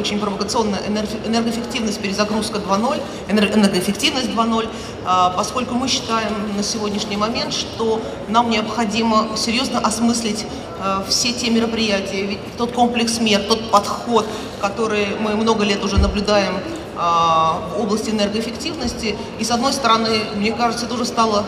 очень 0.00 0.18
провокационная 0.18 0.80
энергоэффективность, 1.26 2.00
перезагрузка 2.00 2.58
2.0, 2.58 3.00
энергоэффективность 3.28 4.30
2.0, 4.30 4.68
а, 5.04 5.30
поскольку 5.30 5.74
мы 5.74 5.88
считаем 5.88 6.56
на 6.56 6.62
сегодняшний 6.62 7.16
момент, 7.16 7.52
что 7.52 8.00
нам 8.28 8.50
необходимо 8.50 9.36
серьезно 9.36 9.78
осмыслить 9.78 10.46
а, 10.80 11.04
все 11.08 11.32
те 11.32 11.50
мероприятия, 11.50 12.22
ведь 12.22 12.38
тот 12.56 12.72
комплекс 12.72 13.20
мер, 13.20 13.42
тот 13.42 13.70
подход, 13.70 14.26
который 14.60 15.06
мы 15.20 15.36
много 15.36 15.64
лет 15.64 15.84
уже 15.84 15.98
наблюдаем 15.98 16.58
а, 16.96 17.60
в 17.76 17.82
области 17.82 18.10
энергоэффективности, 18.10 19.16
и 19.38 19.44
с 19.44 19.50
одной 19.50 19.72
стороны, 19.72 20.22
мне 20.34 20.52
кажется, 20.52 20.86
это 20.86 20.94
уже 20.94 21.04
стало 21.04 21.44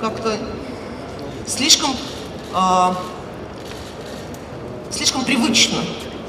как-то 0.00 0.36
слишком 1.46 1.90
слишком 4.90 5.24
привычно, 5.24 5.78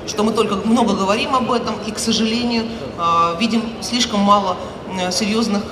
что 0.09 0.23
мы 0.23 0.33
только 0.33 0.55
много 0.55 0.95
говорим 0.95 1.35
об 1.35 1.51
этом 1.51 1.75
и, 1.85 1.91
к 1.91 1.99
сожалению, 1.99 2.65
а, 2.97 3.37
видим 3.39 3.63
слишком 3.81 4.19
мало 4.19 4.57
серьезных 5.11 5.63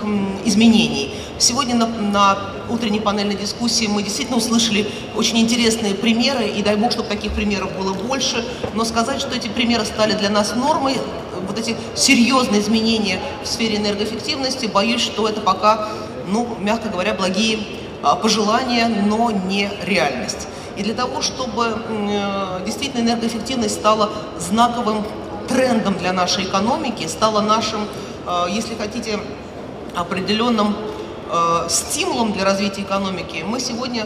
изменений. 0.45 1.15
Сегодня 1.39 1.75
на, 1.75 1.87
на 1.87 2.37
утренней 2.69 2.99
панельной 2.99 3.35
дискуссии 3.35 3.87
мы 3.87 4.03
действительно 4.03 4.37
услышали 4.37 4.87
очень 5.15 5.39
интересные 5.39 5.95
примеры, 5.95 6.47
и 6.47 6.61
дай 6.61 6.75
бог, 6.75 6.91
чтобы 6.91 7.09
таких 7.09 7.33
примеров 7.33 7.75
было 7.77 7.93
больше, 7.93 8.45
но 8.75 8.85
сказать, 8.85 9.19
что 9.19 9.35
эти 9.35 9.47
примеры 9.47 9.85
стали 9.85 10.13
для 10.13 10.29
нас 10.29 10.55
нормой, 10.55 10.97
вот 11.47 11.57
эти 11.57 11.75
серьезные 11.95 12.61
изменения 12.61 13.19
в 13.43 13.47
сфере 13.47 13.77
энергоэффективности, 13.77 14.67
боюсь, 14.67 15.01
что 15.01 15.27
это 15.27 15.41
пока, 15.41 15.89
ну, 16.27 16.55
мягко 16.59 16.89
говоря, 16.89 17.13
благие 17.13 17.59
а, 18.03 18.15
пожелания, 18.15 18.87
но 18.87 19.31
не 19.31 19.69
реальность. 19.83 20.47
И 20.77 20.83
для 20.83 20.93
того, 20.93 21.23
чтобы 21.23 21.75
э, 21.89 22.59
действительно 22.63 23.01
энергоэффективность 23.01 23.73
стала 23.73 24.11
знаковым 24.37 25.03
трендом 25.47 25.97
для 25.97 26.13
нашей 26.13 26.43
экономики, 26.43 27.07
стала 27.07 27.41
нашим, 27.41 27.87
э, 28.27 28.45
если 28.51 28.75
хотите, 28.75 29.19
определенным 29.95 30.75
э, 31.31 31.67
стимулом 31.67 32.31
для 32.31 32.45
развития 32.45 32.83
экономики, 32.83 33.43
мы 33.45 33.59
сегодня 33.59 34.05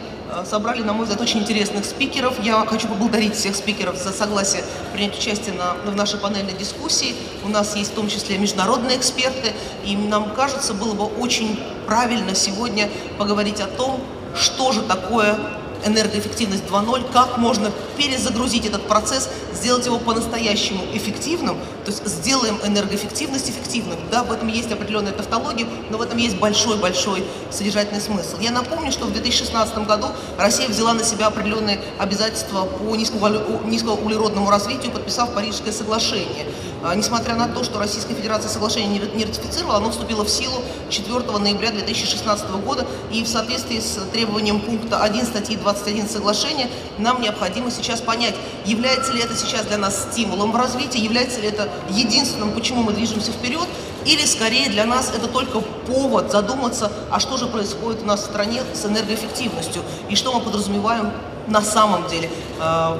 собрали, 0.50 0.81
на 0.81 0.94
мой 0.94 1.03
взгляд, 1.03 1.19
очень 1.19 1.41
интересных 1.41 1.83
спикеров. 1.83 2.39
Я 2.39 2.66
хочу 2.66 2.88
поблагодарить 2.88 3.35
всех 3.35 3.53
спикеров 3.53 3.97
за 3.97 4.13
согласие 4.13 4.63
принять 4.94 5.17
участие 5.19 5.53
на, 5.56 5.73
в 5.91 5.94
нашей 5.94 6.19
панельной 6.19 6.53
дискуссии. 6.53 7.16
У 7.44 7.50
нас 7.50 7.75
есть 7.75 7.91
в 7.91 7.95
том 7.95 8.08
числе 8.08 8.38
международные 8.38 8.95
эксперты, 8.95 9.52
и 9.83 9.97
нам 9.97 10.33
кажется, 10.33 10.73
было 10.73 10.94
бы 10.94 11.03
очень 11.03 11.61
правильно 11.85 12.33
сегодня 12.33 12.89
поговорить 13.17 13.59
о 13.59 13.67
том, 13.67 14.00
что 14.33 14.72
же 14.72 14.81
такое 14.83 15.38
энергоэффективность 15.85 16.63
2.0, 16.63 17.11
как 17.11 17.37
можно 17.37 17.71
перезагрузить 17.97 18.65
этот 18.65 18.87
процесс, 18.87 19.29
сделать 19.53 19.85
его 19.85 19.99
по-настоящему 19.99 20.83
эффективным, 20.93 21.57
то 21.85 21.91
есть 21.91 22.05
сделаем 22.05 22.57
энергоэффективность 22.63 23.49
эффективным. 23.49 23.97
Да, 24.11 24.23
в 24.23 24.31
этом 24.31 24.47
есть 24.47 24.71
определенная 24.71 25.11
тавтология, 25.11 25.67
но 25.89 25.97
в 25.97 26.01
этом 26.01 26.17
есть 26.17 26.38
большой-большой 26.38 27.23
содержательный 27.51 28.01
смысл. 28.01 28.38
Я 28.39 28.51
напомню, 28.51 28.91
что 28.91 29.05
в 29.05 29.13
2016 29.13 29.77
году 29.88 30.07
Россия 30.38 30.67
взяла 30.67 30.93
на 30.93 31.03
себя 31.03 31.27
определенные 31.27 31.79
обязательства 31.99 32.66
по 32.66 32.95
низкоуглеродному 32.95 34.49
развитию, 34.49 34.91
подписав 34.91 35.33
Парижское 35.33 35.73
соглашение. 35.73 36.45
А, 36.83 36.95
несмотря 36.95 37.35
на 37.35 37.47
то, 37.47 37.63
что 37.63 37.79
Российская 37.79 38.15
Федерация 38.15 38.49
соглашение 38.49 38.99
не 39.13 39.23
ратифицировала, 39.23 39.77
оно 39.77 39.91
вступило 39.91 40.23
в 40.23 40.29
силу 40.29 40.63
4 40.89 41.19
ноября 41.38 41.71
2016 41.71 42.49
года, 42.65 42.88
и 43.11 43.23
в 43.23 43.27
соответствии 43.27 43.79
с 43.79 43.99
требованием 44.11 44.59
пункта 44.59 45.01
1 45.01 45.25
статьи 45.25 45.55
21 45.57 46.09
соглашения 46.09 46.69
нам 46.97 47.21
необходимо 47.21 47.69
сейчас 47.69 48.01
понять, 48.01 48.35
является 48.65 49.13
ли 49.13 49.21
это 49.21 49.35
сейчас 49.35 49.65
для 49.65 49.77
нас 49.77 50.07
стимулом 50.11 50.51
в 50.51 50.56
развитии, 50.56 51.00
является 51.00 51.39
ли 51.39 51.50
это 51.50 51.69
единственным, 51.89 52.51
почему 52.51 52.81
мы 52.81 52.94
движемся 52.94 53.31
вперед, 53.31 53.67
или 54.06 54.25
скорее 54.25 54.67
для 54.69 54.85
нас 54.85 55.11
это 55.16 55.27
только 55.27 55.59
повод 55.59 56.31
задуматься, 56.31 56.91
а 57.11 57.19
что 57.19 57.38
же 57.38 57.45
происходит 57.45 58.01
у 58.01 58.06
нас 58.06 58.22
в 58.22 58.25
стране 58.25 58.63
с 58.73 58.83
энергоэффективностью, 58.85 59.83
и 60.09 60.16
что 60.16 60.33
мы 60.33 60.41
подразумеваем 60.41 61.11
на 61.47 61.61
самом 61.61 62.07
деле 62.07 62.29
э, 62.59 62.95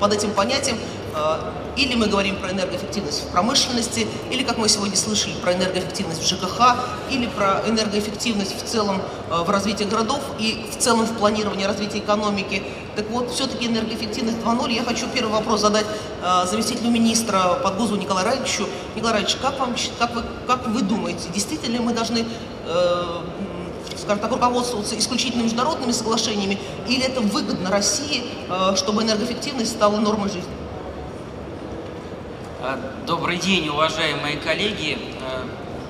под 0.00 0.12
этим 0.12 0.30
понятием 0.30 0.78
или 1.78 1.94
мы 1.94 2.08
говорим 2.08 2.36
про 2.36 2.50
энергоэффективность 2.50 3.22
в 3.22 3.28
промышленности, 3.28 4.06
или, 4.30 4.42
как 4.42 4.58
мы 4.58 4.68
сегодня 4.68 4.96
слышали, 4.96 5.34
про 5.34 5.52
энергоэффективность 5.52 6.20
в 6.20 6.26
ЖКХ, 6.26 6.76
или 7.10 7.26
про 7.26 7.62
энергоэффективность 7.68 8.60
в 8.60 8.66
целом 8.66 9.00
э, 9.30 9.42
в 9.42 9.48
развитии 9.48 9.84
городов 9.84 10.20
и 10.38 10.66
в 10.72 10.76
целом 10.76 11.06
в 11.06 11.16
планировании 11.16 11.64
развития 11.64 11.98
экономики. 11.98 12.64
Так 12.96 13.08
вот, 13.10 13.30
все-таки 13.30 13.66
энергоэффективность 13.66 14.38
2.0. 14.38 14.72
Я 14.72 14.82
хочу 14.82 15.06
первый 15.14 15.32
вопрос 15.32 15.60
задать 15.60 15.86
э, 16.22 16.46
заместителю 16.50 16.90
министра 16.90 17.60
Подгузу 17.62 17.94
Николаю 17.94 18.26
Раевичу. 18.26 18.66
Николай 18.96 19.14
Раевич, 19.14 19.36
как, 19.36 19.58
вам, 19.60 19.76
как, 20.00 20.14
вы, 20.16 20.22
как 20.48 20.66
вы 20.66 20.82
думаете, 20.82 21.28
действительно 21.32 21.80
мы 21.80 21.94
должны 21.94 22.26
скажем 23.96 24.18
так, 24.20 24.30
руководствоваться 24.30 24.96
исключительно 24.98 25.42
международными 25.42 25.90
соглашениями, 25.90 26.58
или 26.86 27.02
это 27.02 27.22
выгодно 27.22 27.70
России, 27.70 28.24
чтобы 28.76 29.04
энергоэффективность 29.04 29.70
стала 29.70 29.96
нормой 29.96 30.28
жизни? 30.28 30.57
Э, 32.60 32.76
добрый 33.06 33.36
день, 33.36 33.68
уважаемые 33.68 34.36
коллеги. 34.36 34.98
Э, 35.20 35.46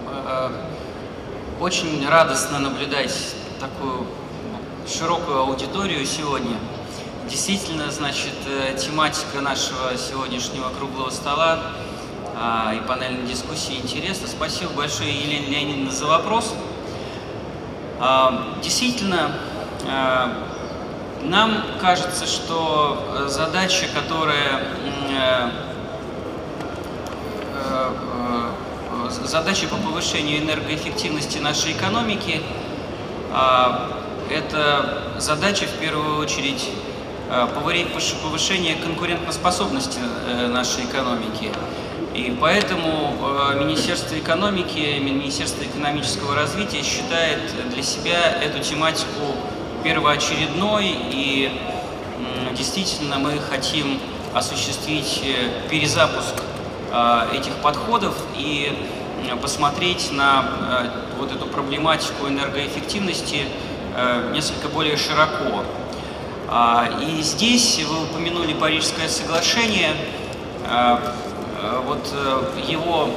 э, 0.06 0.50
очень 1.60 2.06
радостно 2.06 2.58
наблюдать 2.58 3.34
такую 3.58 4.06
широкую 4.86 5.38
аудиторию 5.38 6.04
сегодня. 6.04 6.58
Действительно, 7.26 7.90
значит, 7.90 8.34
тематика 8.78 9.40
нашего 9.40 9.96
сегодняшнего 9.96 10.68
круглого 10.78 11.10
стола 11.10 11.58
и 12.74 12.86
панельной 12.86 13.26
дискуссии 13.26 13.74
интересна. 13.76 14.28
Спасибо 14.28 14.70
большое, 14.72 15.10
Елене 15.10 15.46
Леонидовне, 15.48 15.90
за 15.90 16.06
вопрос. 16.06 16.54
Действительно, 18.62 19.32
нам 21.22 21.64
кажется, 21.80 22.26
что 22.26 23.26
задача, 23.28 23.86
которая 23.92 24.62
задачи 29.24 29.66
по 29.66 29.76
повышению 29.76 30.42
энергоэффективности 30.42 31.38
нашей 31.38 31.72
экономики 31.72 32.40
а,– 33.32 33.92
это 34.30 35.14
задача 35.18 35.66
в 35.66 35.80
первую 35.80 36.18
очередь 36.18 36.68
э, 37.30 37.46
повышения 38.22 38.76
конкурентоспособности 38.76 40.00
нашей 40.48 40.84
экономики. 40.84 41.50
И 42.14 42.36
поэтому 42.40 43.14
Министерство 43.60 44.18
экономики, 44.18 44.98
Министерство 44.98 45.62
экономического 45.62 46.34
развития 46.34 46.82
считает 46.82 47.38
для 47.72 47.82
себя 47.82 48.32
эту 48.42 48.58
тематику 48.58 49.36
первоочередной 49.84 50.96
и 51.10 51.52
действительно 52.56 53.18
мы 53.18 53.38
хотим 53.38 54.00
осуществить 54.34 55.22
перезапуск 55.70 56.34
Э, 56.34 56.47
этих 57.32 57.54
подходов 57.62 58.14
и 58.36 58.72
посмотреть 59.36 60.10
на 60.12 60.44
э, 60.70 60.86
вот 61.18 61.32
эту 61.32 61.46
проблематику 61.46 62.28
энергоэффективности 62.28 63.46
э, 63.96 64.30
несколько 64.32 64.68
более 64.68 64.96
широко. 64.96 65.64
А, 66.48 66.88
и 67.02 67.20
здесь 67.22 67.80
вы 67.86 68.04
упомянули 68.04 68.54
Парижское 68.54 69.08
соглашение. 69.08 69.90
Вот 71.86 72.14
его 72.66 73.08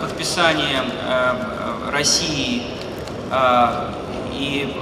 подписание 0.00 0.82
России 1.90 2.62
и 4.32 4.76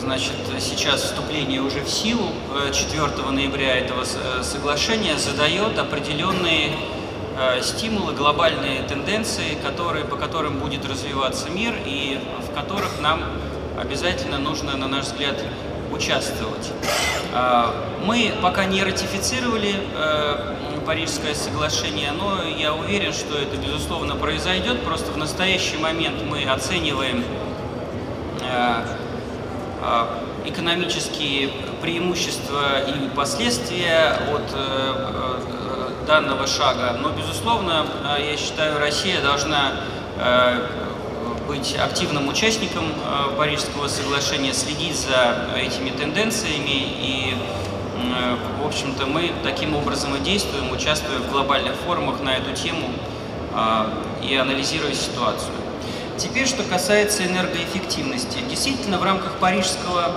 значит, 0.00 0.32
сейчас 0.60 1.02
вступление 1.02 1.60
уже 1.60 1.80
в 1.80 1.88
силу 1.88 2.28
4 2.72 3.30
ноября 3.30 3.76
этого 3.76 4.04
соглашения 4.42 5.16
задает 5.16 5.78
определенные 5.78 6.72
Э, 6.72 6.93
стимулы, 7.62 8.12
глобальные 8.12 8.82
тенденции, 8.82 9.56
которые, 9.62 10.04
по 10.04 10.16
которым 10.16 10.58
будет 10.58 10.84
развиваться 10.86 11.50
мир 11.50 11.74
и 11.84 12.20
в 12.48 12.54
которых 12.54 13.00
нам 13.00 13.22
обязательно 13.78 14.38
нужно, 14.38 14.76
на 14.76 14.86
наш 14.86 15.06
взгляд, 15.06 15.36
участвовать. 15.90 16.70
Э, 17.32 17.66
мы 18.04 18.32
пока 18.42 18.64
не 18.66 18.82
ратифицировали 18.82 19.74
э, 19.96 20.54
Парижское 20.86 21.34
соглашение, 21.34 22.12
но 22.12 22.42
я 22.42 22.74
уверен, 22.74 23.12
что 23.12 23.38
это, 23.38 23.56
безусловно, 23.56 24.16
произойдет. 24.16 24.82
Просто 24.82 25.12
в 25.12 25.16
настоящий 25.16 25.78
момент 25.78 26.16
мы 26.28 26.44
оцениваем 26.44 27.24
экономические 30.44 31.50
преимущества 31.80 32.82
и 32.86 33.08
последствия 33.16 34.18
от 34.30 34.54
данного 36.06 36.46
шага. 36.46 36.96
Но, 37.00 37.10
безусловно, 37.10 37.86
э, 38.16 38.30
я 38.30 38.36
считаю, 38.36 38.78
Россия 38.78 39.20
должна 39.20 39.72
э, 40.16 40.66
быть 41.48 41.76
активным 41.76 42.28
участником 42.28 42.84
э, 42.84 43.36
Парижского 43.36 43.88
соглашения, 43.88 44.52
следить 44.52 44.96
за 44.96 45.48
этими 45.56 45.90
тенденциями 45.90 46.70
и 46.70 47.36
в 48.60 48.66
общем-то, 48.66 49.06
мы 49.06 49.32
таким 49.42 49.74
образом 49.74 50.14
и 50.14 50.20
действуем, 50.20 50.70
участвуя 50.70 51.18
в 51.18 51.30
глобальных 51.30 51.74
форумах 51.86 52.20
на 52.20 52.36
эту 52.36 52.52
тему 52.52 52.90
и 54.22 54.36
анализируя 54.36 54.92
ситуацию. 54.92 55.54
Теперь, 56.16 56.46
что 56.46 56.62
касается 56.64 57.24
энергоэффективности. 57.24 58.38
Действительно, 58.48 58.98
в 58.98 59.04
рамках 59.04 59.38
Парижского, 59.38 60.12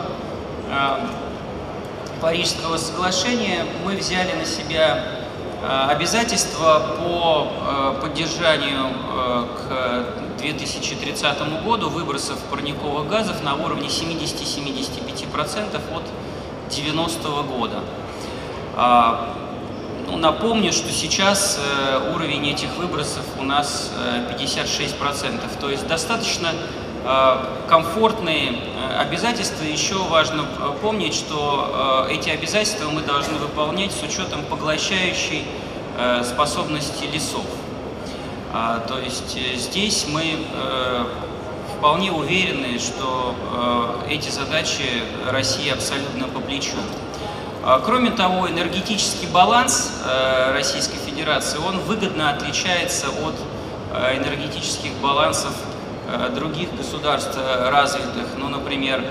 Парижского 2.22 2.78
соглашения 2.78 3.66
мы 3.86 3.96
взяли 3.96 4.34
на 4.34 4.46
себя 4.46 5.17
обязательства 5.64 6.98
по 7.00 7.48
поддержанию 8.02 8.90
к 9.58 10.38
2030 10.38 11.64
году 11.64 11.90
выбросов 11.90 12.38
парниковых 12.52 13.10
газов 13.10 13.44
на 13.44 13.56
уровне 13.56 13.88
70-75% 13.88 15.82
от 15.96 16.04
90 16.70 17.28
-го 17.30 17.44
года. 17.44 17.82
Ну, 20.10 20.16
напомню, 20.16 20.72
что 20.72 20.90
сейчас 20.90 21.60
э, 21.60 22.14
уровень 22.16 22.48
этих 22.50 22.78
выбросов 22.78 23.26
у 23.40 23.44
нас 23.44 23.92
56%, 24.40 25.36
э, 25.36 25.60
то 25.60 25.70
есть 25.70 25.86
достаточно 25.86 26.48
э, 26.48 26.87
комфортные 27.70 28.54
обязательства. 29.00 29.64
Еще 29.64 29.96
важно 29.96 30.46
помнить, 30.82 31.14
что 31.14 32.08
эти 32.10 32.30
обязательства 32.30 32.90
мы 32.90 33.02
должны 33.02 33.38
выполнять 33.38 33.92
с 33.92 34.04
учетом 34.04 34.44
поглощающей 34.50 35.44
способности 36.24 37.06
лесов. 37.06 37.46
А, 38.54 38.80
то 38.80 38.98
есть 38.98 39.38
э, 39.38 39.56
здесь 39.56 40.06
мы 40.10 40.24
э, 40.24 41.06
вполне 41.78 42.12
уверены, 42.12 42.80
что 42.80 43.36
э, 44.08 44.14
эти 44.14 44.30
задачи 44.30 45.04
России 45.30 45.70
абсолютно 45.70 46.28
по 46.28 46.40
плечу. 46.40 46.78
А, 47.64 47.80
кроме 47.80 48.10
того, 48.10 48.50
энергетический 48.50 49.28
баланс 49.28 49.92
Российской 50.54 50.98
Федерации, 50.98 51.60
он 51.60 51.80
выгодно 51.80 52.30
отличается 52.30 53.08
от 53.10 53.36
энергетических 54.16 54.94
балансов 55.04 55.54
других 56.36 56.76
государств 56.76 57.38
развитых. 57.38 58.28
Ну, 58.38 58.50
например, 58.50 59.04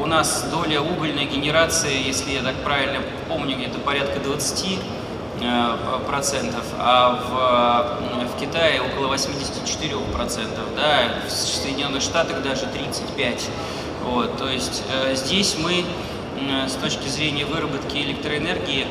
у 0.00 0.06
нас 0.06 0.46
доля 0.50 0.80
угольной 0.80 1.24
генерации, 1.24 2.06
если 2.06 2.32
я 2.32 2.42
так 2.42 2.54
правильно 2.64 3.00
помню, 3.28 3.56
где-то 3.56 3.78
порядка 3.78 4.20
20 4.20 4.78
Э, 5.44 5.76
процентов, 6.06 6.64
а 6.78 7.98
в, 8.20 8.36
в 8.36 8.40
Китае 8.40 8.80
около 8.80 9.08
84 9.08 9.96
процентов, 10.14 10.64
да, 10.76 11.08
в 11.26 11.30
Соединенных 11.30 12.02
Штатах 12.02 12.42
даже 12.42 12.66
35. 12.66 13.48
Вот, 14.04 14.36
то 14.36 14.48
есть 14.48 14.84
э, 14.92 15.14
здесь 15.16 15.56
мы 15.58 15.80
э, 15.80 16.68
с 16.68 16.74
точки 16.74 17.08
зрения 17.08 17.44
выработки 17.44 17.96
электроэнергии 17.96 18.86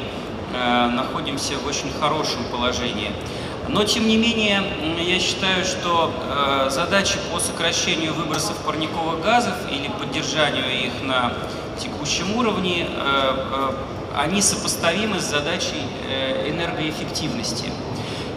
э, 0.53 0.87
находимся 0.87 1.53
в 1.57 1.65
очень 1.67 1.91
хорошем 1.99 2.43
положении. 2.51 3.11
Но, 3.73 3.85
тем 3.85 4.05
не 4.05 4.17
менее, 4.17 4.61
я 4.99 5.17
считаю, 5.17 5.63
что 5.63 6.11
э, 6.13 6.69
задачи 6.69 7.17
по 7.31 7.39
сокращению 7.39 8.13
выбросов 8.13 8.57
парниковых 8.65 9.23
газов 9.23 9.55
или 9.71 9.87
поддержанию 9.87 10.65
их 10.87 10.91
на 11.03 11.31
текущем 11.79 12.35
уровне 12.35 12.85
э, 12.85 12.87
э, 12.89 13.71
они 14.17 14.41
сопоставимы 14.41 15.21
с 15.21 15.23
задачей 15.23 15.83
э, 16.05 16.49
энергоэффективности. 16.49 17.71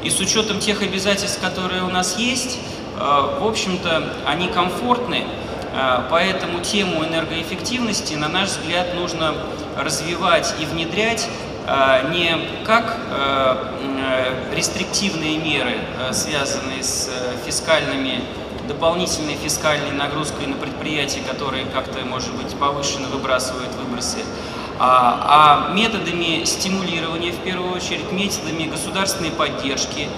И 0.04 0.10
с 0.10 0.20
учетом 0.20 0.60
тех 0.60 0.82
обязательств, 0.82 1.40
которые 1.40 1.82
у 1.82 1.90
нас 1.90 2.16
есть, 2.16 2.60
э, 2.96 3.00
в 3.00 3.44
общем-то, 3.44 4.14
они 4.26 4.46
комфортны, 4.46 5.24
э, 5.72 6.02
поэтому 6.10 6.60
тему 6.60 7.04
энергоэффективности, 7.04 8.14
на 8.14 8.28
наш 8.28 8.50
взгляд, 8.50 8.94
нужно 8.94 9.34
развивать 9.76 10.54
и 10.60 10.64
внедрять 10.64 11.28
не 12.10 12.36
как 12.64 12.98
рестриктивные 14.52 15.38
меры, 15.38 15.78
связанные 16.12 16.82
с 16.82 17.10
фискальными 17.46 18.20
дополнительной 18.68 19.34
фискальной 19.34 19.92
нагрузкой 19.92 20.46
на 20.46 20.56
предприятия, 20.56 21.20
которые 21.20 21.66
как-то, 21.66 22.04
может 22.04 22.34
быть, 22.34 22.54
повышенно 22.56 23.08
выбрасывают 23.08 23.70
выбросы, 23.74 24.18
а, 24.78 25.68
а 25.68 25.74
методами 25.74 26.44
стимулирования, 26.44 27.32
в 27.32 27.38
первую 27.38 27.74
очередь, 27.74 28.10
методами 28.10 28.64
государственной 28.64 29.30
поддержки, 29.30 30.08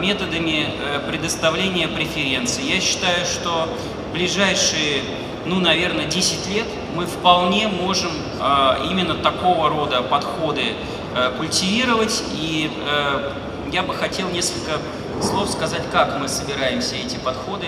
методами 0.00 0.66
э, 0.70 1.00
предоставления 1.06 1.86
преференций. 1.86 2.64
Я 2.64 2.80
считаю, 2.80 3.26
что 3.26 3.68
ближайшие, 4.12 5.02
ну, 5.46 5.60
наверное, 5.60 6.06
10 6.06 6.48
лет 6.54 6.66
мы 6.94 7.06
вполне 7.06 7.68
можем 7.68 8.10
а, 8.40 8.78
именно 8.90 9.14
такого 9.14 9.68
рода 9.68 10.02
подходы 10.02 10.74
э, 11.14 11.32
культивировать, 11.36 12.22
и 12.34 12.70
э, 12.86 13.32
я 13.72 13.82
бы 13.82 13.94
хотел 13.94 14.28
несколько 14.30 14.78
слов 15.20 15.50
сказать, 15.50 15.82
как 15.90 16.18
мы 16.18 16.28
собираемся 16.28 16.96
эти 16.96 17.16
подходы 17.16 17.66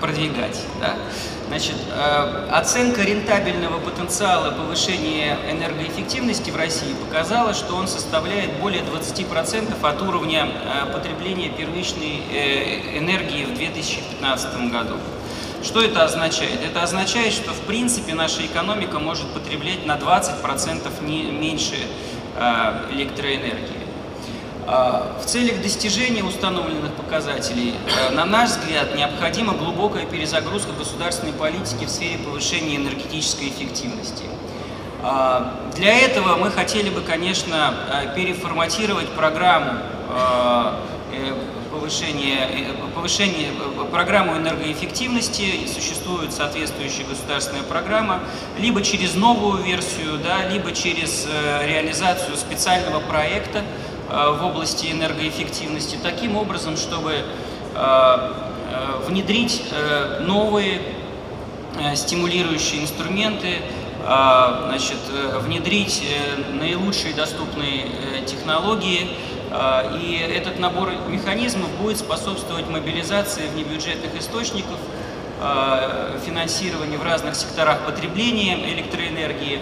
продвигать. 0.00 0.60
Значит, 1.48 1.76
э, 1.90 2.48
оценка 2.50 3.02
рентабельного 3.02 3.78
потенциала 3.78 4.50
повышения 4.50 5.38
энергоэффективности 5.50 6.50
в 6.50 6.56
России 6.56 6.92
показала, 6.92 7.54
что 7.54 7.74
он 7.74 7.88
составляет 7.88 8.52
более 8.60 8.82
20% 8.82 9.82
от 9.82 10.02
уровня 10.02 10.46
э, 10.46 10.92
потребления 10.92 11.48
первичной 11.48 12.22
э, 12.30 12.98
энергии 12.98 13.46
в 13.46 13.54
2015 13.54 14.70
году. 14.70 14.96
Что 15.62 15.80
это 15.80 16.04
означает? 16.04 16.62
Это 16.62 16.82
означает, 16.82 17.32
что 17.32 17.52
в 17.52 17.60
принципе 17.60 18.12
наша 18.12 18.44
экономика 18.44 18.98
может 18.98 19.26
потреблять 19.32 19.86
на 19.86 19.96
20% 19.96 21.02
меньше 21.32 21.76
электроэнергии. 22.92 23.77
А, 24.70 25.16
в 25.18 25.24
целях 25.24 25.62
достижения 25.62 26.22
установленных 26.22 26.92
показателей, 26.92 27.74
э, 27.86 28.12
на 28.12 28.26
наш 28.26 28.50
взгляд, 28.50 28.94
необходима 28.94 29.54
глубокая 29.54 30.04
перезагрузка 30.04 30.72
государственной 30.72 31.32
политики 31.32 31.86
в 31.86 31.88
сфере 31.88 32.18
повышения 32.18 32.76
энергетической 32.76 33.48
эффективности. 33.48 34.24
А, 35.02 35.54
для 35.74 35.98
этого 35.98 36.36
мы 36.36 36.50
хотели 36.50 36.90
бы, 36.90 37.00
конечно, 37.00 37.76
э, 37.90 38.14
переформатировать 38.14 39.08
программу 39.08 39.78
э, 40.10 40.72
повышения, 41.72 42.74
повышения 42.94 43.48
программу 43.90 44.36
энергоэффективности, 44.36 45.66
существует 45.66 46.34
соответствующая 46.34 47.04
государственная 47.04 47.62
программа, 47.62 48.20
либо 48.58 48.82
через 48.82 49.14
новую 49.14 49.62
версию, 49.62 50.18
да, 50.22 50.46
либо 50.48 50.72
через 50.72 51.26
реализацию 51.64 52.36
специального 52.36 53.00
проекта, 53.00 53.60
Э, 53.60 53.87
в 54.08 54.44
области 54.44 54.90
энергоэффективности 54.90 55.98
таким 56.02 56.36
образом, 56.36 56.76
чтобы 56.76 57.12
э, 57.12 57.24
э, 57.74 58.32
внедрить 59.06 59.64
новые 60.20 60.80
стимулирующие 61.94 62.82
инструменты, 62.82 63.58
значит, 64.02 64.96
внедрить 65.42 66.02
наилучшие 66.54 67.14
доступные 67.14 67.84
технологии, 68.26 69.06
и 70.00 70.32
этот 70.34 70.58
набор 70.58 70.90
механизмов 71.08 71.70
будет 71.80 71.98
способствовать 71.98 72.68
мобилизации 72.68 73.46
внебюджетных 73.48 74.18
источников, 74.18 74.78
финансирования 76.24 76.96
в 76.96 77.04
разных 77.04 77.36
секторах 77.36 77.80
потребления 77.84 78.56
электроэнергии, 78.72 79.60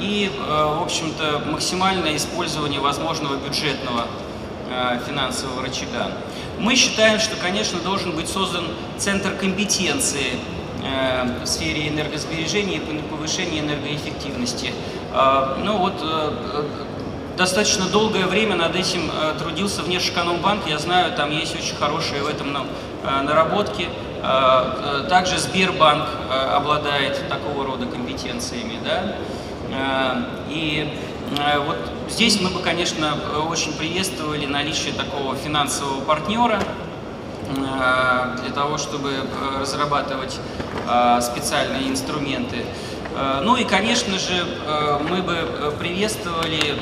и, 0.00 0.30
э, 0.30 0.74
в 0.78 0.82
общем-то, 0.82 1.42
максимальное 1.46 2.16
использование 2.16 2.80
возможного 2.80 3.36
бюджетного 3.36 4.06
э, 4.70 5.00
финансового 5.06 5.62
рычага. 5.62 6.12
Мы 6.58 6.74
считаем, 6.76 7.18
что, 7.18 7.36
конечно, 7.36 7.78
должен 7.80 8.12
быть 8.12 8.28
создан 8.28 8.64
центр 8.98 9.32
компетенции 9.32 10.38
э, 10.82 11.42
в 11.42 11.46
сфере 11.46 11.88
энергосбережения 11.88 12.76
и 12.76 12.98
повышения 13.10 13.60
энергоэффективности. 13.60 14.72
Ну 15.64 15.78
вот, 15.78 15.94
достаточно 17.36 17.86
долгое 17.86 18.26
время 18.26 18.54
над 18.54 18.76
этим 18.76 19.10
трудился 19.40 19.82
Внешэкономбанк, 19.82 20.68
я 20.68 20.78
знаю, 20.78 21.12
там 21.16 21.32
есть 21.32 21.56
очень 21.56 21.74
хорошие 21.74 22.22
в 22.22 22.28
этом 22.28 22.56
наработки. 23.02 23.88
Также 25.08 25.38
Сбербанк 25.38 26.06
обладает 26.54 27.28
такого 27.28 27.66
рода 27.66 27.86
компетенциями. 27.86 28.78
Да? 28.84 29.16
А, 29.72 30.26
и 30.48 30.92
вот 31.66 31.78
здесь 32.08 32.40
мы 32.40 32.50
бы, 32.50 32.60
конечно, 32.60 33.14
очень 33.48 33.72
приветствовали 33.74 34.46
наличие 34.46 34.92
такого 34.94 35.36
финансового 35.36 36.00
партнера 36.04 36.60
для 37.48 38.52
того, 38.54 38.78
чтобы 38.78 39.12
разрабатывать 39.60 40.38
специальные 41.22 41.88
инструменты. 41.88 42.64
Ну 43.42 43.56
и, 43.56 43.64
конечно 43.64 44.18
же, 44.18 44.44
мы 45.08 45.22
бы 45.22 45.72
приветствовали, 45.78 46.76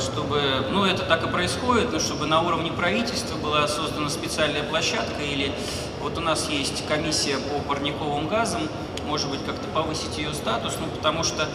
чтобы, 0.00 0.40
ну 0.70 0.84
это 0.84 1.04
так 1.04 1.24
и 1.24 1.28
происходит, 1.28 1.92
но 1.92 1.98
чтобы 1.98 2.26
на 2.26 2.42
уровне 2.42 2.72
правительства 2.72 3.36
была 3.36 3.66
создана 3.68 4.08
специальная 4.08 4.62
площадка 4.62 5.22
или 5.22 5.52
вот 6.00 6.18
у 6.18 6.20
нас 6.20 6.48
есть 6.48 6.86
комиссия 6.86 7.36
по 7.38 7.60
парниковым 7.60 8.26
газам, 8.26 8.62
может 9.06 9.28
быть, 9.28 9.44
как-то 9.44 9.68
повысить 9.68 10.16
ее 10.16 10.32
статус, 10.32 10.74
ну, 10.80 10.86
потому 10.88 11.22
что 11.22 11.46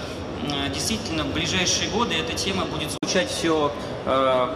действительно 0.74 1.24
в 1.24 1.34
ближайшие 1.34 1.90
годы 1.90 2.16
эта 2.16 2.34
тема 2.34 2.66
будет 2.66 2.92
звучать 2.92 3.30
все 3.30 3.72
э, 4.06 4.48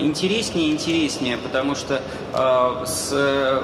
интереснее 0.00 0.68
и 0.68 0.72
интереснее, 0.72 1.36
потому 1.36 1.74
что 1.74 2.00
э, 2.32 2.84
с 2.86 3.12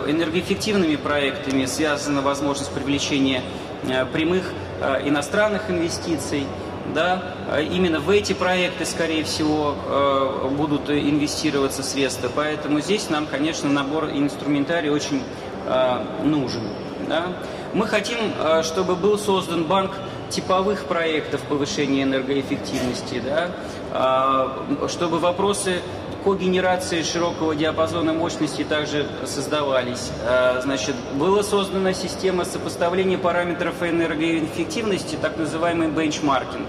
энергоэффективными 0.07 0.97
проектами 0.97 1.65
связана 1.67 2.23
возможность 2.23 2.73
привлечения 2.73 3.43
э, 3.85 4.05
прямых 4.07 4.53
э, 4.81 5.09
иностранных 5.09 5.71
инвестиций. 5.71 6.47
Да, 6.95 7.23
именно 7.71 8.01
в 8.01 8.11
эти 8.11 8.33
проекты, 8.33 8.85
скорее 8.85 9.23
всего, 9.23 9.77
э, 9.87 10.49
будут 10.51 10.91
инвестироваться 10.91 11.83
средства. 11.83 12.29
Поэтому 12.35 12.81
здесь 12.81 13.09
нам, 13.09 13.27
конечно, 13.27 13.71
набор 13.71 14.11
инструментарий 14.11 14.91
очень 14.91 15.23
э, 15.67 16.05
нужен. 16.25 16.63
Да. 17.09 17.29
Мы 17.73 17.87
хотим, 17.87 18.19
э, 18.39 18.63
чтобы 18.63 18.97
был 18.97 19.17
создан 19.19 19.65
банк 19.65 19.93
типовых 20.33 20.87
проектов 20.87 21.41
повышения 21.43 22.03
энергоэффективности, 22.03 23.23
да, 23.25 23.51
а, 23.93 24.89
чтобы 24.89 25.19
вопросы 25.19 25.81
когенерации 26.25 27.03
широкого 27.03 27.55
диапазона 27.55 28.13
мощности 28.13 28.65
также 28.65 29.07
создавались. 29.27 30.11
А, 30.25 30.61
значит, 30.63 30.95
была 31.15 31.43
создана 31.43 31.93
система 31.93 32.45
сопоставления 32.45 33.19
параметров 33.19 33.83
энергоэффективности, 33.83 35.17
так 35.21 35.37
называемый 35.37 35.89
бенчмаркинг. 35.89 36.67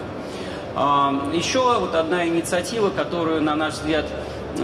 А, 0.75 1.32
еще 1.34 1.79
вот 1.79 1.96
одна 1.96 2.27
инициатива, 2.27 2.89
которую, 2.89 3.41
на 3.41 3.55
наш 3.55 3.75
взгляд, 3.75 4.05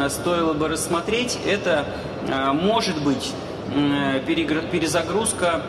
стоило 0.09 0.53
бы 0.53 0.67
рассмотреть, 0.67 1.39
это 1.47 1.83
может 2.53 3.03
быть 3.03 3.33
перезагрузка 4.27 5.63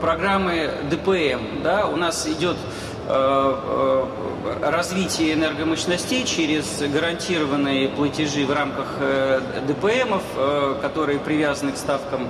программы 0.00 0.70
ДПМ. 0.90 1.62
Да? 1.62 1.86
У 1.86 1.96
нас 1.96 2.26
идет 2.26 2.56
э, 3.08 4.04
развитие 4.62 5.34
энергомощностей 5.34 6.24
через 6.24 6.80
гарантированные 6.80 7.88
платежи 7.88 8.46
в 8.46 8.52
рамках 8.52 8.86
ДПМов, 9.66 10.22
которые 10.80 11.18
привязаны 11.18 11.72
к 11.72 11.76
ставкам 11.76 12.28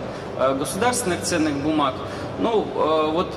государственных 0.59 1.23
ценных 1.23 1.55
бумаг. 1.55 1.95
Ну, 2.39 2.61
вот 3.13 3.33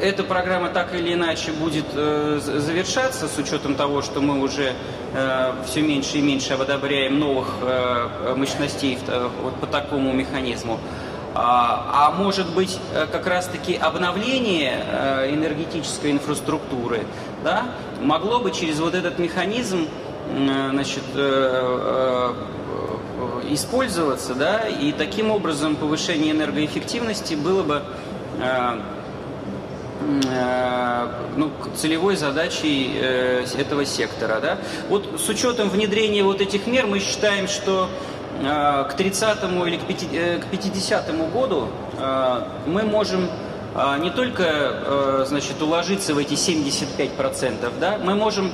эта 0.00 0.22
программа 0.22 0.68
так 0.68 0.94
или 0.94 1.14
иначе 1.14 1.52
будет 1.52 1.86
завершаться 1.92 3.28
с 3.28 3.38
учетом 3.38 3.74
того, 3.74 4.02
что 4.02 4.20
мы 4.20 4.40
уже 4.40 4.72
все 5.66 5.80
меньше 5.82 6.18
и 6.18 6.22
меньше 6.22 6.54
одобряем 6.54 7.18
новых 7.18 7.48
мощностей 8.36 8.98
по 9.60 9.66
такому 9.66 10.12
механизму. 10.12 10.78
А, 11.36 11.90
а 11.92 12.10
может 12.12 12.54
быть 12.54 12.78
э, 12.94 13.06
как 13.10 13.26
раз-таки 13.26 13.74
обновление 13.74 14.84
э, 14.86 15.34
энергетической 15.34 16.12
инфраструктуры 16.12 17.06
да, 17.42 17.64
могло 18.00 18.38
бы 18.38 18.52
через 18.52 18.78
вот 18.78 18.94
этот 18.94 19.18
механизм 19.18 19.88
значит, 20.70 21.02
э, 21.16 22.34
использоваться, 23.50 24.34
да, 24.34 24.68
и 24.68 24.92
таким 24.92 25.30
образом 25.30 25.74
повышение 25.76 26.30
энергоэффективности 26.30 27.34
было 27.34 27.62
бы 27.62 27.82
ну, 31.36 31.50
целевой 31.76 32.16
задачей 32.16 32.90
этого 32.98 33.84
сектора. 33.84 34.40
Да? 34.40 34.58
Вот 34.88 35.20
с 35.20 35.28
учетом 35.28 35.68
внедрения 35.68 36.22
вот 36.22 36.40
этих 36.40 36.66
мер 36.66 36.86
мы 36.86 36.98
считаем, 37.00 37.48
что 37.48 37.88
к 38.40 38.94
30 38.96 39.38
или 39.66 39.76
к 40.38 40.46
50 40.46 41.08
э, 41.08 41.12
году 41.32 41.68
э, 41.98 42.42
мы 42.66 42.82
можем 42.82 43.28
не 43.98 44.10
только 44.10 45.24
значит, 45.26 45.60
уложиться 45.60 46.14
в 46.14 46.18
эти 46.18 46.34
75%, 46.34 47.72
да, 47.80 47.98
мы 47.98 48.14
можем 48.14 48.52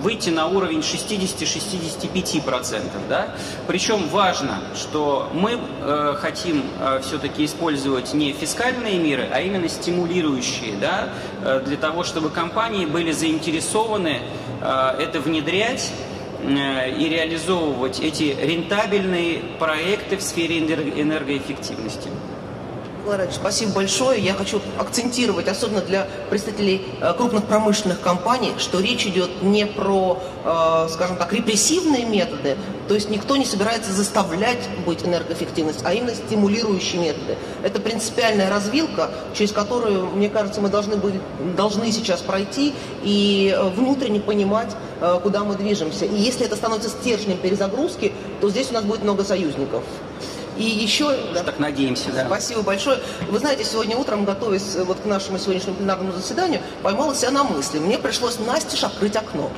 выйти 0.00 0.30
на 0.30 0.46
уровень 0.46 0.78
60-65%. 0.78 2.82
Да? 3.08 3.34
Причем 3.66 4.08
важно, 4.10 4.60
что 4.76 5.28
мы 5.32 5.58
хотим 6.20 6.62
все-таки 7.02 7.44
использовать 7.44 8.14
не 8.14 8.32
фискальные 8.32 9.00
меры, 9.00 9.28
а 9.32 9.40
именно 9.40 9.68
стимулирующие, 9.68 10.76
да? 10.76 11.08
для 11.64 11.76
того, 11.76 12.04
чтобы 12.04 12.30
компании 12.30 12.86
были 12.86 13.10
заинтересованы 13.10 14.20
это 14.62 15.18
внедрять 15.18 15.90
Э, 15.90 16.13
и 16.44 17.08
реализовывать 17.08 18.00
эти 18.00 18.36
рентабельные 18.40 19.40
проекты 19.58 20.16
в 20.16 20.22
сфере 20.22 20.58
энергоэффективности. 20.58 22.10
Николай 23.04 23.28
спасибо 23.30 23.72
большое. 23.72 24.18
Я 24.18 24.32
хочу 24.32 24.62
акцентировать, 24.78 25.46
особенно 25.46 25.82
для 25.82 26.08
представителей 26.30 26.86
э, 27.02 27.12
крупных 27.12 27.44
промышленных 27.44 28.00
компаний, 28.00 28.52
что 28.56 28.80
речь 28.80 29.06
идет 29.06 29.42
не 29.42 29.66
про, 29.66 30.22
э, 30.42 30.88
скажем 30.90 31.16
так, 31.16 31.30
репрессивные 31.34 32.06
методы, 32.06 32.56
то 32.88 32.94
есть 32.94 33.10
никто 33.10 33.36
не 33.36 33.44
собирается 33.44 33.92
заставлять 33.92 34.70
быть 34.86 35.04
энергоэффективность, 35.04 35.80
а 35.84 35.92
именно 35.92 36.14
стимулирующие 36.14 37.02
методы. 37.02 37.36
Это 37.62 37.78
принципиальная 37.78 38.48
развилка, 38.48 39.10
через 39.34 39.52
которую, 39.52 40.06
мне 40.06 40.30
кажется, 40.30 40.62
мы 40.62 40.70
должны, 40.70 40.96
были, 40.96 41.20
должны 41.58 41.92
сейчас 41.92 42.22
пройти 42.22 42.74
и 43.02 43.54
э, 43.54 43.68
внутренне 43.68 44.20
понимать, 44.20 44.70
куда 45.22 45.44
мы 45.44 45.56
движемся. 45.56 46.06
И 46.06 46.14
если 46.14 46.46
это 46.46 46.56
становится 46.56 46.88
стержнем 46.88 47.36
перезагрузки, 47.36 48.12
то 48.40 48.48
здесь 48.48 48.70
у 48.70 48.74
нас 48.74 48.84
будет 48.84 49.02
много 49.02 49.22
союзников. 49.24 49.82
И 50.56 50.64
еще... 50.64 51.16
Да, 51.34 51.42
так 51.42 51.58
надеемся, 51.58 52.10
да. 52.12 52.26
Спасибо 52.26 52.62
большое. 52.62 52.98
Вы 53.28 53.38
знаете, 53.38 53.64
сегодня 53.64 53.96
утром, 53.96 54.24
готовясь 54.24 54.76
вот 54.76 55.00
к 55.00 55.04
нашему 55.04 55.38
сегодняшнему 55.38 55.76
пленарному 55.76 56.12
заседанию, 56.12 56.60
поймала 56.82 57.14
себя 57.14 57.30
на 57.30 57.44
мысли. 57.44 57.78
Мне 57.78 57.98
пришлось 57.98 58.38
настежь 58.38 58.84
открыть 58.84 59.16
окно. 59.16 59.50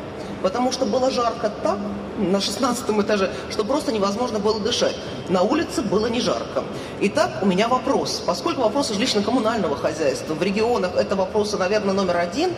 Потому 0.42 0.70
что 0.70 0.84
было 0.84 1.10
жарко 1.10 1.50
так, 1.62 1.78
на 2.18 2.40
16 2.40 2.88
этаже, 3.00 3.30
что 3.50 3.64
просто 3.64 3.92
невозможно 3.92 4.38
было 4.38 4.60
дышать. 4.60 4.96
На 5.28 5.42
улице 5.42 5.82
было 5.82 6.06
не 6.06 6.20
жарко. 6.20 6.64
Итак, 7.00 7.38
у 7.42 7.46
меня 7.46 7.68
вопрос. 7.68 8.22
Поскольку 8.24 8.62
вопросы 8.62 8.94
жилищно-коммунального 8.94 9.76
хозяйства 9.76 10.34
в 10.34 10.42
регионах 10.42 10.94
это 10.96 11.16
вопросы, 11.16 11.56
наверное, 11.56 11.94
номер 11.94 12.18
один, 12.18 12.50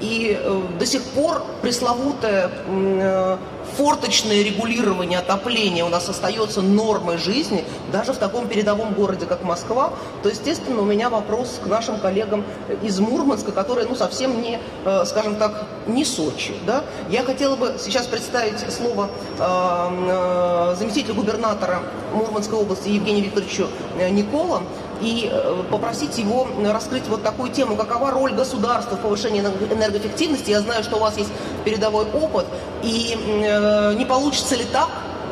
и 0.00 0.38
э, 0.38 0.62
до 0.78 0.86
сих 0.86 1.02
пор 1.02 1.42
пресловутое 1.62 2.50
э, 2.66 3.36
форточное 3.76 4.42
регулирование 4.42 5.18
отопления 5.18 5.84
у 5.84 5.88
нас 5.88 6.08
остается 6.08 6.62
нормой 6.62 7.18
жизни, 7.18 7.64
даже 7.92 8.12
в 8.12 8.16
таком 8.16 8.48
передовом 8.48 8.94
городе, 8.94 9.26
как 9.26 9.44
Москва, 9.44 9.92
то, 10.22 10.28
естественно, 10.28 10.80
у 10.80 10.84
меня 10.84 11.10
вопрос 11.10 11.60
к 11.62 11.66
нашим 11.66 11.98
коллегам 11.98 12.44
из 12.82 12.98
Мурманска, 12.98 13.52
которые, 13.52 13.86
ну, 13.86 13.94
совсем 13.94 14.42
не, 14.42 14.58
э, 14.84 15.04
скажем 15.04 15.36
так, 15.36 15.66
не 15.86 16.04
Сочи, 16.04 16.54
да. 16.66 16.84
Я 17.08 17.22
хотела 17.22 17.56
бы 17.56 17.74
сейчас 17.78 18.06
представить 18.06 18.58
слово 18.72 19.08
заместителю 20.76 21.14
губернатора 21.14 21.82
Мурманской 22.12 22.58
области 22.58 22.88
Евгению 22.88 23.24
Викторовичу 23.24 23.68
Никола, 24.10 24.62
и 25.00 25.32
попросить 25.70 26.18
его 26.18 26.46
раскрыть 26.64 27.06
вот 27.08 27.22
такую 27.22 27.50
тему, 27.50 27.76
какова 27.76 28.10
роль 28.10 28.32
государства 28.32 28.96
в 28.96 29.00
повышении 29.00 29.40
энергоэффективности. 29.40 30.50
Я 30.50 30.60
знаю, 30.60 30.82
что 30.82 30.96
у 30.96 31.00
вас 31.00 31.16
есть 31.16 31.30
передовой 31.64 32.04
опыт, 32.04 32.46
и 32.82 33.16
э, 33.16 33.94
не 33.94 34.04
получится 34.04 34.56
ли 34.56 34.64
так, 34.64 34.88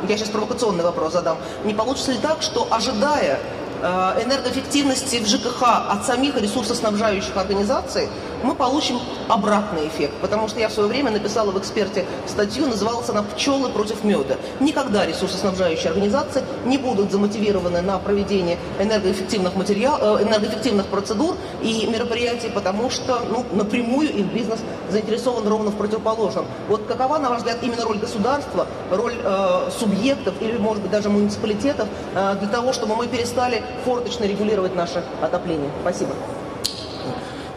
я 0.09 0.17
сейчас 0.17 0.29
провокационный 0.29 0.85
вопрос 0.85 1.13
задам, 1.13 1.39
не 1.65 1.75
получится 1.75 2.13
ли 2.13 2.19
так, 2.19 2.43
что 2.43 2.67
ожидая 2.71 3.41
Э, 3.81 4.21
энергоэффективности 4.25 5.23
в 5.23 5.29
ЖКХ 5.29 5.63
от 5.91 6.05
самих 6.05 6.35
ресурсоснабжающих 6.37 7.37
организаций, 7.37 8.09
мы 8.43 8.55
получим 8.55 9.01
обратный 9.29 9.89
эффект. 9.89 10.15
Потому 10.21 10.49
что 10.49 10.61
я 10.61 10.69
в 10.69 10.73
свое 10.73 10.89
время 10.89 11.11
написала 11.11 11.51
в 11.51 11.59
«Эксперте» 11.59 12.05
статью, 12.27 12.67
называлась 12.67 13.09
она 13.09 13.23
«Пчелы 13.23 13.71
против 13.71 14.05
меда». 14.05 14.37
Никогда 14.61 15.07
ресурсоснабжающие 15.07 15.91
организации 15.91 16.43
не 16.65 16.79
будут 16.79 17.13
замотивированы 17.13 17.81
на 17.81 17.99
проведение 17.99 18.59
энергоэффективных, 18.79 19.55
материал, 19.57 19.99
э, 20.01 20.23
энергоэффективных 20.23 20.87
процедур 20.87 21.37
и 21.63 21.87
мероприятий, 21.87 22.51
потому 22.51 22.91
что 22.91 23.21
ну, 23.29 23.45
напрямую 23.53 24.13
их 24.13 24.27
бизнес 24.27 24.61
заинтересован 24.91 25.47
ровно 25.47 25.71
в 25.71 25.77
противоположном. 25.77 26.47
Вот 26.69 26.87
какова, 26.87 27.19
на 27.19 27.31
ваш 27.31 27.39
взгляд, 27.39 27.59
именно 27.63 27.85
роль 27.85 27.99
государства, 27.99 28.67
роль 28.91 29.15
э, 29.23 29.71
субъектов 29.79 30.35
или, 30.41 30.57
может 30.59 30.83
быть, 30.83 30.91
даже 30.91 31.09
муниципалитетов 31.09 31.89
э, 32.15 32.37
для 32.39 32.49
того, 32.49 32.73
чтобы 32.73 32.97
мы 32.97 33.07
перестали 33.07 33.63
форточно 33.85 34.25
регулировать 34.25 34.75
наше 34.75 35.03
отопление. 35.21 35.71
Спасибо. 35.83 36.15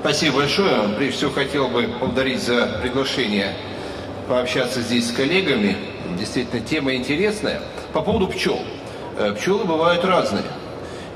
Спасибо 0.02 0.38
большое. 0.38 0.90
Прежде 0.98 1.16
всего 1.16 1.30
хотел 1.30 1.68
бы 1.68 1.84
поблагодарить 1.84 2.42
за 2.42 2.80
приглашение 2.82 3.54
пообщаться 4.28 4.82
здесь 4.82 5.10
с 5.10 5.12
коллегами. 5.12 5.78
Действительно, 6.18 6.60
тема 6.60 6.96
интересная. 6.96 7.62
По 7.94 8.02
поводу 8.02 8.28
пчел. 8.28 8.60
Э, 9.20 9.36
пчелы 9.38 9.64
бывают 9.66 10.04
разные. 10.04 10.46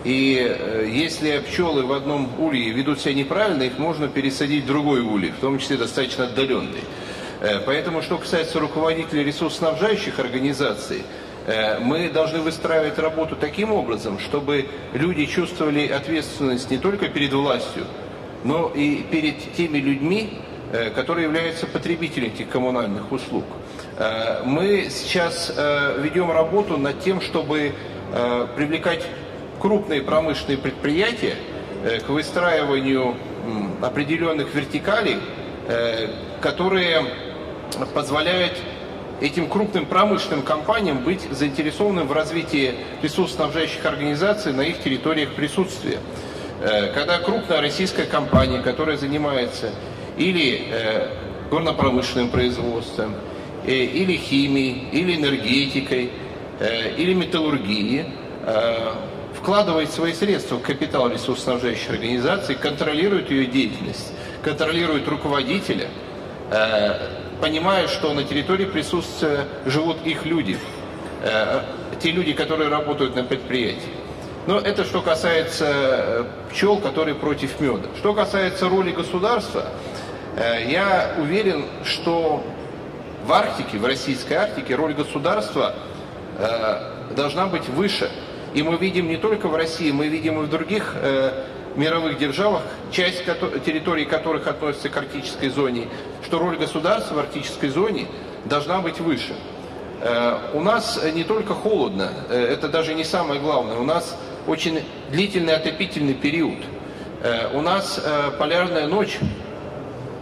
И 0.03 0.37
э, 0.39 0.87
если 0.87 1.39
пчелы 1.39 1.83
в 1.83 1.93
одном 1.93 2.29
улье 2.39 2.69
ведут 2.73 2.99
себя 2.99 3.15
неправильно, 3.15 3.63
их 3.63 3.79
можно 3.79 4.07
пересадить 4.07 4.65
в 4.65 4.67
другой 4.67 4.99
улей, 4.99 5.31
в 5.31 5.41
том 5.41 5.57
числе 5.57 5.77
достаточно 5.77 6.25
отдаленный. 6.25 6.83
Э, 7.41 7.61
поэтому, 7.65 8.03
что 8.03 8.19
касается 8.19 8.59
руководителей 8.59 9.23
ресурсоснабжающих 9.23 10.19
организаций, 10.19 11.01
мы 11.79 12.09
должны 12.09 12.39
выстраивать 12.39 12.97
работу 12.97 13.35
таким 13.35 13.71
образом, 13.71 14.17
чтобы 14.17 14.65
люди 14.93 15.27
чувствовали 15.27 15.87
ответственность 15.87 16.71
не 16.71 16.79
только 16.79 17.07
перед 17.07 17.33
властью, 17.33 17.85
но 18.45 18.71
и 18.73 19.03
перед 19.11 19.53
теми 19.53 19.79
людьми, 19.79 20.39
э, 20.71 20.91
которые 20.91 21.25
являются 21.25 21.65
потребителями 21.65 22.31
этих 22.31 22.47
коммунальных 22.47 23.11
услуг. 23.11 23.43
Э, 23.97 24.43
мы 24.45 24.87
сейчас 24.89 25.51
ведем 25.97 26.31
работу 26.31 26.77
над 26.77 27.01
тем, 27.01 27.19
чтобы 27.21 27.73
привлекать 28.55 29.05
крупные 29.59 30.01
промышленные 30.01 30.57
предприятия 30.57 31.35
к 32.05 32.07
выстраиванию 32.07 33.15
определенных 33.81 34.53
вертикалей, 34.53 35.17
которые 36.39 37.03
позволяют 37.93 38.53
этим 39.21 39.49
крупным 39.49 39.85
промышленным 39.85 40.43
компаниям 40.43 41.03
быть 41.03 41.21
заинтересованным 41.31 42.07
в 42.07 42.11
развитии 42.11 42.75
ресурсоснабжающих 43.01 43.85
организаций 43.85 44.53
на 44.53 44.61
их 44.61 44.81
территориях 44.81 45.33
присутствия. 45.33 45.99
Э, 46.65 46.91
когда 46.93 47.19
крупная 47.19 47.61
российская 47.61 48.05
компания, 48.05 48.59
которая 48.59 48.97
занимается 48.97 49.69
или 50.17 50.67
э, 50.71 51.09
горно-промышленным 51.51 52.29
производством, 52.29 53.13
э, 53.67 53.71
или 53.71 54.17
химией, 54.17 54.89
или 54.91 55.15
энергетикой, 55.15 56.11
или 56.97 57.13
металлургией, 57.13 58.05
вкладывает 59.33 59.91
свои 59.91 60.13
средства 60.13 60.55
в 60.55 60.61
капитал 60.61 61.09
ресурсоснабжающих 61.09 61.89
организаций, 61.89 62.55
контролирует 62.55 63.29
ее 63.29 63.45
деятельность, 63.45 64.13
контролирует 64.41 65.05
руководителя, 65.05 65.89
понимая, 67.41 67.89
что 67.89 68.13
на 68.13 68.23
территории 68.23 68.63
присутствия 68.63 69.41
живут 69.65 69.97
их 70.05 70.25
люди, 70.25 70.57
те 71.99 72.11
люди, 72.11 72.31
которые 72.31 72.69
работают 72.69 73.17
на 73.17 73.25
предприятии. 73.25 74.04
Но 74.47 74.59
это 74.59 74.83
что 74.83 75.01
касается 75.01 75.65
э, 75.67 76.23
пчел, 76.51 76.77
которые 76.77 77.15
против 77.15 77.59
меда. 77.59 77.87
Что 77.97 78.13
касается 78.13 78.69
роли 78.69 78.91
государства, 78.91 79.65
э, 80.37 80.69
я 80.69 81.15
уверен, 81.17 81.65
что 81.83 82.43
в 83.25 83.33
Арктике, 83.33 83.79
в 83.79 83.85
российской 83.85 84.33
Арктике, 84.33 84.75
роль 84.75 84.93
государства 84.93 85.75
должна 87.15 87.47
быть 87.47 87.67
выше. 87.69 88.11
И 88.53 88.61
мы 88.61 88.77
видим 88.77 89.07
не 89.07 89.17
только 89.17 89.47
в 89.47 89.55
России, 89.55 89.89
мы 89.91 90.09
видим 90.09 90.39
и 90.41 90.45
в 90.45 90.49
других 90.49 90.93
мировых 91.75 92.17
державах, 92.17 92.61
часть 92.91 93.23
территорий 93.65 94.05
которых 94.05 94.45
относится 94.45 94.89
к 94.89 94.97
арктической 94.97 95.49
зоне, 95.49 95.87
что 96.25 96.37
роль 96.39 96.57
государства 96.57 97.15
в 97.15 97.19
арктической 97.19 97.69
зоне 97.69 98.07
должна 98.45 98.79
быть 98.81 98.99
выше. 98.99 99.33
Э, 100.01 100.37
у 100.53 100.61
нас 100.61 100.99
не 101.13 101.23
только 101.23 101.53
холодно, 101.53 102.11
э, 102.29 102.53
это 102.53 102.67
даже 102.69 102.93
не 102.93 103.03
самое 103.03 103.39
главное, 103.39 103.77
у 103.77 103.83
нас 103.83 104.17
очень 104.47 104.81
длительный 105.11 105.55
отопительный 105.55 106.13
период. 106.13 106.59
Э, 107.21 107.49
у 107.53 107.61
нас 107.61 107.99
полярная 108.37 108.87
ночь, 108.87 109.17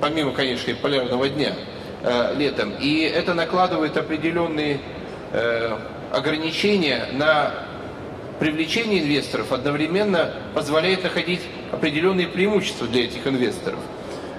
помимо, 0.02 0.32
конечно, 0.32 0.72
и 0.72 0.74
полярного 0.74 1.30
дня 1.30 1.54
летом, 2.36 2.74
и 2.82 3.00
это 3.04 3.34
накладывает 3.34 3.96
определенные 3.96 4.82
ограничения 6.12 7.08
на 7.14 7.54
привлечение 8.40 9.02
инвесторов 9.02 9.54
одновременно 9.54 10.34
позволяет 10.54 11.04
находить 11.04 11.42
определенные 11.72 12.28
преимущества 12.28 12.88
для 12.88 13.06
этих 13.06 13.26
инвесторов. 13.26 13.80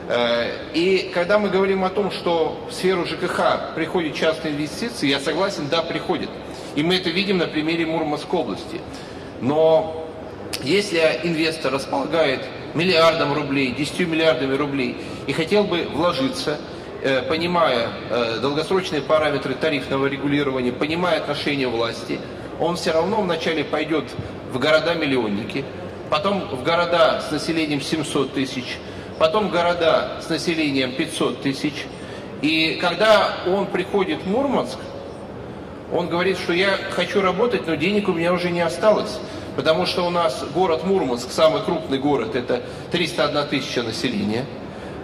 Э, 0.08 0.50
и 0.74 1.10
когда 1.14 1.38
мы 1.38 1.48
говорим 1.48 1.84
о 1.84 1.90
том, 1.90 2.10
что 2.10 2.66
в 2.68 2.74
сферу 2.74 3.06
ЖКХ 3.06 3.74
приходят 3.74 4.14
частные 4.14 4.52
инвестиции, 4.52 5.08
я 5.08 5.20
согласен, 5.20 5.68
да, 5.70 5.82
приходят. 5.82 6.28
И 6.74 6.82
мы 6.82 6.96
это 6.96 7.10
видим 7.10 7.38
на 7.38 7.46
примере 7.46 7.86
Мурманской 7.86 8.38
области. 8.38 8.80
Но 9.40 10.06
если 10.62 10.99
инвестор 11.23 11.73
располагает 11.73 12.40
миллиардом 12.75 13.32
рублей, 13.32 13.73
10 13.73 14.00
миллиардами 14.00 14.54
рублей 14.54 14.97
и 15.26 15.32
хотел 15.32 15.64
бы 15.64 15.86
вложиться, 15.92 16.58
э, 17.02 17.23
понимая 17.23 17.88
э, 18.10 18.38
долгосрочные 18.40 19.02
параметры 19.02 19.54
тарифного 19.54 20.06
регулирования, 20.06 20.73
понимая 20.73 21.18
отношения 21.18 21.68
власти– 21.68 22.18
он 22.60 22.76
все 22.76 22.92
равно 22.92 23.20
вначале 23.20 23.64
пойдет 23.64 24.04
в 24.52 24.58
города-миллионники, 24.58 25.64
потом 26.10 26.49
в 26.49 26.62
города 26.62 27.20
с 27.20 27.30
населением 27.30 27.80
700 27.80 28.32
тысяч, 28.32 28.78
потом 29.18 29.49
города 29.49 30.20
с 30.25 30.28
населением 30.28 30.92
500 30.92 31.42
тысяч. 31.42 31.86
И 32.42 32.78
когда 32.80 33.34
он 33.47 33.66
приходит 33.66 34.23
в 34.23 34.28
Мурманск, 34.28 34.78
он 35.92 36.08
говорит, 36.08 36.38
что 36.38 36.52
я 36.52 36.78
хочу 36.90 37.20
работать, 37.20 37.66
но 37.66 37.75
денег 37.75 38.08
у 38.08 38.12
меня 38.12 38.32
уже 38.32 38.50
не 38.50 38.60
осталось. 38.60 39.18
Потому 39.56 39.86
что 39.86 40.06
у 40.06 40.10
нас 40.10 40.44
город 40.52 40.84
Мурманск, 40.84 41.30
самый 41.30 41.62
крупный 41.62 41.99
город, 41.99 42.34
это 42.34 42.62
301 42.90 43.49
тысяча 43.49 43.82
населения. 43.82 44.44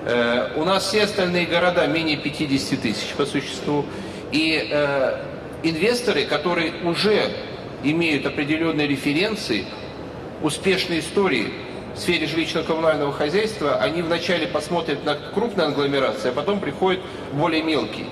Э, 0.04 0.52
у 0.56 0.64
нас 0.64 0.86
все 0.86 1.04
остальные 1.04 1.46
города 1.46 1.86
менее 1.86 2.16
50 2.16 2.80
тысяч 2.80 3.14
по 3.16 3.26
существу. 3.26 3.84
И 4.32 4.68
э, 4.70 5.22
инвесторы, 5.62 6.24
которые 6.24 6.72
уже 6.84 7.30
имеют 7.84 8.26
определенные 8.26 8.88
референции, 8.88 9.66
успешные 10.42 11.00
истории 11.00 11.52
в 11.94 11.98
сфере 11.98 12.26
жилищно-коммунального 12.26 13.12
хозяйства, 13.12 13.76
они 13.76 14.02
вначале 14.02 14.46
посмотрят 14.46 15.04
на 15.04 15.14
крупные 15.14 15.68
агломерации, 15.68 16.30
а 16.30 16.32
потом 16.32 16.60
приходят 16.60 17.00
более 17.32 17.62
мелкие. 17.62 18.06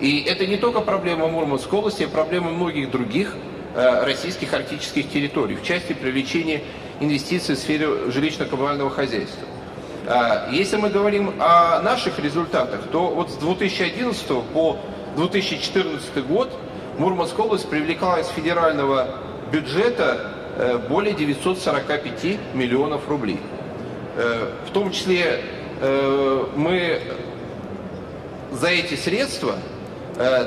И 0.00 0.22
это 0.22 0.46
не 0.46 0.56
только 0.56 0.80
проблема 0.80 1.28
Мурманской 1.28 1.78
области, 1.78 2.04
а 2.04 2.08
проблема 2.08 2.50
многих 2.50 2.90
других 2.90 3.34
э, 3.74 4.04
российских 4.04 4.52
арктических 4.54 5.10
территорий 5.10 5.56
в 5.56 5.62
части 5.62 5.92
привлечения 5.92 6.62
инвестиций 7.00 7.54
в 7.54 7.58
сфере 7.58 7.86
жилищно-коммунального 7.86 8.90
хозяйства. 8.90 9.46
А, 10.06 10.48
если 10.50 10.76
мы 10.76 10.88
говорим 10.88 11.34
о 11.38 11.80
наших 11.82 12.18
результатах, 12.18 12.80
то 12.90 13.08
вот 13.08 13.30
с 13.30 13.34
2011 13.34 14.26
по 14.52 14.78
2014 15.16 16.26
год 16.26 16.50
Мурманская 16.98 17.46
область 17.46 17.68
привлекала 17.68 18.20
из 18.20 18.28
федерального 18.28 19.18
бюджета 19.52 20.32
э, 20.56 20.78
более 20.88 21.14
945 21.14 22.54
миллионов 22.54 23.08
рублей. 23.08 23.38
Э, 24.16 24.50
в 24.66 24.70
том 24.70 24.90
числе 24.90 25.42
э, 25.80 26.44
мы 26.56 27.00
за 28.52 28.68
эти 28.68 28.94
средства 28.94 29.56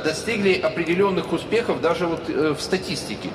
достигли 0.04 0.54
определенных 0.54 1.34
успехов 1.34 1.82
даже 1.82 2.06
вот 2.06 2.28
в 2.28 2.62
статистике. 2.62 3.30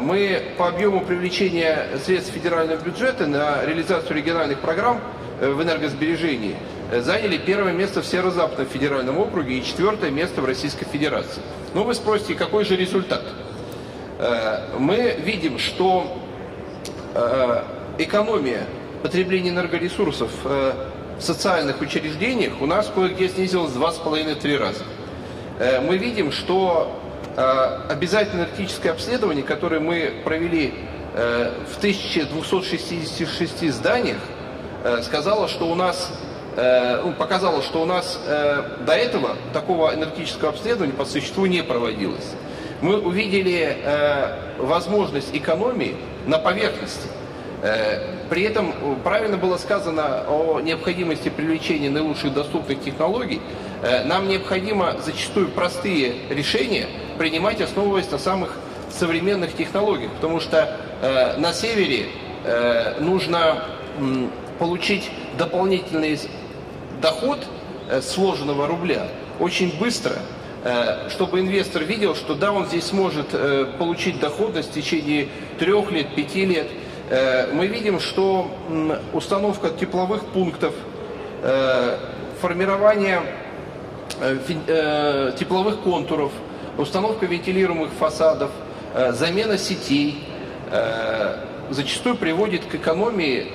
Мы 0.00 0.42
по 0.56 0.68
объему 0.68 1.00
привлечения 1.00 1.88
средств 2.04 2.32
федерального 2.32 2.80
бюджета 2.80 3.26
на 3.26 3.64
реализацию 3.64 4.16
региональных 4.16 4.60
программ 4.60 5.00
в 5.40 5.62
энергосбережении 5.62 6.56
заняли 6.92 7.36
первое 7.36 7.72
место 7.72 8.00
в 8.00 8.06
Северо-Западном 8.06 8.66
федеральном 8.66 9.18
округе 9.18 9.58
и 9.58 9.64
четвертое 9.64 10.10
место 10.10 10.40
в 10.40 10.44
Российской 10.44 10.84
Федерации. 10.86 11.42
Но 11.74 11.84
вы 11.84 11.94
спросите, 11.94 12.34
какой 12.34 12.64
же 12.64 12.76
результат? 12.76 13.22
Э, 14.18 14.78
мы 14.78 15.16
видим, 15.18 15.58
что 15.58 16.18
э, 17.14 17.62
экономия 17.98 18.66
потребления 19.02 19.50
энергоресурсов 19.50 20.30
э, 20.44 20.72
в 21.18 21.22
социальных 21.22 21.80
учреждениях 21.80 22.54
у 22.60 22.66
нас 22.66 22.90
кое-где 22.94 23.28
снизилась 23.28 23.72
в 23.72 23.82
2,5-3 23.82 24.56
раза. 24.58 24.84
Мы 25.58 25.96
видим, 25.96 26.32
что 26.32 27.00
обязательное 27.88 28.44
энергетическое 28.44 28.92
обследование, 28.92 29.42
которое 29.42 29.80
мы 29.80 30.12
провели 30.24 30.74
в 31.14 31.78
1266 31.78 33.72
зданиях, 33.72 34.18
сказало, 35.02 35.48
что 35.48 35.68
у 35.68 35.74
нас 35.74 36.10
Э, 36.56 37.02
ну, 37.04 37.12
показало, 37.12 37.62
что 37.62 37.82
у 37.82 37.84
нас 37.84 38.18
э, 38.26 38.62
до 38.86 38.94
этого 38.94 39.36
такого 39.52 39.94
энергетического 39.94 40.48
обследования 40.48 40.94
по 40.94 41.04
существу 41.04 41.44
не 41.44 41.62
проводилось. 41.62 42.32
Мы 42.80 42.98
увидели 42.98 43.76
э, 43.76 44.38
возможность 44.58 45.36
экономии 45.36 45.96
на 46.26 46.38
поверхности. 46.38 47.08
При 48.28 48.42
этом 48.42 48.74
правильно 49.02 49.38
было 49.38 49.56
сказано 49.56 50.24
о 50.28 50.60
необходимости 50.60 51.30
привлечения 51.30 51.88
наилучших 51.88 52.34
доступных 52.34 52.82
технологий. 52.82 53.40
Нам 54.04 54.28
необходимо 54.28 54.96
зачастую 55.04 55.48
простые 55.48 56.14
решения 56.30 56.86
принимать, 57.18 57.60
основываясь 57.60 58.10
на 58.10 58.18
самых 58.18 58.56
современных 58.90 59.54
технологиях, 59.54 60.10
потому 60.12 60.40
что 60.40 60.76
на 61.36 61.52
севере 61.52 62.06
нужно 62.98 63.64
получить 64.58 65.10
дополнительные 65.38 66.18
доход 67.00 67.38
э, 67.88 68.00
сложенного 68.00 68.66
рубля 68.66 69.08
очень 69.38 69.76
быстро, 69.78 70.14
э, 70.64 71.08
чтобы 71.10 71.40
инвестор 71.40 71.82
видел, 71.82 72.14
что 72.14 72.34
да, 72.34 72.52
он 72.52 72.66
здесь 72.66 72.84
сможет 72.84 73.28
э, 73.32 73.66
получить 73.78 74.18
доходность 74.20 74.70
в 74.70 74.74
течение 74.74 75.28
трех 75.58 75.90
лет, 75.90 76.14
пяти 76.14 76.44
лет. 76.44 76.68
Мы 77.52 77.68
видим, 77.68 78.00
что 78.00 78.50
установка 79.12 79.70
тепловых 79.70 80.24
пунктов, 80.24 80.74
формирование 82.40 83.22
тепловых 85.38 85.80
контуров, 85.80 86.32
установка 86.78 87.26
вентилируемых 87.26 87.90
фасадов, 87.92 88.50
замена 89.10 89.58
сетей 89.58 90.24
зачастую 91.70 92.16
приводит 92.16 92.64
к 92.64 92.74
экономии 92.74 93.46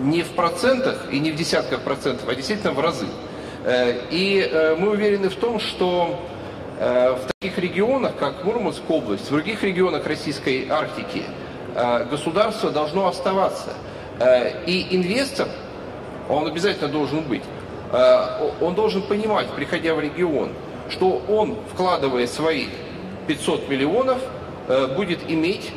не 0.00 0.22
в 0.22 0.30
процентах 0.30 1.06
и 1.12 1.20
не 1.20 1.30
в 1.30 1.36
десятках 1.36 1.82
процентов, 1.82 2.28
а 2.28 2.34
действительно 2.34 2.72
в 2.72 2.80
разы. 2.80 3.06
И 4.10 4.74
мы 4.78 4.90
уверены 4.90 5.28
в 5.28 5.36
том, 5.36 5.60
что 5.60 6.20
в 6.78 7.20
таких 7.38 7.58
регионах, 7.58 8.16
как 8.18 8.44
Мурманская 8.44 8.88
область, 8.88 9.26
в 9.26 9.30
других 9.30 9.62
регионах 9.62 10.06
Российской 10.06 10.68
Арктики, 10.68 11.22
государство 12.10 12.70
должно 12.70 13.06
оставаться. 13.06 13.72
И 14.66 14.88
инвестор, 14.90 15.48
он 16.28 16.46
обязательно 16.46 16.88
должен 16.88 17.22
быть, 17.22 17.42
он 18.60 18.74
должен 18.74 19.02
понимать, 19.02 19.46
приходя 19.50 19.94
в 19.94 20.00
регион, 20.00 20.50
что 20.90 21.22
он, 21.28 21.56
вкладывая 21.72 22.26
свои 22.26 22.66
500 23.28 23.68
миллионов, 23.68 24.18
будет 24.96 25.20
иметь 25.28 25.70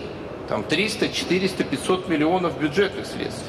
там 0.50 0.64
300, 0.64 1.10
400, 1.10 1.64
500 1.64 2.08
миллионов 2.08 2.60
бюджетных 2.60 3.06
средств. 3.06 3.46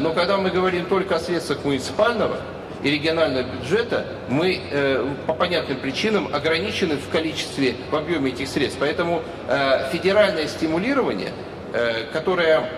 Но 0.00 0.12
когда 0.12 0.38
мы 0.38 0.50
говорим 0.50 0.86
только 0.86 1.16
о 1.16 1.20
средствах 1.20 1.64
муниципального, 1.64 2.38
и 2.82 2.90
регионального 2.90 3.44
бюджета, 3.44 4.06
мы 4.28 4.60
э, 4.70 5.14
по 5.26 5.34
понятным 5.34 5.78
причинам 5.78 6.28
ограничены 6.34 6.96
в 6.96 7.08
количестве, 7.08 7.76
в 7.90 7.96
объеме 7.96 8.30
этих 8.30 8.48
средств. 8.48 8.78
Поэтому 8.80 9.22
э, 9.48 9.90
федеральное 9.92 10.48
стимулирование, 10.48 11.30
э, 11.72 12.04
которое 12.12 12.68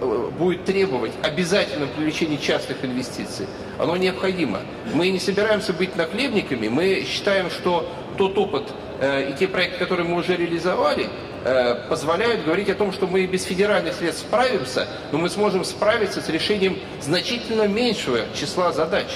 э, 0.00 0.30
будет 0.38 0.64
требовать 0.64 1.12
обязательного 1.22 1.90
привлечения 1.90 2.38
частных 2.38 2.84
инвестиций, 2.84 3.46
оно 3.78 3.96
необходимо. 3.96 4.60
Мы 4.92 5.10
не 5.10 5.18
собираемся 5.18 5.72
быть 5.72 5.96
нахлебниками, 5.96 6.68
мы 6.68 7.04
считаем, 7.06 7.50
что 7.50 7.88
тот 8.16 8.36
опыт 8.38 8.64
э, 9.00 9.30
и 9.30 9.34
те 9.34 9.48
проекты, 9.48 9.78
которые 9.78 10.08
мы 10.08 10.16
уже 10.16 10.36
реализовали, 10.36 11.08
Э, 11.48 11.76
позволяют 11.88 12.44
говорить 12.44 12.68
о 12.70 12.74
том, 12.74 12.92
что 12.92 13.06
мы 13.06 13.24
без 13.24 13.44
федеральных 13.44 13.94
средств 13.94 14.22
справимся, 14.22 14.88
но 15.12 15.18
мы 15.18 15.28
сможем 15.28 15.64
справиться 15.64 16.20
с 16.20 16.28
решением 16.28 16.76
значительно 17.00 17.68
меньшего 17.68 18.22
числа 18.34 18.72
задач. 18.72 19.06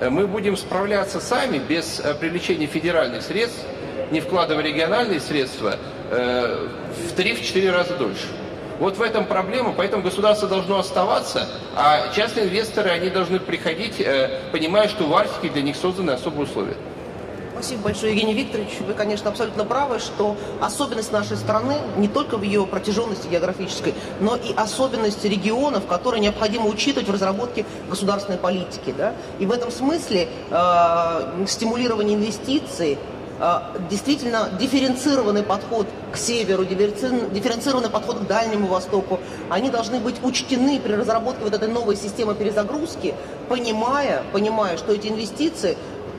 Э, 0.00 0.10
мы 0.10 0.26
будем 0.26 0.56
справляться 0.56 1.20
сами 1.20 1.58
без 1.58 2.00
э, 2.00 2.12
привлечения 2.14 2.66
федеральных 2.66 3.22
средств, 3.22 3.60
не 4.10 4.18
вкладывая 4.18 4.64
региональные 4.64 5.20
средства, 5.20 5.76
в 6.10 7.16
3-4 7.16 7.70
раза 7.70 7.94
дольше. 7.94 8.26
Вот 8.80 8.96
в 8.96 9.02
этом 9.02 9.26
проблема, 9.26 9.74
поэтому 9.76 10.02
государство 10.02 10.48
должно 10.48 10.78
оставаться, 10.78 11.46
а 11.76 12.12
частные 12.14 12.46
инвесторы, 12.46 12.90
они 12.90 13.10
должны 13.10 13.38
приходить, 13.38 14.02
понимая, 14.52 14.88
что 14.88 15.04
в 15.04 15.14
Арктике 15.14 15.50
для 15.50 15.62
них 15.62 15.76
созданы 15.76 16.12
особые 16.12 16.44
условия. 16.44 16.76
Спасибо 17.60 17.82
большое, 17.82 18.14
Евгений 18.14 18.32
Викторович. 18.32 18.70
Вы, 18.86 18.94
конечно, 18.94 19.28
абсолютно 19.28 19.66
правы, 19.66 19.98
что 19.98 20.34
особенность 20.62 21.12
нашей 21.12 21.36
страны 21.36 21.76
не 21.98 22.08
только 22.08 22.38
в 22.38 22.42
ее 22.42 22.66
протяженности 22.66 23.28
географической, 23.28 23.92
но 24.18 24.34
и 24.34 24.54
особенность 24.54 25.22
регионов, 25.26 25.86
которые 25.86 26.22
необходимо 26.22 26.68
учитывать 26.68 27.06
в 27.06 27.12
разработке 27.12 27.66
государственной 27.90 28.38
политики. 28.38 28.94
Да? 28.96 29.12
И 29.38 29.44
в 29.44 29.52
этом 29.52 29.70
смысле 29.70 30.28
э, 30.50 31.44
стимулирование 31.46 32.16
инвестиций, 32.16 32.94
э, 32.94 32.96
действительно 33.88 34.50
дифференцированный 34.58 35.42
подход 35.42 35.86
к 36.12 36.16
северу, 36.16 36.64
дифференцированный 36.64 37.88
подход 37.88 38.18
к 38.18 38.26
Дальнему 38.26 38.66
Востоку, 38.66 39.18
они 39.48 39.70
должны 39.70 39.98
быть 39.98 40.16
учтены 40.22 40.78
при 40.78 40.92
разработке 40.92 41.44
вот 41.44 41.54
этой 41.54 41.68
новой 41.68 41.96
системы 41.96 42.34
перезагрузки, 42.34 43.14
понимая, 43.48 44.22
понимая, 44.32 44.76
что 44.76 44.92
эти 44.92 45.08
инвестиции 45.08 45.78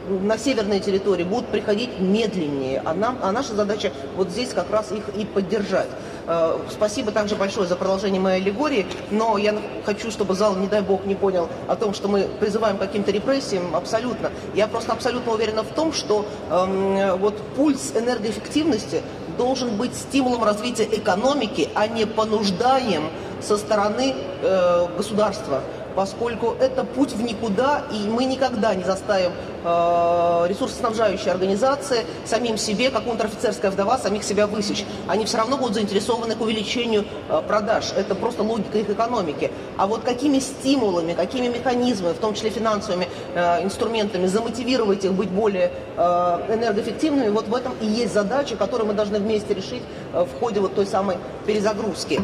на 0.09 0.37
северной 0.37 0.79
территории 0.79 1.23
будут 1.23 1.47
приходить 1.47 1.99
медленнее, 1.99 2.81
а, 2.83 2.93
нам, 2.93 3.19
а 3.21 3.31
наша 3.31 3.53
задача 3.53 3.91
вот 4.15 4.29
здесь 4.29 4.49
как 4.49 4.71
раз 4.71 4.91
их 4.91 5.03
и 5.15 5.25
поддержать. 5.25 5.89
Э, 6.33 6.57
спасибо 6.69 7.11
также 7.11 7.35
большое 7.35 7.67
за 7.67 7.75
продолжение 7.75 8.21
моей 8.21 8.41
аллегории, 8.41 8.87
но 9.09 9.37
я 9.37 9.53
хочу, 9.85 10.09
чтобы 10.11 10.33
зал, 10.33 10.55
не 10.55 10.67
дай 10.67 10.81
бог, 10.81 11.05
не 11.05 11.15
понял 11.15 11.49
о 11.67 11.75
том, 11.75 11.93
что 11.93 12.07
мы 12.07 12.21
призываем 12.39 12.77
к 12.77 12.79
каким-то 12.79 13.11
репрессиям, 13.11 13.75
абсолютно. 13.75 14.31
Я 14.55 14.69
просто 14.69 14.93
абсолютно 14.93 15.33
уверена 15.33 15.63
в 15.63 15.73
том, 15.73 15.91
что 15.91 16.25
э, 16.49 17.15
вот 17.19 17.37
пульс 17.57 17.91
энергоэффективности 17.93 19.01
должен 19.37 19.75
быть 19.75 19.93
стимулом 19.93 20.45
развития 20.45 20.85
экономики, 20.85 21.67
а 21.75 21.87
не 21.87 22.05
понуждаем 22.05 23.09
со 23.41 23.57
стороны 23.57 24.15
э, 24.41 24.87
государства 24.95 25.61
поскольку 25.95 26.55
это 26.59 26.83
путь 26.83 27.13
в 27.13 27.21
никуда, 27.21 27.83
и 27.91 28.07
мы 28.07 28.25
никогда 28.25 28.73
не 28.73 28.83
заставим 28.83 29.31
ресурсоснабжающие 29.63 31.31
организации 31.31 32.05
самим 32.25 32.57
себе, 32.57 32.89
как 32.89 33.07
унтер-офицерская 33.07 33.71
вдова, 33.71 33.97
самих 33.97 34.23
себя 34.23 34.47
высечь. 34.47 34.85
Они 35.07 35.25
все 35.25 35.37
равно 35.37 35.57
будут 35.57 35.75
заинтересованы 35.75 36.35
к 36.35 36.41
увеличению 36.41 37.05
э, 37.29 37.41
продаж. 37.47 37.91
Это 37.95 38.15
просто 38.15 38.43
логика 38.43 38.77
их 38.77 38.89
экономики. 38.89 39.51
А 39.77 39.87
вот 39.87 40.01
какими 40.01 40.39
стимулами, 40.39 41.13
какими 41.13 41.47
механизмами, 41.47 42.13
в 42.13 42.17
том 42.17 42.33
числе 42.33 42.49
финансовыми 42.49 43.07
э, 43.35 43.63
инструментами, 43.63 44.27
замотивировать 44.27 45.05
их 45.05 45.13
быть 45.13 45.29
более 45.29 45.71
э, 45.97 46.01
энергоэффективными, 46.49 47.29
вот 47.29 47.47
в 47.47 47.55
этом 47.55 47.73
и 47.81 47.85
есть 47.85 48.13
задача, 48.13 48.55
которую 48.55 48.87
мы 48.87 48.93
должны 48.93 49.19
вместе 49.19 49.53
решить 49.53 49.83
э, 50.13 50.23
в 50.25 50.39
ходе 50.39 50.59
вот 50.59 50.75
той 50.75 50.85
самой 50.85 51.17
перезагрузки. 51.45 52.21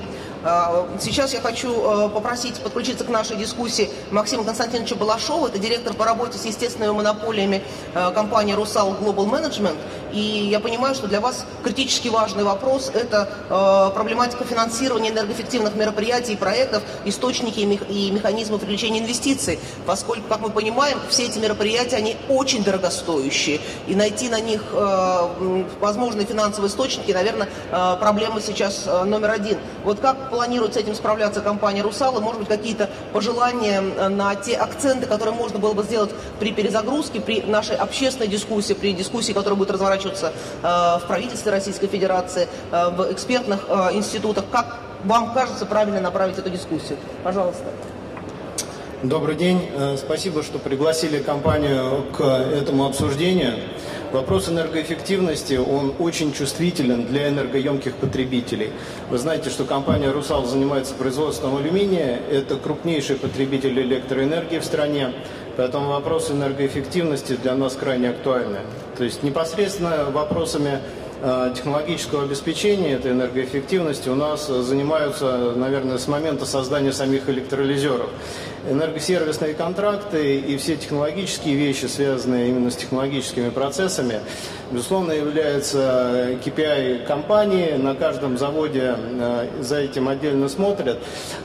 Э, 0.48 0.86
сейчас 1.02 1.34
я 1.34 1.42
хочу 1.42 1.70
э, 1.70 2.10
попросить 2.10 2.56
подключиться 2.62 3.04
к 3.04 3.10
нашей 3.10 3.36
дискуссии 3.36 3.90
Максима 4.12 4.46
Константиновича 4.46 4.96
Балашова, 4.96 5.48
это 5.48 5.60
директор 5.60 5.94
по 5.94 6.06
работе 6.06 6.38
с 6.38 6.46
естественными 6.46 6.92
монополиями 6.92 7.64
э, 7.94 8.12
компании 8.12 8.54
«Русал 8.54 8.94
Global 8.94 9.30
Management». 9.30 9.76
И 10.14 10.48
я 10.50 10.62
понимаю, 10.62 10.96
что 10.96 11.08
для 11.08 11.20
вас 11.20 11.46
критически 11.64 12.08
важный 12.08 12.46
вопрос– 12.46 12.90
это 12.94 13.92
проблематика 13.94 14.46
финансирования 14.46 15.10
энергоэффективных 15.10 15.76
мероприятий 15.76 16.34
и 16.34 16.36
проектов, 16.38 16.82
источники 17.04 17.60
и 17.60 18.12
механизмы 18.12 18.58
привлечения 18.58 19.00
инвестиций, 19.00 19.60
поскольку, 19.86 20.30
как 20.30 20.40
мы 20.40 20.50
понимаем, 20.50 20.98
все 21.10 21.26
эти 21.26 21.40
мероприятия, 21.40 21.98
они 21.98 22.16
очень 22.30 22.64
дорогостоящие, 22.64 23.60
и 23.86 23.96
найти 23.96 24.30
на 24.30 24.40
них 24.40 24.64
возможные 25.82 26.26
финансовые 26.26 26.70
источники, 26.70 27.12
наверное, 27.12 27.50
проблема 28.00 28.40
сейчас 28.42 28.86
номер 28.86 29.32
один. 29.32 29.58
Вот 29.84 30.00
как 30.00 30.30
планирует 30.38 30.76
с 30.76 30.78
этим 30.78 30.94
справляться 30.94 31.42
компания 31.42 31.82
«Русал», 31.82 32.16
и, 32.16 32.22
может 32.22 32.42
быть, 32.42 32.48
какие-то 32.48 32.92
пожелания 33.12 33.82
э, 33.82 34.08
на 34.08 34.36
те 34.36 34.54
акценты, 34.56 35.08
которые 35.08 35.34
можно 35.34 35.58
было 35.58 35.74
бы 35.74 35.82
сделать 35.82 36.12
при 36.40 36.52
перезагрузке, 36.52 37.20
при 37.20 37.42
нашей 37.42 37.76
общественной 37.76 38.28
дискуссии, 38.28 38.74
при 38.74 38.94
дискуссии, 38.94 39.34
которая 39.34 39.58
будет 39.58 39.72
разворачиваться 39.72 40.32
э, 40.62 40.68
в 40.68 41.02
правительстве 41.08 41.52
Российской 41.52 41.88
Федерации, 41.88 42.48
э, 42.72 42.90
в 42.92 43.12
экспертных 43.12 43.62
институтах. 43.94 44.44
Как 44.52 44.78
вам 45.06 45.34
кажется 45.34 45.66
правильно 45.66 46.02
направить 46.02 46.38
эту 46.38 46.52
дискуссию? 46.52 47.00
Пожалуйста. 47.24 47.66
Добрый 49.02 49.36
день. 49.36 49.60
Спасибо, 49.98 50.44
что 50.44 50.60
пригласили 50.60 51.18
компанию 51.20 52.04
к 52.16 52.22
этому 52.22 52.86
обсуждению. 52.86 53.54
Вопрос 54.12 54.48
энергоэффективности, 54.48 55.56
он 55.56 55.94
очень 56.00 56.32
чувствителен 56.32 57.06
для 57.08 57.28
энергоемких 57.28 57.96
потребителей. 57.96 58.72
Вы 59.10 59.18
знаете, 59.18 59.50
что 59.50 59.66
компания 59.66 60.12
«Русал» 60.12 60.46
занимается 60.46 60.94
производством 60.94 61.58
алюминия. 61.58 62.20
Это 62.32 62.56
крупнейший 62.56 63.18
потребитель 63.18 63.78
электроэнергии 63.80 64.60
в 64.60 64.66
стране. 64.66 65.14
Поэтому 65.58 65.90
вопрос 65.90 66.32
энергоэффективности 66.32 67.36
для 67.36 67.56
нас 67.56 67.76
крайне 67.76 68.10
актуальный. 68.10 68.62
То 68.98 69.04
есть 69.04 69.24
непосредственно 69.24 70.06
вопросами 70.12 70.80
Э, 71.20 71.52
технологического 71.56 72.24
обеспечения 72.24 72.92
этой 72.92 73.12
энергоэффективности 73.12 74.08
у 74.08 74.14
нас 74.14 74.48
занимаются, 74.48 75.54
наверное, 75.56 75.98
с 75.98 76.08
момента 76.08 76.46
создания 76.46 76.94
самих 76.94 77.28
электролизеров. 77.28 78.10
Энергосервисные 78.70 79.54
контракты 79.54 80.38
и 80.38 80.58
все 80.58 80.76
технологические 80.76 81.56
вещи, 81.56 81.86
связанные 81.86 82.50
именно 82.50 82.70
с 82.70 82.76
технологическими 82.76 83.50
процессами, 83.50 84.20
безусловно, 84.72 85.14
являются 85.14 86.38
KPI 86.44 87.06
компании. 87.06 87.74
На 87.74 87.96
каждом 87.96 88.38
заводе 88.38 88.96
э, 88.98 89.48
за 89.62 89.78
этим 89.78 90.10
отдельно 90.10 90.50
смотрят. 90.50 91.00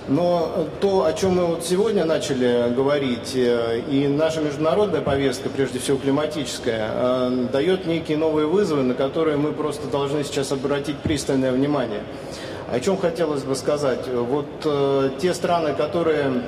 Но 0.08 0.66
то, 0.80 1.04
о 1.04 1.12
чем 1.12 1.36
мы 1.36 1.46
вот 1.46 1.64
сегодня 1.64 2.04
начали 2.04 2.72
говорить, 2.74 3.36
э, 3.36 3.82
и 3.88 4.08
наша 4.08 4.40
международная 4.40 5.00
повестка, 5.00 5.48
прежде 5.48 5.78
всего 5.78 5.98
климатическая, 5.98 7.30
дает 7.52 7.86
некие 7.86 8.18
новые 8.18 8.46
вызовы, 8.46 8.82
на 8.82 8.94
которые 8.94 9.36
мы 9.36 9.52
просто 9.52 9.86
должны 9.86 10.24
сейчас 10.24 10.50
обратить 10.50 10.96
пристальное 10.96 11.52
внимание. 11.52 12.00
О 12.72 12.80
чем 12.80 12.96
хотелось 12.96 13.42
бы 13.42 13.54
сказать? 13.54 14.08
Вот 14.08 14.46
э, 14.64 15.10
те 15.20 15.34
страны, 15.34 15.74
которые 15.74 16.42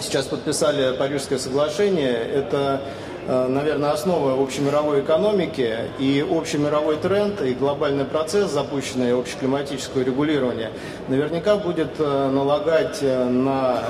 сейчас 0.00 0.26
подписали 0.26 0.96
Парижское 0.96 1.38
соглашение, 1.38 2.14
это 2.14 2.80
Э, 3.30 3.46
наверное, 3.46 3.90
основа 3.90 4.42
общемировой 4.42 5.00
экономики 5.00 5.76
и 5.98 6.26
общемировой 6.28 6.96
тренд 6.96 7.42
и 7.42 7.52
глобальный 7.52 8.06
процесс, 8.06 8.50
запущенный 8.50 9.12
общеклиматическое 9.12 10.02
регулирование, 10.02 10.70
наверняка 11.08 11.56
будет 11.56 11.90
э, 11.98 12.30
налагать 12.30 12.98
э, 13.02 13.28
на 13.28 13.82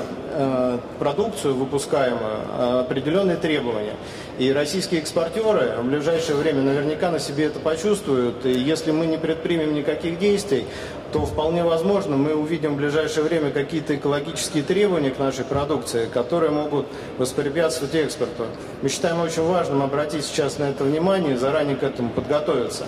продукцию 0.99 1.55
выпускаемую 1.55 2.81
определенные 2.81 3.35
требования. 3.35 3.95
И 4.37 4.53
российские 4.53 5.01
экспортеры 5.01 5.73
в 5.81 5.85
ближайшее 5.85 6.35
время 6.37 6.61
наверняка 6.61 7.09
на 7.09 7.19
себе 7.19 7.45
это 7.45 7.59
почувствуют. 7.59 8.45
И 8.45 8.51
если 8.51 8.91
мы 8.91 9.07
не 9.07 9.17
предпримем 9.17 9.73
никаких 9.73 10.19
действий, 10.19 10.65
то 11.11 11.25
вполне 11.25 11.63
возможно 11.63 12.15
мы 12.15 12.35
увидим 12.35 12.73
в 12.73 12.77
ближайшее 12.77 13.23
время 13.23 13.51
какие-то 13.51 13.95
экологические 13.95 14.63
требования 14.63 15.11
к 15.11 15.19
нашей 15.19 15.45
продукции, 15.45 16.07
которые 16.11 16.51
могут 16.51 16.85
воспрепятствовать 17.17 17.95
экспорту. 17.95 18.45
Мы 18.81 18.89
считаем 18.89 19.19
очень 19.21 19.43
важным 19.43 19.81
обратить 19.81 20.25
сейчас 20.25 20.57
на 20.57 20.65
это 20.65 20.83
внимание 20.83 21.33
и 21.33 21.37
заранее 21.37 21.75
к 21.75 21.83
этому 21.83 22.09
подготовиться. 22.09 22.85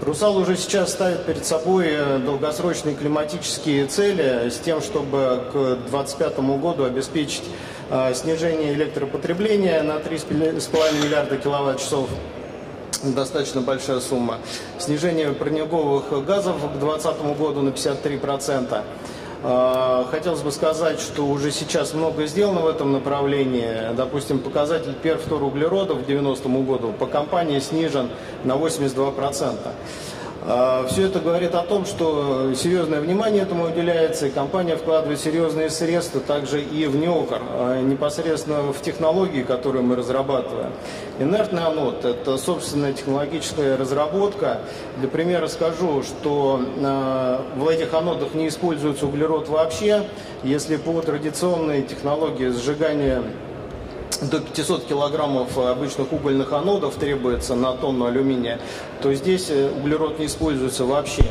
Русал 0.00 0.36
уже 0.36 0.56
сейчас 0.56 0.92
ставит 0.92 1.24
перед 1.26 1.44
собой 1.44 1.88
э, 1.90 2.18
долгосрочные 2.18 2.94
климатические 2.94 3.86
цели 3.86 4.48
с 4.48 4.58
тем, 4.58 4.80
чтобы 4.80 5.42
к 5.52 5.52
2025 5.90 6.38
году 6.60 6.84
обеспечить 6.84 7.42
а, 7.90 8.14
снижение 8.14 8.74
электропотребления 8.74 9.82
на 9.82 9.96
3,5 9.96 11.04
миллиарда 11.04 11.36
киловатт-часов 11.36 12.08
достаточно 13.02 13.60
большая 13.60 14.00
сумма. 14.00 14.38
Снижение 14.78 15.32
парниковых 15.32 16.24
газов 16.24 16.56
к 16.56 16.78
2020 16.78 17.38
году 17.38 17.62
на 17.62 17.70
53%. 17.70 18.82
А, 19.40 20.04
хотелось 20.10 20.40
бы 20.40 20.50
сказать, 20.50 20.98
что 20.98 21.22
уже 21.22 21.52
сейчас 21.52 21.94
много 21.94 22.26
сделано 22.26 22.60
в 22.60 22.66
этом 22.66 22.92
направлении. 22.92 23.94
Допустим, 23.96 24.40
показатель 24.40 24.94
перфторуглерода 24.94 25.94
к 25.94 26.06
90 26.06 26.48
году 26.48 26.92
по 26.92 27.06
компании 27.06 27.60
снижен 27.60 28.10
на 28.42 28.56
82%. 28.56 29.56
А, 30.50 30.86
Все 30.86 31.08
это 31.08 31.20
говорит 31.20 31.54
о 31.54 31.62
том, 31.62 31.84
что 31.84 32.54
серьезное 32.54 33.02
внимание 33.02 33.42
этому 33.42 33.66
уделяется, 33.66 34.28
и 34.28 34.30
компания 34.30 34.76
вкладывает 34.76 35.20
серьезные 35.20 35.68
средства 35.68 36.22
также 36.22 36.62
и 36.62 36.86
в 36.86 36.96
НЕОКР, 36.96 37.42
а 37.50 37.82
непосредственно 37.82 38.72
в 38.72 38.80
технологии, 38.80 39.42
которые 39.42 39.82
мы 39.82 39.94
разрабатываем. 39.94 40.72
Инертный 41.18 41.64
анод– 41.64 42.02
это 42.06 42.38
собственная 42.38 42.94
технологическая 42.94 43.76
разработка. 43.76 44.60
Для 44.96 45.08
примера 45.08 45.48
скажу, 45.48 46.02
что 46.02 46.62
а, 46.82 47.44
в 47.54 47.68
этих 47.68 47.92
анодах 47.92 48.32
не 48.32 48.48
используется 48.48 49.04
углерод 49.04 49.50
вообще. 49.50 50.04
Если 50.44 50.76
по 50.76 50.98
традиционной 51.02 51.82
технологии 51.82 52.48
сжигания 52.48 53.22
до 54.20 54.40
500 54.40 54.86
килограммов 54.86 55.56
обычных 55.56 56.12
угольных 56.12 56.52
анодов 56.52 56.96
требуется 56.96 57.54
на 57.54 57.72
тонну 57.72 58.06
алюминия, 58.06 58.58
то 59.00 59.12
здесь 59.14 59.50
э, 59.50 59.70
углерод 59.70 60.18
не 60.18 60.26
используется 60.26 60.84
вообще. 60.84 61.24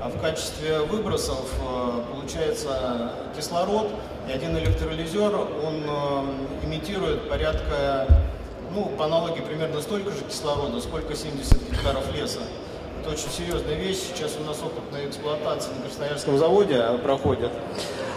А 0.00 0.08
в 0.08 0.20
качестве 0.20 0.80
выбросов 0.80 1.46
э, 1.60 2.02
получается 2.12 3.12
кислород, 3.36 3.88
и 4.28 4.32
один 4.32 4.56
электролизер, 4.58 5.34
он 5.34 5.82
э, 5.86 6.66
имитирует 6.66 7.28
порядка, 7.28 8.06
ну, 8.74 8.86
по 8.98 9.06
аналогии 9.06 9.40
примерно 9.40 9.80
столько 9.80 10.10
же 10.10 10.18
кислорода, 10.28 10.80
сколько 10.80 11.14
70 11.14 11.70
гектаров 11.70 12.04
леса. 12.14 12.40
Это 13.00 13.12
очень 13.12 13.30
серьезная 13.30 13.74
вещь. 13.74 13.98
Сейчас 14.14 14.36
у 14.40 14.44
нас 14.44 14.58
опытная 14.62 15.06
эксплуатация 15.06 15.74
на 15.74 15.82
Красноярском 15.82 16.38
заводе 16.38 16.82
проходит. 17.02 17.50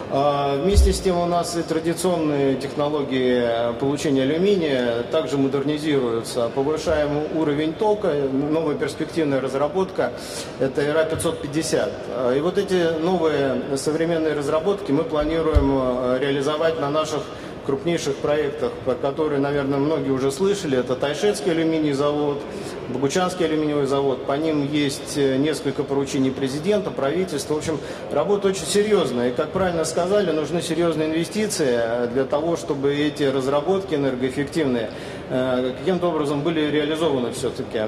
А, 0.10 0.56
вместе 0.56 0.94
с 0.94 1.02
тем 1.02 1.18
у 1.18 1.26
нас 1.26 1.58
и 1.58 1.62
традиционные 1.64 2.56
технологии 2.56 3.74
получения 3.80 4.24
алюминия 4.24 5.04
также 5.12 5.38
модернизируются. 5.38 6.50
Повышаем 6.56 7.24
уровень 7.36 7.74
тока, 7.74 8.14
новая 8.32 8.76
перспективная 8.76 9.42
разработка– 9.42 10.14
это 10.60 10.82
ИРА-550. 10.82 11.92
А, 12.16 12.34
и 12.34 12.40
вот 12.40 12.58
эти 12.58 12.98
новые 13.00 13.62
современные 13.76 14.34
разработки 14.34 14.94
мы 14.94 15.04
планируем 15.04 15.72
а, 15.74 16.18
реализовать 16.18 16.80
на 16.80 16.90
наших 16.90 17.24
крупнейших 17.66 18.16
проектах, 18.16 18.72
про 18.86 18.96
которые, 18.96 19.42
наверное, 19.42 19.78
многие 19.78 20.12
уже 20.12 20.32
слышали. 20.32 20.78
Это 20.78 20.96
Тайшетский 20.96 21.52
алюминий 21.52 21.92
завод, 21.92 22.42
Богучанский 22.90 23.46
алюминиевый 23.46 23.86
завод. 23.86 24.26
По 24.26 24.34
ним 24.34 24.66
есть 24.72 25.18
э, 25.18 25.36
несколько 25.38 25.84
поручений 25.84 26.32
президента, 26.32 26.90
правительства. 26.90 27.56
В 27.56 27.58
общем, 27.58 27.80
работа 28.12 28.48
очень 28.48 28.66
серьезная. 28.66 29.30
И, 29.30 29.34
как 29.34 29.52
правильно 29.52 29.84
сказали, 29.84 30.32
нужны 30.32 30.62
серьезные 30.62 31.10
инвестиции 31.10 31.68
э, 31.70 32.08
для 32.14 32.24
того, 32.24 32.56
чтобы 32.56 32.96
эти 32.96 33.24
разработки 33.24 33.96
энергоэффективные 33.96 34.90
э, 35.30 35.74
каким-то 35.78 36.08
образом 36.08 36.42
были 36.42 36.62
реализованы 36.72 37.32
все-таки. 37.34 37.82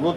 Вот 0.00 0.16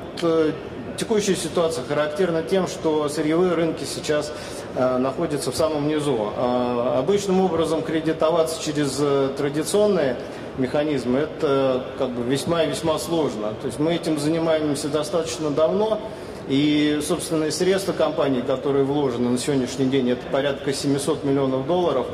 текущая 0.98 1.36
ситуация 1.36 1.84
характерна 1.86 2.44
тем, 2.44 2.68
что 2.68 3.08
сырьевые 3.08 3.54
рынки 3.54 3.84
сейчас 3.84 4.32
находятся 4.76 5.52
в 5.52 5.56
самом 5.56 5.88
низу. 5.88 6.32
Обычным 6.38 7.42
образом 7.42 7.82
кредитоваться 7.82 8.62
через 8.62 9.02
традиционные 9.36 10.18
механизмы, 10.58 11.20
это 11.20 11.84
как 11.98 12.10
бы 12.10 12.24
весьма 12.24 12.64
и 12.64 12.70
весьма 12.70 13.00
сложно. 13.00 13.54
То 13.62 13.68
есть 13.68 13.80
мы 13.80 13.96
этим 13.96 14.20
занимаемся 14.20 14.88
достаточно 14.90 15.50
давно, 15.50 16.00
и 16.48 17.00
собственные 17.06 17.52
средства 17.52 17.94
компании, 17.94 18.42
которые 18.42 18.84
вложены 18.84 19.30
на 19.30 19.38
сегодняшний 19.38 19.86
день, 19.86 20.10
это 20.10 20.26
порядка 20.30 20.74
700 20.74 21.24
миллионов 21.24 21.66
долларов 21.68 22.08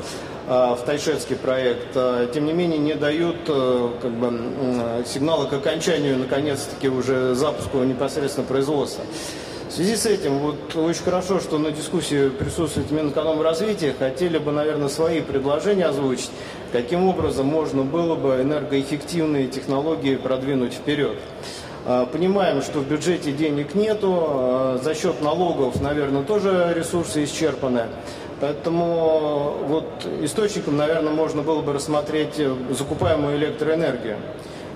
а, 0.46 0.76
в 0.76 0.84
Тайшетский 0.84 1.34
проект, 1.34 1.96
а, 1.96 2.28
тем 2.32 2.46
не 2.46 2.52
менее 2.52 2.78
не 2.78 2.94
дают 2.94 3.36
э, 3.48 3.90
как 4.00 4.12
бы, 4.12 5.04
сигнала 5.04 5.46
к 5.46 5.52
окончанию, 5.52 6.16
наконец-таки, 6.18 6.88
уже 6.88 7.34
запуску 7.34 7.78
непосредственно 7.78 8.46
производства. 8.46 9.04
В 9.70 9.72
связи 9.72 9.94
с 9.94 10.04
этим, 10.04 10.40
вот 10.40 10.74
очень 10.74 11.04
хорошо, 11.04 11.38
что 11.38 11.56
на 11.56 11.70
дискуссии 11.70 12.28
присутствует 12.28 12.90
Минэкономразвития. 12.90 13.94
Хотели 13.96 14.38
бы, 14.38 14.50
наверное, 14.50 14.88
свои 14.88 15.20
предложения 15.20 15.86
озвучить, 15.86 16.32
каким 16.72 17.06
образом 17.06 17.46
можно 17.46 17.84
было 17.84 18.16
бы 18.16 18.40
энергоэффективные 18.42 19.46
технологии 19.46 20.16
продвинуть 20.16 20.72
вперед. 20.72 21.16
А, 21.86 22.04
понимаем, 22.04 22.62
что 22.62 22.80
в 22.80 22.88
бюджете 22.88 23.30
денег 23.30 23.76
нету, 23.76 24.12
а, 24.12 24.80
за 24.82 24.92
счет 24.96 25.22
налогов, 25.22 25.80
наверное, 25.80 26.24
тоже 26.24 26.74
ресурсы 26.76 27.22
исчерпаны. 27.22 27.84
Поэтому 28.40 29.54
вот 29.68 29.86
источником, 30.20 30.78
наверное, 30.78 31.12
можно 31.12 31.42
было 31.42 31.60
бы 31.60 31.72
рассмотреть 31.74 32.42
закупаемую 32.70 33.36
электроэнергию. 33.36 34.16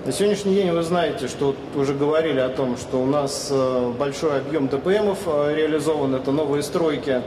На 0.05 0.11
сегодняшний 0.11 0.53
день 0.53 0.69
вы 0.69 0.83
знаете, 0.83 1.27
что 1.27 1.55
уже 1.73 1.95
говорили 1.95 2.39
о 2.39 2.49
том, 2.49 2.77
что 2.77 3.01
у 3.01 3.07
нас 3.07 3.47
э, 3.49 3.91
большой 3.97 4.37
объем 4.37 4.67
ДПМов 4.67 5.17
э, 5.25 5.55
реализован, 5.55 6.13
это 6.13 6.31
новые 6.31 6.61
стройки. 6.61 7.23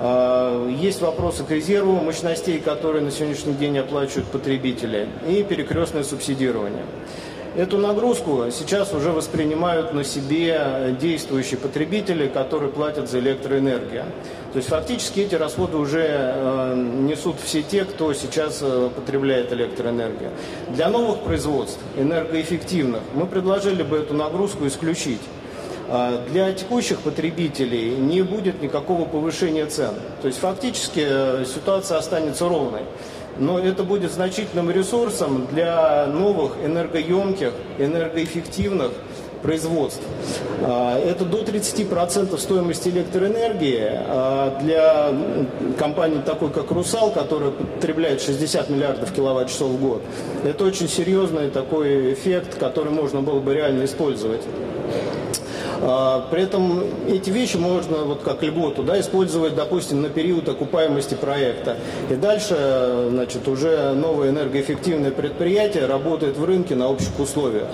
Э, 0.00 0.74
есть 0.76 1.00
вопросы 1.02 1.44
к 1.44 1.52
резерву 1.52 1.92
мощностей, 1.92 2.58
которые 2.58 3.04
на 3.04 3.12
сегодняшний 3.12 3.52
день 3.52 3.78
оплачивают 3.78 4.26
потребители, 4.26 5.06
и 5.28 5.44
перекрестное 5.44 6.02
субсидирование. 6.02 6.82
Эту 7.56 7.78
нагрузку 7.78 8.44
сейчас 8.52 8.92
уже 8.94 9.10
воспринимают 9.10 9.92
на 9.92 10.04
себе 10.04 10.96
действующие 11.00 11.58
потребители, 11.58 12.28
которые 12.28 12.70
платят 12.70 13.10
за 13.10 13.18
электроэнергию. 13.18 14.04
То 14.52 14.58
есть 14.58 14.68
фактически 14.68 15.20
эти 15.20 15.34
расходы 15.34 15.76
уже 15.76 16.04
э, 16.06 16.74
несут 16.76 17.40
все 17.40 17.62
те, 17.62 17.84
кто 17.84 18.12
сейчас 18.14 18.60
э, 18.62 18.90
потребляет 18.94 19.52
электроэнергию. 19.52 20.30
Для 20.68 20.88
новых 20.90 21.22
производств, 21.22 21.80
энергоэффективных, 21.96 23.00
мы 23.14 23.26
предложили 23.26 23.82
бы 23.82 23.98
эту 23.98 24.14
нагрузку 24.14 24.66
исключить. 24.68 25.20
А 25.88 26.24
для 26.30 26.52
текущих 26.52 27.00
потребителей 27.00 27.96
не 27.96 28.22
будет 28.22 28.62
никакого 28.62 29.06
повышения 29.06 29.66
цен. 29.66 29.94
То 30.22 30.28
есть 30.28 30.38
фактически 30.38 31.04
э, 31.04 31.44
ситуация 31.52 31.98
останется 31.98 32.48
ровной 32.48 32.82
но 33.38 33.58
это 33.58 33.84
будет 33.84 34.12
значительным 34.12 34.70
ресурсом 34.70 35.46
для 35.50 36.06
новых 36.06 36.56
энергоемких, 36.64 37.52
энергоэффективных 37.78 38.92
производств. 39.42 40.02
А, 40.62 40.98
это 40.98 41.24
до 41.24 41.38
30% 41.42 42.36
стоимости 42.38 42.88
электроэнергии 42.88 43.90
а 43.90 44.58
для 44.60 45.12
компании 45.78 46.20
такой, 46.24 46.50
как 46.50 46.70
«Русал», 46.70 47.10
которая 47.10 47.50
потребляет 47.50 48.20
60 48.20 48.70
миллиардов 48.70 49.12
киловатт-часов 49.12 49.70
в 49.70 49.80
год. 49.80 50.02
Это 50.44 50.64
очень 50.64 50.88
серьезный 50.88 51.50
такой 51.50 52.12
эффект, 52.12 52.58
который 52.58 52.92
можно 52.92 53.22
было 53.22 53.40
бы 53.40 53.54
реально 53.54 53.84
использовать. 53.84 54.42
А, 55.82 56.26
при 56.30 56.42
этом 56.42 56.84
эти 57.08 57.30
вещи 57.30 57.56
можно, 57.56 57.98
вот 57.98 58.22
как 58.22 58.42
льготу, 58.42 58.82
да, 58.82 59.00
использовать, 59.00 59.54
допустим, 59.54 60.02
на 60.02 60.08
период 60.08 60.48
окупаемости 60.48 61.14
проекта. 61.14 61.76
И 62.10 62.14
дальше, 62.14 63.06
значит, 63.10 63.48
уже 63.48 63.92
новое 63.94 64.30
энергоэффективное 64.30 65.10
предприятие 65.10 65.86
работает 65.86 66.36
в 66.36 66.44
рынке 66.44 66.74
на 66.74 66.88
общих 66.88 67.18
условиях. 67.18 67.68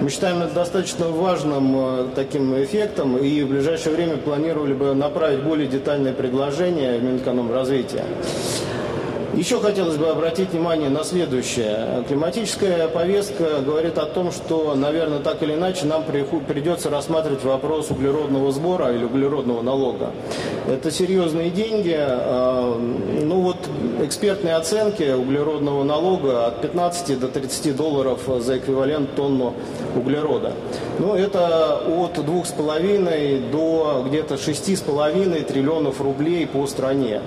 Мы 0.00 0.10
считаем 0.10 0.42
это 0.42 0.54
достаточно 0.54 1.08
важным 1.08 1.76
э, 1.76 2.06
таким 2.14 2.60
эффектом 2.62 3.16
и 3.16 3.42
в 3.42 3.48
ближайшее 3.48 3.94
время 3.94 4.16
планировали 4.16 4.74
бы 4.74 4.94
направить 4.94 5.42
более 5.42 5.68
детальное 5.68 6.12
предложение 6.12 6.98
в 6.98 7.04
Минэкономразвития. 7.04 8.04
Еще 9.36 9.58
хотелось 9.58 9.96
бы 9.96 10.08
обратить 10.08 10.50
внимание 10.50 10.88
на 10.90 11.02
следующее. 11.02 12.04
Климатическая 12.06 12.86
повестка 12.86 13.60
говорит 13.66 13.98
о 13.98 14.06
том, 14.06 14.30
что, 14.30 14.74
наверное, 14.76 15.18
так 15.18 15.42
или 15.42 15.54
иначе 15.54 15.86
нам 15.86 16.04
придется 16.04 16.88
рассматривать 16.88 17.42
вопрос 17.42 17.90
углеродного 17.90 18.52
сбора 18.52 18.92
или 18.92 19.04
углеродного 19.04 19.62
налога. 19.62 20.10
Это 20.68 20.92
серьезные 20.92 21.50
деньги. 21.50 21.96
А, 21.98 22.78
ну 23.22 23.40
вот 23.40 23.56
экспертные 24.02 24.54
оценки 24.54 25.12
углеродного 25.12 25.82
налога 25.82 26.46
от 26.46 26.60
15 26.60 27.18
до 27.18 27.26
30 27.26 27.76
долларов 27.76 28.20
за 28.38 28.58
эквивалент 28.58 29.16
тонну 29.16 29.54
углерода. 29.96 30.52
Ну 31.00 31.14
это 31.14 31.78
от 31.78 32.18
2,5 32.18 33.50
до 33.50 34.04
где-то 34.06 34.34
6,5 34.34 35.44
триллионов 35.44 36.00
рублей 36.00 36.46
по 36.46 36.66
стране. 36.68 37.20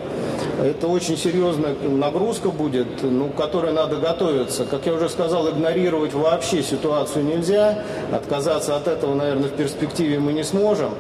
Это 0.60 0.88
очень 0.88 1.18
серьезная 1.18 1.76
нагрузка 1.84 2.50
будет, 2.50 2.88
ну, 3.04 3.30
к 3.30 3.36
которой 3.36 3.74
надо 3.74 3.98
готовиться. 3.98 4.66
Как 4.66 4.88
я 4.88 4.94
уже 4.94 5.08
сказал, 5.08 5.50
игнорировать 5.50 6.14
вообще 6.14 6.64
ситуацию 6.64 7.26
нельзя. 7.26 7.84
Отказаться 8.12 8.76
от 8.76 8.88
этого, 8.88 9.14
наверное, 9.14 9.50
в 9.50 9.54
перспективе 9.54 10.20
мы 10.20 10.34
не 10.34 10.44
сможем. 10.44 10.92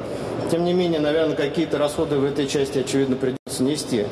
Тем 0.51 0.63
не 0.63 0.73
менее, 0.73 0.99
наверное, 0.99 1.35
какие-то 1.35 1.77
расходы 1.77 2.17
в 2.17 2.23
этой 2.23 2.47
части, 2.47 2.79
очевидно, 2.79 3.15
придется 3.15 3.63
нести. 3.63 4.05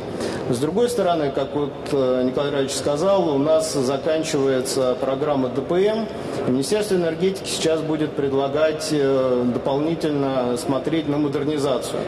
С 0.47 0.59
другой 0.59 0.89
стороны, 0.89 1.31
как 1.31 1.55
вот 1.55 1.73
э, 1.91 2.21
Николай 2.23 2.51
Иванович 2.51 2.73
сказал, 2.73 3.29
у 3.29 3.39
нас 3.39 3.73
заканчивается 3.73 4.95
программа 5.01 5.49
ДПМ. 5.49 6.05
Министерство 6.47 6.93
энергетики 6.93 7.47
сейчас 7.49 7.81
будет 7.81 8.11
предлагать 8.11 8.89
э, 8.91 9.43
дополнительно 9.51 10.55
смотреть 10.57 11.09
на 11.09 11.17
модернизацию. 11.17 11.99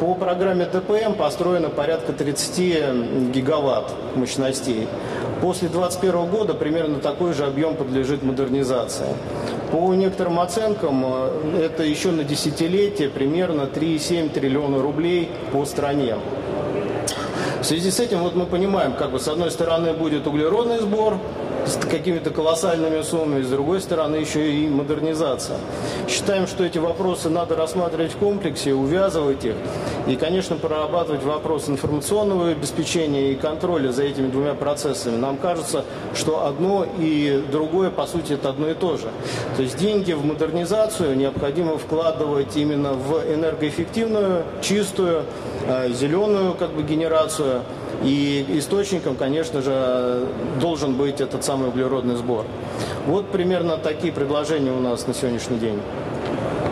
По 0.00 0.14
программе 0.14 0.64
ДПМ 0.64 1.14
построено 1.18 1.68
порядка 1.68 2.14
30 2.14 3.32
гигаватт 3.34 3.92
мощностей. 4.14 4.88
После 5.42 5.68
2021 5.68 6.30
года 6.30 6.54
примерно 6.54 6.98
такой 6.98 7.34
же 7.34 7.44
объем 7.44 7.76
подлежит 7.76 8.22
модернизации. 8.22 9.08
По 9.70 9.92
некоторым 9.92 10.40
оценкам, 10.40 11.04
э, 11.04 11.66
это 11.66 11.82
еще 11.82 12.10
на 12.10 12.24
десятилетие 12.24 13.10
примерно 13.10 13.62
3,7 13.62 14.30
триллиона 14.30 14.80
рублей 14.80 15.28
по 15.52 15.66
стране. 15.66 16.14
В 17.66 17.68
связи 17.68 17.90
с 17.90 17.98
этим 17.98 18.20
вот 18.20 18.36
мы 18.36 18.46
понимаем, 18.46 18.92
как 18.92 19.10
бы 19.10 19.18
с 19.18 19.26
одной 19.26 19.50
стороны 19.50 19.92
будет 19.92 20.28
углеродный 20.28 20.78
сбор, 20.78 21.18
с 21.66 21.76
какими-то 21.84 22.30
колоссальными 22.30 23.02
суммами, 23.02 23.42
с 23.42 23.48
другой 23.48 23.80
стороны 23.80 24.14
еще 24.14 24.52
и 24.52 24.68
модернизация. 24.68 25.58
Считаем, 26.08 26.46
что 26.46 26.64
эти 26.64 26.78
вопросы 26.78 27.28
надо 27.28 27.56
рассматривать 27.56 28.12
в 28.12 28.18
комплексе, 28.18 28.72
увязывать 28.72 29.44
их 29.44 29.54
и, 30.06 30.14
конечно, 30.14 30.54
прорабатывать 30.54 31.24
вопрос 31.24 31.68
информационного 31.68 32.50
обеспечения 32.50 33.32
и 33.32 33.34
контроля 33.34 33.90
за 33.90 34.04
этими 34.04 34.28
двумя 34.28 34.54
процессами. 34.54 35.16
Нам 35.16 35.36
кажется, 35.36 35.84
что 36.14 36.46
одно 36.46 36.86
и 37.00 37.42
другое, 37.50 37.90
по 37.90 38.06
сути, 38.06 38.34
это 38.34 38.50
одно 38.50 38.68
и 38.68 38.74
то 38.74 38.96
же. 38.96 39.08
То 39.56 39.62
есть 39.62 39.76
деньги 39.76 40.12
в 40.12 40.24
модернизацию 40.24 41.16
необходимо 41.16 41.78
вкладывать 41.78 42.56
именно 42.56 42.92
в 42.92 43.24
энергоэффективную, 43.28 44.44
чистую, 44.62 45.24
зеленую 45.88 46.54
как 46.54 46.70
бы, 46.70 46.82
генерацию, 46.82 47.62
и 48.02 48.44
источником, 48.58 49.16
конечно 49.16 49.62
же, 49.62 50.26
должен 50.60 50.94
быть 50.94 51.20
этот 51.20 51.44
самый 51.44 51.68
углеродный 51.68 52.16
сбор. 52.16 52.44
Вот 53.06 53.30
примерно 53.30 53.78
такие 53.78 54.12
предложения 54.12 54.70
у 54.70 54.80
нас 54.80 55.06
на 55.06 55.14
сегодняшний 55.14 55.58
день. 55.58 55.80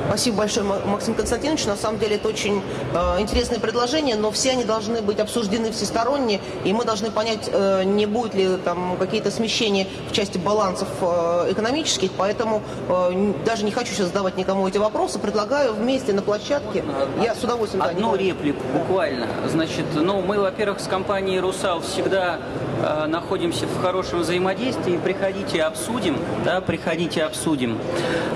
Спасибо 0.08 0.38
большое, 0.38 0.66
Максим 0.66 1.14
Константинович. 1.14 1.66
На 1.66 1.76
самом 1.76 1.98
деле 1.98 2.16
это 2.16 2.28
очень 2.28 2.62
э, 2.92 3.20
интересное 3.20 3.58
предложение, 3.58 4.16
но 4.16 4.30
все 4.30 4.50
они 4.52 4.64
должны 4.64 5.02
быть 5.02 5.18
обсуждены 5.18 5.72
всесторонне, 5.72 6.40
и 6.64 6.72
мы 6.72 6.84
должны 6.84 7.10
понять, 7.10 7.48
э, 7.50 7.84
не 7.84 8.06
будет 8.06 8.34
ли 8.34 8.56
там 8.58 8.96
какие-то 8.98 9.30
смещения 9.30 9.86
в 10.10 10.12
части 10.12 10.38
балансов 10.38 10.88
э, 11.00 11.52
экономических, 11.52 12.12
поэтому 12.12 12.62
э, 12.88 13.32
даже 13.44 13.64
не 13.64 13.70
хочу 13.70 13.92
сейчас 13.92 14.08
задавать 14.08 14.36
никому 14.36 14.68
эти 14.68 14.78
вопросы, 14.78 15.18
предлагаю 15.18 15.72
вместе 15.74 16.12
на 16.12 16.22
площадке. 16.22 16.84
Я 17.22 17.34
с 17.34 17.42
удовольствием. 17.42 17.82
Одну 17.82 18.12
да, 18.12 18.18
реплику 18.18 18.62
буквально. 18.72 19.26
Значит, 19.48 19.86
ну 19.94 20.20
мы, 20.20 20.38
во-первых, 20.38 20.80
с 20.80 20.86
компанией 20.86 21.40
«Русал» 21.40 21.80
всегда 21.80 22.38
э, 22.82 23.06
находимся 23.06 23.66
в 23.66 23.80
хорошем 23.80 24.20
взаимодействии. 24.20 24.96
Приходите, 24.96 25.62
обсудим, 25.62 26.16
да, 26.44 26.60
приходите, 26.60 27.24
обсудим. 27.24 27.78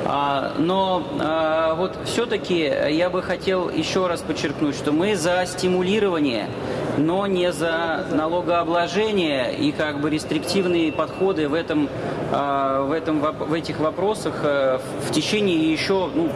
А, 0.06 0.52
но 0.58 1.06
а, 1.20 1.74
вот 1.74 1.96
все-таки 2.04 2.58
я 2.90 3.10
бы 3.10 3.22
хотел 3.22 3.68
еще 3.68 4.06
раз 4.06 4.22
подчеркнуть, 4.22 4.74
что 4.74 4.92
мы 4.92 5.16
за 5.16 5.44
стимулирование, 5.46 6.48
но 6.96 7.26
не 7.26 7.52
за 7.52 8.06
налогообложение 8.10 9.54
и 9.54 9.70
как 9.72 10.00
бы 10.00 10.10
рестриктивные 10.10 10.92
подходы 10.92 11.48
в, 11.48 11.54
этом, 11.54 11.88
а, 12.32 12.84
в, 12.84 12.92
этом, 12.92 13.20
в 13.20 13.52
этих 13.52 13.78
вопросах 13.80 14.40
э, 14.42 14.78
в 15.06 15.12
течение 15.12 15.70
еще 15.72 16.10
ну, 16.14 16.30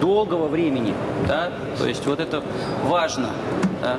долгого 0.00 0.48
времени. 0.48 0.94
Да? 1.28 1.50
То 1.78 1.86
есть 1.86 2.06
вот 2.06 2.20
это 2.20 2.42
важно. 2.84 3.30
Да? 3.82 3.96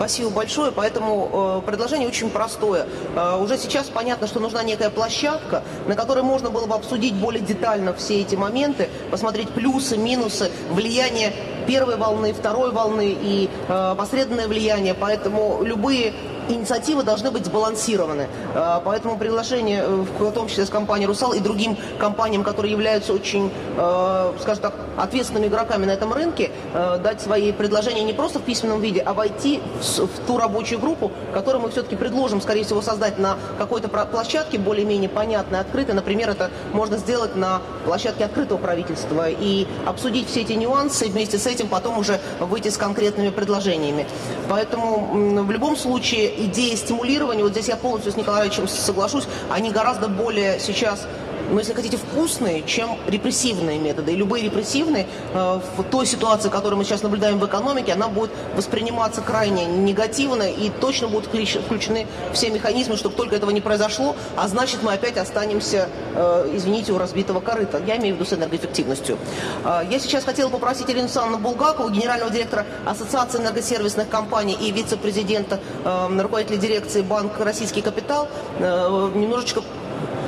Спасибо 0.00 0.30
большое. 0.30 0.72
Поэтому 0.72 1.60
э, 1.60 1.66
предложение 1.66 2.08
очень 2.08 2.30
простое. 2.30 2.86
Э, 3.14 3.36
уже 3.36 3.58
сейчас 3.58 3.90
понятно, 3.90 4.26
что 4.26 4.40
нужна 4.40 4.62
некая 4.62 4.88
площадка, 4.88 5.62
на 5.86 5.94
которой 5.94 6.22
можно 6.22 6.48
было 6.48 6.64
бы 6.64 6.74
обсудить 6.74 7.12
более 7.12 7.42
детально 7.42 7.92
все 7.92 8.22
эти 8.22 8.34
моменты, 8.34 8.88
посмотреть 9.10 9.50
плюсы, 9.50 9.98
минусы, 9.98 10.50
влияние 10.70 11.34
первой 11.66 11.96
волны, 11.96 12.32
второй 12.32 12.72
волны 12.72 13.14
и 13.14 13.50
э, 13.68 13.94
посредственное 13.98 14.48
влияние. 14.48 14.94
Поэтому 14.94 15.62
любые 15.62 16.14
инициативы 16.54 17.02
должны 17.02 17.30
быть 17.30 17.46
сбалансированы. 17.46 18.28
А, 18.54 18.80
поэтому 18.84 19.16
приглашение, 19.16 19.82
э, 19.82 20.04
в 20.18 20.32
том 20.32 20.48
числе 20.48 20.66
с 20.66 20.70
компанией 20.70 21.06
«Русал» 21.06 21.32
и 21.32 21.40
другим 21.40 21.76
компаниям, 21.98 22.42
которые 22.42 22.72
являются 22.72 23.12
очень, 23.12 23.50
э, 23.76 24.32
скажем 24.40 24.62
так, 24.62 24.74
ответственными 24.96 25.48
игроками 25.48 25.86
на 25.86 25.92
этом 25.92 26.12
рынке, 26.12 26.50
э, 26.74 26.98
дать 27.02 27.20
свои 27.20 27.52
предложения 27.52 28.02
не 28.02 28.12
просто 28.12 28.38
в 28.38 28.42
письменном 28.42 28.80
виде, 28.80 29.00
а 29.00 29.14
войти 29.14 29.60
в 29.80 30.26
ту 30.26 30.38
рабочую 30.38 30.80
группу, 30.80 31.10
которую 31.32 31.62
мы 31.62 31.70
все-таки 31.70 31.96
предложим, 31.96 32.40
скорее 32.40 32.64
всего, 32.64 32.82
создать 32.82 33.18
на 33.18 33.36
какой-то 33.58 33.88
площадке 33.88 34.58
более-менее 34.58 35.08
понятной, 35.08 35.60
открытой. 35.60 35.94
Например, 35.94 36.30
это 36.30 36.50
можно 36.72 36.96
сделать 36.96 37.36
на 37.36 37.60
площадке 37.84 38.24
открытого 38.24 38.58
правительства 38.58 39.28
и 39.28 39.66
обсудить 39.86 40.28
все 40.28 40.42
эти 40.42 40.52
нюансы, 40.52 41.06
и 41.06 41.10
вместе 41.10 41.38
с 41.38 41.46
этим 41.46 41.68
потом 41.68 41.98
уже 41.98 42.20
выйти 42.40 42.68
с 42.68 42.76
конкретными 42.76 43.30
предложениями. 43.30 44.06
Поэтому 44.48 45.42
в 45.44 45.50
любом 45.50 45.76
случае 45.76 46.39
идеи 46.46 46.74
стимулирования, 46.74 47.42
вот 47.42 47.52
здесь 47.52 47.68
я 47.68 47.76
полностью 47.76 48.12
с 48.12 48.16
Николаевичем 48.16 48.68
соглашусь, 48.68 49.24
они 49.50 49.70
гораздо 49.70 50.08
более 50.08 50.58
сейчас 50.60 51.06
ну, 51.50 51.58
если 51.58 51.74
хотите, 51.74 51.96
вкусные, 51.96 52.62
чем 52.62 52.96
репрессивные 53.06 53.78
методы. 53.78 54.12
И 54.12 54.16
любые 54.16 54.44
репрессивные 54.44 55.06
э, 55.34 55.60
в 55.76 55.82
той 55.84 56.06
ситуации, 56.06 56.48
которую 56.48 56.78
мы 56.78 56.84
сейчас 56.84 57.02
наблюдаем 57.02 57.38
в 57.38 57.46
экономике, 57.46 57.92
она 57.92 58.08
будет 58.08 58.30
восприниматься 58.54 59.20
крайне 59.20 59.66
негативно 59.66 60.44
и 60.44 60.70
точно 60.70 61.08
будут 61.08 61.26
включены 61.26 62.06
все 62.32 62.50
механизмы, 62.50 62.96
чтобы 62.96 63.16
только 63.16 63.36
этого 63.36 63.50
не 63.50 63.60
произошло, 63.60 64.14
а 64.36 64.48
значит 64.48 64.82
мы 64.82 64.92
опять 64.92 65.16
останемся, 65.16 65.88
э, 66.14 66.50
извините, 66.54 66.92
у 66.92 66.98
разбитого 66.98 67.40
корыта. 67.40 67.82
Я 67.86 67.96
имею 67.96 68.14
в 68.14 68.18
виду 68.18 68.28
с 68.28 68.32
энергоэффективностью. 68.32 69.18
Э, 69.64 69.82
я 69.90 69.98
сейчас 69.98 70.24
хотела 70.24 70.50
попросить 70.50 70.88
Ирину 70.88 71.04
Александровну 71.04 71.38
Булгакову, 71.38 71.90
генерального 71.90 72.30
директора 72.30 72.64
Ассоциации 72.86 73.40
энергосервисных 73.40 74.08
компаний 74.08 74.56
и 74.60 74.70
вице-президента, 74.70 75.60
руководителя 75.84 76.56
дирекции 76.56 77.02
Банк 77.02 77.38
Российский 77.40 77.82
Капитал, 77.82 78.28
немножечко 78.58 79.62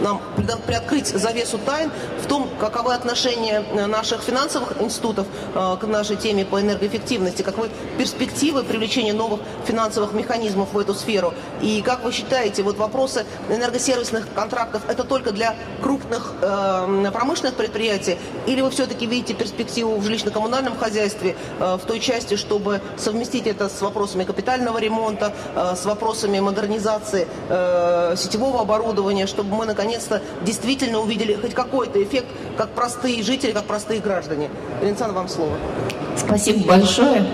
нам 0.03 0.21
приоткрыть 0.67 1.09
завесу 1.09 1.59
тайн 1.59 1.91
в 2.21 2.27
том, 2.27 2.49
каковы 2.61 2.95
отношения 2.95 3.65
э, 3.73 3.87
наших 3.87 4.23
финансовых 4.23 4.81
институтов 4.81 5.27
э, 5.55 5.77
к 5.81 5.87
нашей 5.87 6.17
теме 6.17 6.45
по 6.45 6.61
энергоэффективности, 6.61 7.43
каковы 7.43 7.71
перспективы 7.99 8.65
привлечения 8.65 9.13
новых 9.13 9.41
финансовых 9.65 10.13
механизмов 10.13 10.73
в 10.73 10.79
эту 10.79 10.95
сферу. 10.95 11.33
И 11.61 11.83
как 11.83 12.05
вы 12.05 12.13
считаете, 12.13 12.63
вот 12.63 12.77
вопросы 12.77 13.25
энергосервисных 13.49 14.27
контрактов 14.35 14.83
это 14.89 15.05
только 15.05 15.33
для 15.33 15.55
крупных 15.81 16.33
э, 16.43 17.11
промышленных 17.13 17.55
предприятий, 17.55 18.19
или 18.47 18.61
вы 18.61 18.71
все-таки 18.71 19.07
видите 19.07 19.35
перспективу 19.35 19.97
в 19.97 20.05
жилищно-коммунальном 20.05 20.77
хозяйстве 20.77 21.37
в 21.59 21.81
той 21.87 22.01
части, 22.01 22.37
чтобы 22.37 22.81
совместить 22.97 23.47
это 23.47 23.69
с 23.69 23.81
вопросами 23.81 24.25
капитального 24.25 24.79
ремонта, 24.79 25.33
с 25.55 25.85
вопросами 25.85 26.41
модернизации 26.41 27.27
сетевого 28.17 28.61
оборудования, 28.61 29.27
чтобы 29.27 29.55
мы 29.55 29.67
наконец 29.67 29.92
наконец-то 29.93 30.23
действительно 30.45 31.01
увидели 31.01 31.35
хоть 31.35 31.55
какой-то 31.55 32.03
эффект, 32.03 32.27
как 32.57 32.71
простые 32.71 33.23
жители, 33.23 33.53
как 33.53 33.65
простые 33.65 34.01
граждане. 34.01 34.51
Ленсан, 34.83 35.13
вам 35.13 35.29
слово. 35.29 35.57
Спасибо 36.17 36.67
большое. 36.67 37.25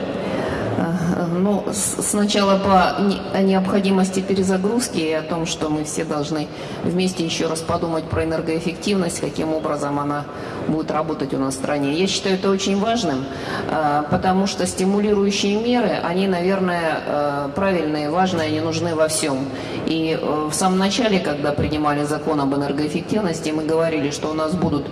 Ну, 1.26 1.64
сначала 1.72 2.58
по 2.58 3.40
необходимости 3.40 4.20
перезагрузки 4.20 4.98
и 4.98 5.12
о 5.12 5.22
том, 5.22 5.46
что 5.46 5.68
мы 5.68 5.82
все 5.82 6.04
должны 6.04 6.46
вместе 6.84 7.24
еще 7.24 7.48
раз 7.48 7.60
подумать 7.60 8.04
про 8.04 8.22
энергоэффективность, 8.22 9.20
каким 9.20 9.52
образом 9.52 9.98
она 9.98 10.26
будет 10.68 10.92
работать 10.92 11.34
у 11.34 11.38
нас 11.38 11.54
в 11.54 11.56
стране. 11.56 11.94
Я 11.94 12.06
считаю 12.06 12.36
это 12.36 12.50
очень 12.50 12.78
важным, 12.78 13.24
а, 13.68 14.04
потому 14.04 14.46
что 14.46 14.64
стимулирующие 14.64 15.56
меры, 15.56 15.98
они, 16.04 16.28
наверное, 16.28 17.00
а, 17.06 17.48
правильные, 17.48 18.10
важные, 18.10 18.46
они 18.46 18.60
нужны 18.60 18.94
во 18.94 19.08
всем. 19.08 19.38
И 19.86 20.18
э, 20.20 20.48
в 20.50 20.54
самом 20.54 20.78
начале, 20.78 21.18
когда 21.18 21.52
принимали 21.52 22.04
закон 22.04 22.40
об 22.40 22.54
энергоэффективности, 22.54 23.50
мы 23.50 23.64
говорили, 23.64 24.10
что 24.10 24.30
у 24.30 24.34
нас 24.34 24.54
будут 24.54 24.86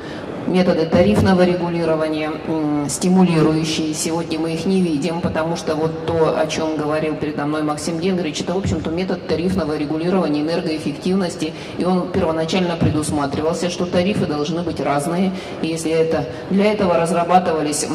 методы 0.46 0.86
тарифного 0.86 1.44
регулирования, 1.44 2.30
стимулирующие. 2.88 3.94
Сегодня 3.94 4.38
мы 4.38 4.54
их 4.54 4.66
не 4.66 4.80
видим, 4.80 5.20
потому 5.20 5.56
что 5.56 5.74
вот 5.74 6.06
то, 6.06 6.38
о 6.38 6.46
чем 6.46 6.76
говорил 6.76 7.16
передо 7.16 7.46
мной 7.46 7.62
Максим 7.62 7.98
Генгрич, 7.98 8.40
это, 8.40 8.54
в 8.54 8.58
общем-то, 8.58 8.90
метод 8.90 9.26
тарифного 9.26 9.76
регулирования 9.76 10.42
энергоэффективности, 10.42 11.52
и 11.78 11.84
он 11.84 12.10
первоначально 12.12 12.76
предусматривался, 12.76 13.70
что 13.70 13.86
тарифы 13.86 14.26
должны 14.26 14.62
быть 14.62 14.80
разные, 14.80 15.32
и 15.62 15.68
если 15.68 15.90
это 15.90 16.26
для 16.50 16.72
этого 16.72 16.98
разрабатывались 16.98 17.86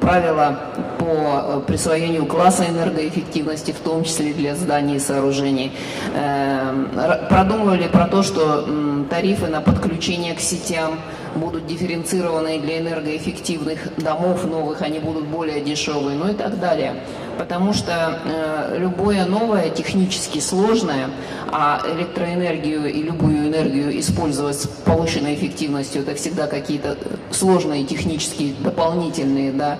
правила 0.00 0.58
по 0.98 1.04
э, 1.06 1.60
присвоению 1.66 2.26
класса 2.26 2.64
энергоэффективности, 2.68 3.72
в 3.72 3.80
том 3.80 4.04
числе 4.04 4.32
для 4.32 4.54
зданий 4.54 4.96
и 4.96 4.98
сооружений, 4.98 5.72
эм, 6.14 6.88
продумывали 7.28 7.88
про 7.88 8.06
то, 8.06 8.22
что 8.22 8.66
тарифы 9.10 9.48
на 9.48 9.60
подключение 9.60 10.34
к 10.34 10.40
сетям 10.40 10.98
будут 11.36 11.66
дифференцированные 11.66 12.60
для 12.60 12.78
энергоэффективных 12.78 13.96
домов 13.96 14.44
новых, 14.44 14.82
они 14.82 14.98
будут 14.98 15.26
более 15.26 15.60
дешевые, 15.60 16.16
ну 16.16 16.30
и 16.30 16.34
так 16.34 16.58
далее 16.58 16.94
потому 17.38 17.72
что 17.72 18.18
э, 18.24 18.78
любое 18.78 19.26
новое, 19.26 19.70
технически 19.70 20.38
сложное, 20.40 21.10
а 21.50 21.80
электроэнергию 21.86 22.92
и 22.92 23.02
любую 23.02 23.48
энергию 23.48 23.98
использовать 24.00 24.56
с 24.56 24.66
повышенной 24.66 25.34
эффективностью, 25.34 26.02
это 26.02 26.14
всегда 26.14 26.46
какие-то 26.46 26.96
сложные 27.30 27.84
технические 27.84 28.54
дополнительные 28.54 29.52
да, 29.52 29.78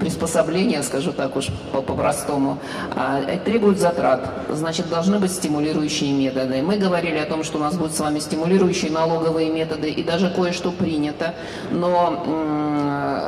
приспособления, 0.00 0.82
скажу 0.82 1.12
так 1.12 1.36
уж 1.36 1.48
по-простому, 1.72 2.58
а, 2.94 3.22
требуют 3.44 3.78
затрат, 3.78 4.30
значит, 4.50 4.88
должны 4.88 5.18
быть 5.18 5.32
стимулирующие 5.32 6.12
методы. 6.12 6.62
Мы 6.62 6.76
говорили 6.76 7.18
о 7.18 7.26
том, 7.26 7.44
что 7.44 7.58
у 7.58 7.60
нас 7.60 7.76
будут 7.76 7.94
с 7.94 8.00
вами 8.00 8.18
стимулирующие 8.18 8.90
налоговые 8.90 9.50
методы, 9.50 9.90
и 9.90 10.02
даже 10.02 10.30
кое-что 10.30 10.70
принято, 10.70 11.34
но 11.70 12.22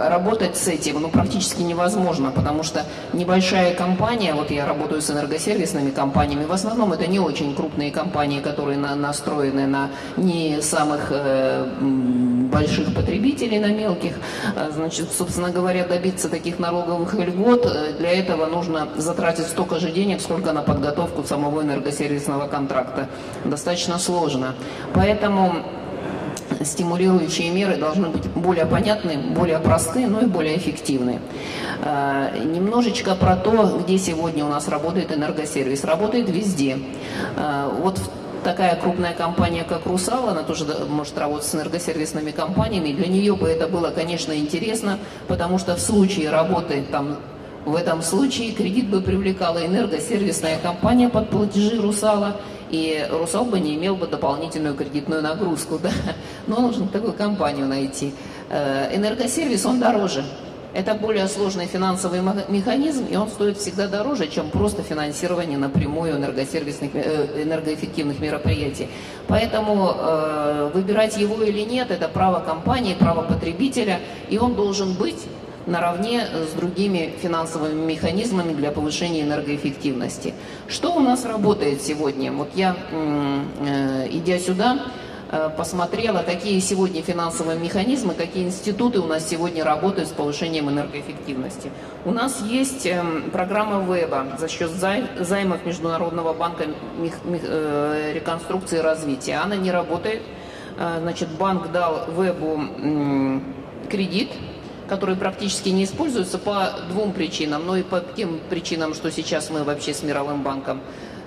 работать 0.09 0.57
с 0.57 0.69
этим 0.69 1.01
ну, 1.01 1.09
практически 1.09 1.63
невозможно, 1.63 2.31
потому 2.31 2.63
что 2.63 2.85
небольшое 3.13 3.38
большая 3.39 3.73
компания, 3.73 4.35
вот 4.35 4.51
я 4.51 4.67
работаю 4.67 5.01
с 5.01 5.11
энергосервисными 5.11 5.93
компаниями, 5.93 6.45
в 6.45 6.51
основном 6.51 6.93
это 6.93 7.07
не 7.07 7.21
очень 7.21 7.55
крупные 7.55 7.93
компании, 7.93 8.41
которые 8.41 8.79
на, 8.79 8.97
настроены 8.97 9.69
на 9.69 9.91
не 10.17 10.61
самых 10.61 11.13
э, 11.13 11.65
больших 12.51 12.93
потребителей, 12.97 13.61
на 13.61 13.69
мелких. 13.69 14.15
А, 14.57 14.71
значит, 14.73 15.13
собственно 15.13 15.51
говоря, 15.51 15.85
добиться 15.85 16.29
таких 16.29 16.59
налоговых 16.59 17.15
льгот, 17.15 17.65
э, 17.65 17.93
для 17.97 18.11
этого 18.11 18.47
нужно 18.47 18.89
затратить 18.97 19.47
столько 19.47 19.79
же 19.79 19.93
денег, 19.93 20.21
сколько 20.21 20.53
на 20.53 20.63
подготовку 20.63 21.23
самого 21.23 21.63
энергосервисного 21.63 22.49
контракта. 22.49 23.07
Достаточно 23.45 24.01
сложно. 24.01 24.57
Поэтому 24.95 25.63
стимулирующие 26.63 27.51
меры 27.51 27.77
должны 27.77 28.09
быть 28.09 28.27
более 28.29 28.67
понятны, 28.67 29.19
более 29.19 29.59
просты, 29.59 30.07
но 30.07 30.21
и 30.21 30.27
более 30.27 30.57
эффективны. 30.57 31.21
А, 31.83 32.31
немножечко 32.39 33.15
про 33.15 33.37
то, 33.37 33.81
где 33.83 33.99
сегодня 33.99 34.45
у 34.45 34.49
нас 34.49 34.69
работает 34.69 35.13
энергосервис. 35.13 35.85
Работает 35.85 36.29
везде. 36.29 36.79
А, 37.37 37.69
вот 37.69 38.01
такая 38.45 38.77
крупная 38.77 39.15
компания, 39.15 39.65
как 39.65 39.87
«Русал», 39.87 40.29
она 40.29 40.43
тоже 40.43 40.65
может 40.89 41.19
работать 41.19 41.47
с 41.47 41.55
энергосервисными 41.55 42.31
компаниями. 42.31 42.93
Для 42.93 43.09
нее 43.09 43.35
бы 43.35 43.49
это 43.49 43.69
было, 43.69 43.91
конечно, 43.91 44.33
интересно, 44.33 44.99
потому 45.27 45.59
что 45.59 45.77
в 45.77 45.81
случае 45.81 46.31
работы 46.31 46.85
там 46.91 47.19
в 47.65 47.75
этом 47.75 48.03
случае 48.03 48.53
кредит 48.53 48.89
бы 48.89 49.01
привлекала 49.01 49.65
энергосервисная 49.67 50.59
компания 50.59 51.09
под 51.09 51.29
платежи 51.31 51.81
«Русала», 51.81 52.37
и 52.71 53.07
«Русал» 53.11 53.45
бы 53.45 53.61
не 53.61 53.75
имел 53.77 53.97
бы 53.97 54.07
дополнительную 54.07 54.75
кредитную 54.75 55.23
нагрузку. 55.23 55.79
Да? 55.89 55.91
Но 56.47 56.61
нужно 56.61 56.89
такую 56.89 57.13
компанию 57.13 57.67
найти. 57.67 58.13
Э, 58.51 58.95
энергосервис, 58.95 59.65
он 59.65 59.79
дороже. 59.81 60.25
Это 60.75 60.95
более 60.95 61.29
сложный 61.29 61.67
финансовый 61.67 62.21
механизм, 62.49 63.07
и 63.07 63.17
он 63.17 63.29
стоит 63.29 63.57
всегда 63.57 63.87
дороже, 63.87 64.29
чем 64.29 64.51
просто 64.51 64.83
финансирование 64.83 65.57
напрямую 65.57 66.17
энергосервисных, 66.17 66.91
э, 66.95 67.43
энергоэффективных 67.43 68.21
мероприятий. 68.21 68.89
Поэтому 69.29 69.95
э, 69.97 70.71
выбирать 70.75 71.17
его 71.17 71.43
или 71.43 71.63
нет, 71.63 71.91
это 71.91 72.09
право 72.09 72.41
компании, 72.41 72.95
право 72.95 73.23
потребителя, 73.23 74.01
и 74.29 74.39
он 74.39 74.55
должен 74.55 74.93
быть 74.95 75.25
наравне 75.69 76.27
с 76.51 76.55
другими 76.55 77.15
финансовыми 77.21 77.85
механизмами 77.93 78.53
для 78.55 78.71
повышения 78.73 79.23
энергоэффективности. 79.23 80.35
Что 80.67 80.95
у 80.95 81.01
нас 81.01 81.25
работает 81.25 81.83
сегодня? 81.83 82.33
Вот 82.33 82.49
я, 82.55 82.75
э, 82.91 84.09
идя 84.11 84.39
сюда, 84.39 84.79
э, 85.31 85.51
посмотрела, 85.57 86.23
какие 86.23 86.59
сегодня 86.61 87.03
финансовые 87.03 87.59
механизмы, 87.59 88.15
какие 88.15 88.45
институты 88.45 88.99
у 89.01 89.07
нас 89.07 89.29
сегодня 89.29 89.63
работают 89.63 90.09
с 90.09 90.13
повышением 90.13 90.71
энергоэффективности. 90.71 91.71
У 92.07 92.13
нас 92.13 92.41
есть 92.41 92.87
эм, 92.87 93.31
программа 93.31 93.81
ВЭБа 93.81 94.39
за 94.39 94.49
счет 94.49 94.71
займов 94.71 95.67
Международного 95.67 96.33
банка 96.33 96.65
э, 96.65 98.13
реконструкции 98.15 98.79
и 98.79 98.83
развития. 98.83 99.35
Она 99.35 99.57
не 99.57 99.71
работает. 99.71 100.23
Значит, 101.01 101.29
банк 101.31 101.73
дал 101.73 102.05
ВЭБу 102.07 102.63
кредит 103.91 104.31
которые 104.89 105.17
практически 105.17 105.69
не 105.69 105.85
используются 105.85 106.39
по 106.39 106.71
двум 106.89 107.13
причинам. 107.13 107.67
Ну 107.67 107.77
и 107.77 107.83
по 107.83 108.01
тем 108.01 108.41
причинам, 108.51 108.95
что 108.95 109.11
сейчас 109.11 109.51
мы 109.51 109.63
вообще 109.65 109.95
с 109.95 110.03
Мировым 110.03 110.43
банком 110.43 110.81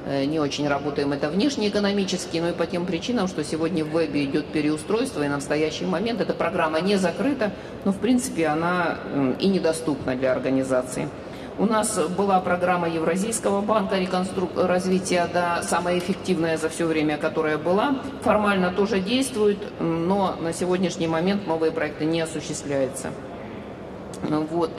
э, 0.06 0.26
не 0.26 0.40
очень 0.40 0.68
работаем, 0.68 1.14
это 1.14 1.30
внешнеэкономически, 1.30 2.38
но 2.40 2.50
и 2.50 2.54
по 2.54 2.66
тем 2.66 2.86
причинам, 2.86 3.28
что 3.28 3.44
сегодня 3.44 3.86
в 3.86 3.90
вебе 3.90 4.26
идет 4.26 4.48
переустройство, 4.48 5.24
и 5.24 5.28
на 5.28 5.36
настоящий 5.36 5.86
момент 5.86 6.22
эта 6.22 6.34
программа 6.34 6.82
не 6.82 6.98
закрыта, 6.98 7.52
но 7.86 7.92
в 7.92 7.98
принципе 7.98 8.48
она 8.48 8.98
и 9.40 9.48
недоступна 9.48 10.16
для 10.16 10.32
организации. 10.32 11.08
У 11.58 11.66
нас 11.66 12.00
была 12.18 12.40
программа 12.40 12.90
Евразийского 12.90 13.62
банка 13.62 14.00
реконстру... 14.00 14.50
развития, 14.56 15.30
да, 15.32 15.62
самая 15.62 16.00
эффективная 16.00 16.58
за 16.58 16.70
все 16.70 16.86
время, 16.86 17.18
которая 17.18 17.58
была. 17.58 17.98
Формально 18.24 18.72
тоже 18.72 19.00
действует, 19.00 19.60
но 19.80 20.36
на 20.42 20.54
сегодняшний 20.54 21.08
момент 21.08 21.46
новые 21.46 21.72
проекты 21.72 22.06
не 22.06 22.22
осуществляются. 22.22 23.12
Вот. 24.24 24.72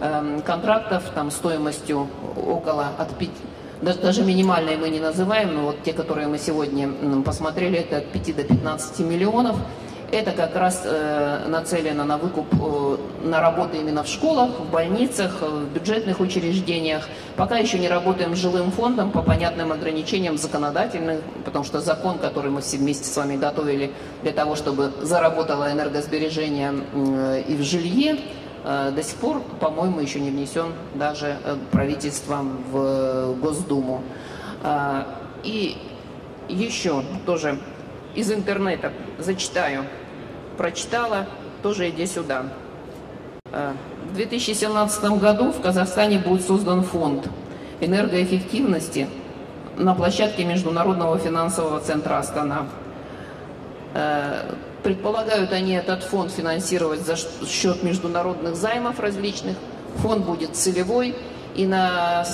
э, 0.00 0.40
контрактов, 0.44 1.04
там 1.14 1.30
стоимостью 1.30 2.08
около 2.36 2.88
от 2.98 3.10
5, 3.18 3.30
даже 3.82 4.24
минимальной 4.24 4.76
мы 4.76 4.88
не 4.88 5.00
называем, 5.00 5.54
но 5.54 5.62
вот 5.62 5.82
те, 5.82 5.92
которые 5.92 6.26
мы 6.26 6.38
сегодня 6.38 6.88
посмотрели, 7.22 7.78
это 7.78 7.98
от 7.98 8.06
5 8.06 8.36
до 8.36 8.44
15 8.44 9.00
миллионов. 9.00 9.56
Это 10.14 10.30
как 10.30 10.54
раз 10.54 10.82
э, 10.84 11.48
нацелено 11.48 12.04
на 12.04 12.18
выкуп, 12.18 12.46
э, 12.52 12.96
на 13.24 13.40
работу 13.40 13.76
именно 13.76 14.04
в 14.04 14.06
школах, 14.06 14.60
в 14.60 14.70
больницах, 14.70 15.38
э, 15.40 15.46
в 15.46 15.74
бюджетных 15.74 16.20
учреждениях. 16.20 17.08
Пока 17.34 17.58
еще 17.58 17.80
не 17.80 17.88
работаем 17.88 18.36
с 18.36 18.38
жилым 18.38 18.70
фондом 18.70 19.10
по 19.10 19.22
понятным 19.22 19.72
ограничениям 19.72 20.38
законодательным, 20.38 21.20
потому 21.44 21.64
что 21.64 21.80
закон, 21.80 22.18
который 22.18 22.52
мы 22.52 22.60
все 22.60 22.76
вместе 22.76 23.06
с 23.06 23.16
вами 23.16 23.36
готовили 23.36 23.90
для 24.22 24.30
того, 24.30 24.54
чтобы 24.54 24.92
заработало 25.02 25.72
энергосбережение 25.72 26.72
э, 26.92 27.42
и 27.48 27.56
в 27.56 27.62
жилье, 27.62 28.16
э, 28.62 28.92
до 28.94 29.02
сих 29.02 29.16
пор, 29.16 29.42
по-моему, 29.58 29.98
еще 29.98 30.20
не 30.20 30.30
внесен 30.30 30.74
даже 30.94 31.38
э, 31.44 31.56
правительством 31.72 32.62
в 32.70 33.34
Госдуму. 33.40 34.00
А, 34.62 35.08
и 35.42 35.76
еще 36.48 37.02
тоже 37.26 37.58
из 38.14 38.30
интернета 38.30 38.92
зачитаю 39.18 39.84
прочитала, 40.56 41.26
тоже 41.62 41.90
иди 41.90 42.06
сюда. 42.06 42.44
Э, 43.52 43.72
в 44.10 44.14
2017 44.14 45.04
году 45.18 45.52
в 45.52 45.60
Казахстане 45.60 46.18
будет 46.18 46.46
создан 46.46 46.82
фонд 46.82 47.28
энергоэффективности 47.80 49.08
на 49.76 49.94
площадке 49.94 50.44
Международного 50.44 51.18
финансового 51.18 51.80
центра 51.80 52.18
Астана. 52.18 52.66
Э, 53.94 54.54
предполагают 54.82 55.52
они 55.52 55.72
этот 55.72 56.02
фонд 56.02 56.30
финансировать 56.30 57.00
за 57.00 57.16
счет 57.16 57.82
международных 57.82 58.54
займов 58.54 59.00
различных. 59.00 59.56
Фонд 59.96 60.24
будет 60.24 60.56
целевой, 60.56 61.14
и 61.54 61.66
на 61.66 62.24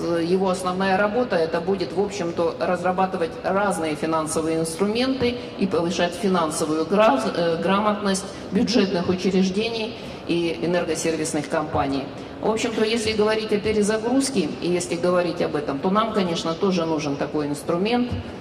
его 0.00 0.50
основная 0.50 0.96
работа 0.96 1.36
это 1.36 1.60
будет, 1.60 1.92
в 1.92 2.00
общем-то, 2.00 2.56
разрабатывать 2.60 3.30
разные 3.44 3.94
финансовые 3.94 4.60
инструменты 4.60 5.36
и 5.58 5.66
повышать 5.66 6.14
финансовую 6.14 6.86
э, 6.86 7.62
грамотность 7.62 8.24
бюджетных 8.52 9.08
учреждений 9.08 9.96
и 10.26 10.58
энергосервисных 10.62 11.48
компаний. 11.48 12.04
В 12.40 12.50
общем-то, 12.50 12.84
если 12.84 13.12
говорить 13.12 13.52
о 13.52 13.58
перезагрузке 13.58 14.48
и 14.62 14.70
если 14.70 14.94
говорить 14.94 15.42
об 15.42 15.56
этом, 15.56 15.78
то 15.78 15.90
нам, 15.90 16.12
конечно, 16.12 16.54
тоже 16.54 16.84
нужен 16.84 17.16
такой 17.16 17.46
инструмент– 17.46 18.10
Э, 18.22 18.37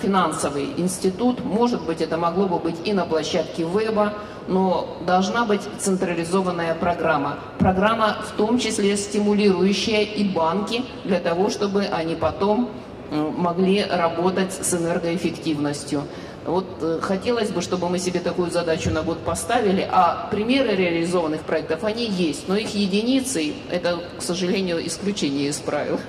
финансовый 0.00 0.72
институт. 0.76 1.44
Может 1.44 1.82
быть, 1.84 2.00
это 2.00 2.16
могло 2.16 2.46
бы 2.46 2.58
быть 2.58 2.76
и 2.84 2.92
на 2.92 3.04
площадке 3.04 3.64
веба, 3.64 4.14
но 4.46 4.96
должна 5.06 5.44
быть 5.44 5.60
централизованная 5.78 6.74
программа. 6.74 7.38
Программа 7.58 8.16
в 8.26 8.32
том 8.32 8.58
числе 8.58 8.96
стимулирующая 8.96 10.02
и 10.02 10.24
банки 10.24 10.84
для 11.04 11.20
того, 11.20 11.50
чтобы 11.50 11.84
они 11.84 12.14
потом 12.14 12.70
могли 13.10 13.84
работать 13.84 14.52
с 14.52 14.74
энергоэффективностью. 14.74 16.02
Вот 16.44 16.66
э, 16.80 16.98
хотелось 17.02 17.50
бы, 17.50 17.60
чтобы 17.60 17.88
мы 17.88 17.98
себе 17.98 18.20
такую 18.20 18.50
задачу 18.50 18.90
на 18.90 19.02
год 19.02 19.18
поставили, 19.18 19.86
а 19.90 20.28
примеры 20.30 20.74
реализованных 20.74 21.42
проектов, 21.42 21.84
они 21.84 22.06
есть, 22.06 22.48
но 22.48 22.56
их 22.56 22.74
единицы, 22.74 23.52
это, 23.70 23.98
к 24.18 24.22
сожалению, 24.22 24.86
исключение 24.86 25.48
из 25.48 25.56
правил. 25.56 26.00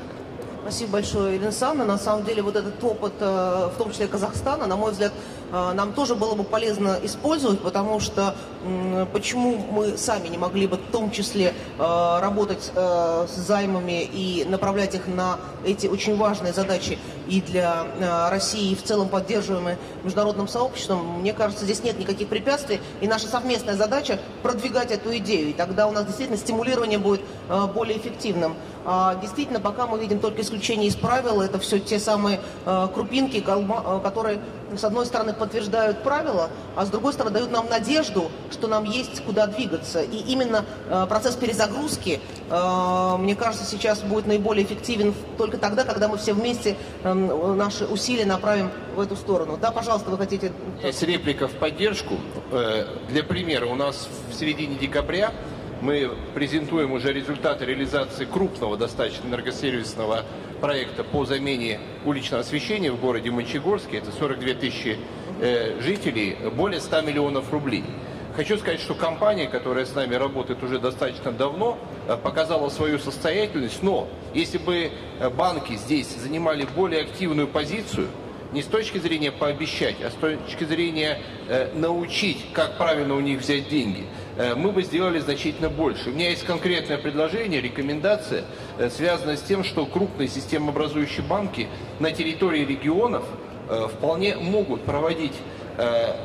Спасибо 0.69 0.91
большое, 0.91 1.35
Ирина 1.35 1.51
Санна. 1.51 1.83
На 1.83 1.97
самом 1.97 2.25
деле 2.25 2.43
вот 2.43 2.55
этот 2.55 2.83
опыт, 2.83 3.13
э, 3.19 3.69
в 3.73 3.77
том 3.79 3.89
числе 3.89 4.05
Казахстана, 4.05 4.67
на 4.67 4.75
мой 4.75 4.91
взгляд, 4.91 5.11
нам 5.51 5.93
тоже 5.93 6.15
было 6.15 6.35
бы 6.35 6.43
полезно 6.43 6.99
использовать, 7.03 7.59
потому 7.61 7.99
что 7.99 8.35
почему 9.13 9.57
мы 9.71 9.97
сами 9.97 10.27
не 10.27 10.37
могли 10.37 10.67
бы 10.67 10.77
в 10.77 10.91
том 10.91 11.11
числе 11.11 11.53
э, 11.77 12.19
работать 12.19 12.71
с 12.75 13.35
займами 13.35 14.03
и 14.03 14.45
направлять 14.45 14.95
их 14.95 15.07
на 15.07 15.39
эти 15.65 15.87
очень 15.87 16.17
важные 16.17 16.53
задачи 16.53 16.99
и 17.27 17.41
для 17.41 17.85
России, 18.29 18.71
и 18.71 18.75
в 18.75 18.83
целом 18.83 19.09
поддерживаемые 19.09 19.77
международным 20.03 20.47
сообществом, 20.47 21.19
мне 21.19 21.33
кажется, 21.33 21.65
здесь 21.65 21.83
нет 21.83 21.99
никаких 21.99 22.27
препятствий, 22.27 22.81
и 23.01 23.07
наша 23.07 23.27
совместная 23.27 23.75
задача 23.75 24.19
продвигать 24.41 24.91
эту 24.91 25.15
идею, 25.17 25.49
и 25.49 25.53
тогда 25.53 25.87
у 25.87 25.91
нас 25.91 26.05
действительно 26.05 26.37
стимулирование 26.37 26.97
будет 26.97 27.21
более 27.73 27.97
эффективным. 27.97 28.55
А, 28.85 29.15
действительно, 29.15 29.59
пока 29.59 29.87
мы 29.87 29.99
видим 29.99 30.19
только 30.19 30.41
исключение 30.41 30.87
из 30.87 30.95
правил, 30.95 31.41
это 31.41 31.59
все 31.59 31.79
те 31.79 31.99
самые 31.99 32.39
а, 32.65 32.87
крупинки, 32.87 33.43
а, 33.45 33.99
которые, 33.99 34.39
с 34.75 34.83
одной 34.83 35.05
стороны, 35.05 35.33
подтверждают 35.39 36.03
правила, 36.03 36.49
а 36.75 36.85
с 36.85 36.89
другой 36.89 37.13
стороны, 37.13 37.33
дают 37.33 37.51
нам 37.51 37.67
надежду, 37.69 38.29
что 38.51 38.67
нам 38.67 38.83
есть 38.83 39.23
куда 39.23 39.47
двигаться. 39.47 40.01
И 40.01 40.17
именно 40.17 40.65
процесс 41.07 41.35
перезагрузки, 41.35 42.19
мне 42.49 43.35
кажется, 43.35 43.65
сейчас 43.65 44.01
будет 44.01 44.27
наиболее 44.27 44.65
эффективен 44.65 45.13
только 45.37 45.57
тогда, 45.57 45.83
когда 45.83 46.07
мы 46.07 46.17
все 46.17 46.33
вместе 46.33 46.75
наши 47.03 47.85
усилия 47.85 48.25
направим 48.25 48.71
в 48.95 48.99
эту 48.99 49.15
сторону. 49.15 49.57
Да, 49.59 49.71
пожалуйста, 49.71 50.09
вы 50.09 50.17
хотите... 50.17 50.51
Есть 50.83 51.03
реплика 51.03 51.47
в 51.47 51.53
поддержку. 51.53 52.15
Э, 52.51 52.85
для 53.09 53.23
примера, 53.23 53.65
у 53.65 53.75
нас 53.75 54.07
в 54.29 54.33
середине 54.33 54.75
декабря 54.75 55.31
мы 55.81 56.11
презентуем 56.33 56.91
уже 56.91 57.13
результаты 57.13 57.65
реализации 57.65 58.25
крупного 58.25 58.77
достаточно 58.77 59.27
энергосервисного 59.27 60.25
проекта 60.59 61.03
по 61.03 61.25
замене 61.25 61.79
уличного 62.05 62.41
освещения 62.41 62.91
в 62.91 62.99
городе 62.99 63.31
Мончегорске. 63.31 63.97
Это 63.97 64.11
42 64.11 64.53
тысячи 64.55 64.97
э, 65.39 65.79
жителей, 65.81 66.37
более 66.55 66.79
100 66.79 67.01
миллионов 67.01 67.51
рублей. 67.51 67.83
Хочу 68.35 68.57
сказать, 68.57 68.79
что 68.79 68.93
компания, 68.93 69.47
которая 69.47 69.85
с 69.85 69.93
нами 69.95 70.15
работает 70.15 70.63
уже 70.63 70.79
достаточно 70.79 71.31
давно, 71.31 71.77
э, 72.07 72.15
показала 72.15 72.69
свою 72.69 72.99
состоятельность, 72.99 73.83
но 73.83 74.07
если 74.33 74.57
бы 74.57 74.91
э, 75.19 75.29
банки 75.29 75.75
здесь 75.75 76.15
занимали 76.15 76.67
более 76.75 77.01
активную 77.01 77.47
позицию, 77.47 78.07
не 78.51 78.63
с 78.63 78.65
точки 78.65 78.97
зрения 78.97 79.31
пообещать, 79.31 79.97
а 80.03 80.09
с 80.09 80.13
точки 80.13 80.63
зрения 80.63 81.19
научить, 81.75 82.47
как 82.51 82.79
правильно 82.79 83.13
у 83.13 83.19
них 83.19 83.41
взять 83.41 83.69
деньги, 83.69 84.07
мы 84.55 84.71
бы 84.71 84.81
сделали 84.81 85.19
значительно 85.19 85.69
больше. 85.69 86.09
У 86.09 86.13
меня 86.13 86.29
есть 86.29 86.45
конкретное 86.45 86.97
предложение, 86.97 87.61
рекомендация, 87.61 88.45
э, 88.77 88.89
связанная 88.89 89.35
с 89.35 89.41
тем, 89.41 89.63
что 89.63 89.85
крупные 89.85 90.29
системообразующие 90.29 91.23
банки 91.23 91.67
на 91.99 92.11
территории 92.11 92.65
регионов 92.65 93.23
вполне 93.89 94.35
могут 94.35 94.83
проводить 94.83 95.33
э, 95.77 96.15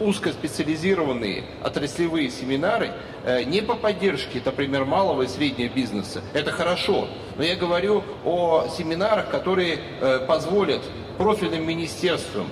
узкоспециализированные 0.00 1.44
отраслевые 1.62 2.30
семинары 2.30 2.92
э, 3.24 3.42
не 3.44 3.60
по 3.60 3.74
поддержке, 3.74 4.40
например, 4.44 4.84
малого 4.84 5.22
и 5.22 5.26
среднего 5.26 5.72
бизнеса. 5.72 6.22
Это 6.32 6.50
хорошо. 6.52 7.08
Но 7.36 7.42
я 7.42 7.56
говорю 7.56 8.04
о 8.24 8.68
семинарах, 8.68 9.30
которые 9.30 9.78
э, 10.00 10.20
позволят 10.26 10.82
профильным 11.18 11.66
министерствам 11.66 12.46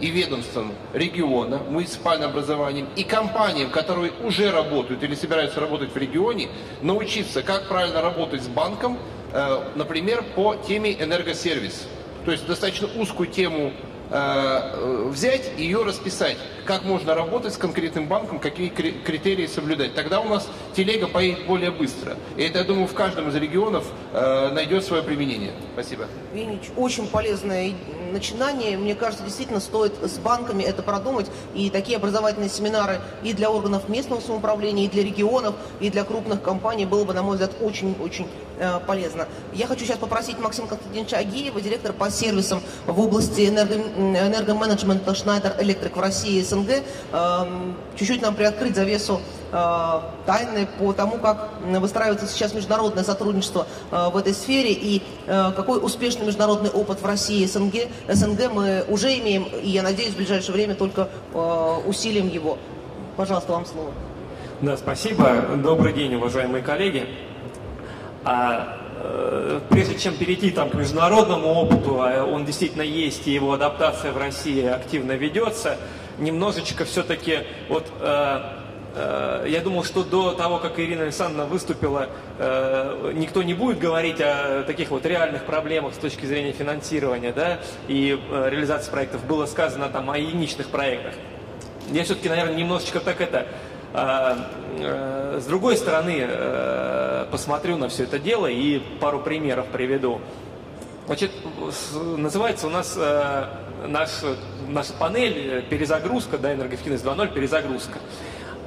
и 0.00 0.10
ведомствам 0.10 0.72
региона, 0.94 1.58
муниципальным 1.68 2.30
образованием 2.30 2.88
и 2.96 3.04
компаниям, 3.04 3.70
которые 3.70 4.12
уже 4.22 4.50
работают 4.50 5.02
или 5.02 5.14
собираются 5.14 5.60
работать 5.60 5.92
в 5.92 5.96
регионе, 5.96 6.48
научиться, 6.80 7.42
как 7.42 7.68
правильно 7.68 8.00
работать 8.00 8.42
с 8.42 8.48
банком, 8.48 8.98
э, 9.32 9.60
например, 9.74 10.24
по 10.34 10.54
теме 10.56 10.92
энергосервис. 10.92 11.86
То 12.30 12.34
есть 12.34 12.46
достаточно 12.46 12.86
узкую 12.94 13.28
тему 13.28 13.72
Э, 14.12 15.08
взять 15.08 15.52
и 15.56 15.62
ее 15.62 15.84
расписать, 15.84 16.36
как 16.64 16.82
можно 16.84 17.14
работать 17.14 17.54
с 17.54 17.56
конкретным 17.56 18.08
банком, 18.08 18.40
какие 18.40 18.68
критерии 18.68 19.46
соблюдать. 19.46 19.94
Тогда 19.94 20.20
у 20.20 20.28
нас 20.28 20.48
телега 20.74 21.06
поедет 21.06 21.46
более 21.46 21.70
быстро. 21.70 22.16
И 22.36 22.42
это, 22.42 22.58
я 22.58 22.64
думаю, 22.64 22.88
в 22.88 22.94
каждом 22.94 23.28
из 23.28 23.36
регионов 23.36 23.84
э, 24.09 24.09
найдет 24.12 24.84
свое 24.84 25.02
применение. 25.02 25.52
Спасибо. 25.74 26.06
Винич, 26.32 26.62
очень 26.76 27.06
полезное 27.06 27.72
начинание. 28.10 28.76
Мне 28.76 28.94
кажется, 28.94 29.24
действительно 29.24 29.60
стоит 29.60 29.92
с 30.02 30.18
банками 30.18 30.62
это 30.62 30.82
продумать. 30.82 31.26
И 31.54 31.70
такие 31.70 31.96
образовательные 31.96 32.50
семинары 32.50 33.00
и 33.22 33.32
для 33.32 33.50
органов 33.50 33.88
местного 33.88 34.20
самоуправления, 34.20 34.86
и 34.86 34.88
для 34.88 35.02
регионов, 35.02 35.54
и 35.80 35.90
для 35.90 36.04
крупных 36.04 36.42
компаний 36.42 36.86
было 36.86 37.04
бы, 37.04 37.14
на 37.14 37.22
мой 37.22 37.36
взгляд, 37.36 37.52
очень-очень 37.60 38.28
э, 38.58 38.80
полезно. 38.86 39.26
Я 39.52 39.66
хочу 39.66 39.84
сейчас 39.84 39.98
попросить 39.98 40.38
Максима 40.38 40.68
Константиновича 40.68 41.18
Агиева, 41.18 41.60
директор 41.60 41.92
по 41.92 42.10
сервисам 42.10 42.62
в 42.86 43.00
области 43.00 43.48
энерго, 43.48 43.74
энергоменеджмента 43.76 45.12
Schneider 45.12 45.58
Electric 45.60 45.94
в 45.94 46.00
России 46.00 46.38
и 46.38 46.42
СНГ, 46.42 46.70
э, 47.12 47.46
чуть-чуть 47.96 48.22
нам 48.22 48.34
приоткрыть 48.34 48.74
завесу 48.74 49.20
э, 49.20 49.39
тайны 49.50 50.68
по 50.78 50.92
тому, 50.92 51.18
как 51.18 51.50
выстраивается 51.64 52.26
сейчас 52.26 52.54
международное 52.54 53.04
сотрудничество 53.04 53.66
э, 53.90 54.08
в 54.12 54.16
этой 54.16 54.32
сфере 54.32 54.72
и 54.72 55.02
э, 55.26 55.52
какой 55.56 55.84
успешный 55.84 56.26
международный 56.26 56.70
опыт 56.70 57.00
в 57.00 57.06
России 57.06 57.42
и 57.42 57.46
СНГ, 57.46 57.74
СНГ 58.08 58.52
мы 58.52 58.84
уже 58.88 59.18
имеем, 59.18 59.44
и 59.44 59.68
я 59.68 59.82
надеюсь, 59.82 60.12
в 60.12 60.16
ближайшее 60.16 60.52
время 60.52 60.74
только 60.74 61.08
усилим 61.86 62.28
его. 62.28 62.58
Пожалуйста, 63.16 63.52
вам 63.52 63.66
слово. 63.66 63.92
Да, 64.60 64.76
спасибо. 64.76 65.42
Добрый 65.56 65.92
день, 65.92 66.14
уважаемые 66.14 66.62
коллеги. 66.62 67.06
А, 68.24 68.76
э, 68.96 69.60
прежде 69.68 69.98
чем 69.98 70.16
перейти 70.16 70.50
там, 70.50 70.70
к 70.70 70.74
международному 70.74 71.52
опыту, 71.54 72.00
а 72.00 72.24
он 72.24 72.44
действительно 72.44 72.82
есть, 72.82 73.26
и 73.26 73.32
его 73.32 73.52
адаптация 73.52 74.12
в 74.12 74.18
России 74.18 74.64
активно 74.66 75.12
ведется, 75.12 75.76
немножечко 76.18 76.84
все-таки 76.84 77.40
вот 77.68 77.86
э, 78.00 78.40
Э, 78.40 78.59
я 78.94 79.60
думал, 79.62 79.84
что 79.84 80.02
до 80.02 80.32
того, 80.32 80.58
как 80.58 80.78
Ирина 80.80 81.04
Александровна 81.04 81.44
выступила, 81.44 82.08
э, 82.38 83.12
никто 83.14 83.42
не 83.42 83.54
будет 83.54 83.78
говорить 83.78 84.20
о 84.20 84.64
таких 84.64 84.90
вот 84.90 85.06
реальных 85.06 85.44
проблемах 85.44 85.94
с 85.94 85.98
точки 85.98 86.26
зрения 86.26 86.52
финансирования 86.52 87.32
да, 87.32 87.60
и 87.86 88.18
э, 88.18 88.48
реализации 88.50 88.90
проектов. 88.90 89.24
Было 89.24 89.46
сказано 89.46 89.88
там 89.88 90.10
о 90.10 90.18
единичных 90.18 90.68
проектах. 90.68 91.14
Я 91.92 92.02
все-таки, 92.04 92.28
наверное, 92.28 92.54
немножечко 92.54 93.00
так 93.00 93.20
это 93.20 93.46
с 93.92 95.46
другой 95.46 95.76
стороны 95.76 96.24
посмотрю 97.32 97.76
на 97.76 97.88
все 97.88 98.04
это 98.04 98.20
дело 98.20 98.46
и 98.46 98.78
пару 99.00 99.18
примеров 99.18 99.66
приведу. 99.66 100.20
Значит, 101.06 101.32
называется 102.16 102.68
у 102.68 102.70
нас 102.70 102.96
наш, 103.88 104.10
наша 104.68 104.92
панель 104.92 105.64
перезагрузка, 105.68 106.38
да, 106.38 106.54
энергоэффективность 106.54 107.04
2.0, 107.04 107.34
перезагрузка. 107.34 107.98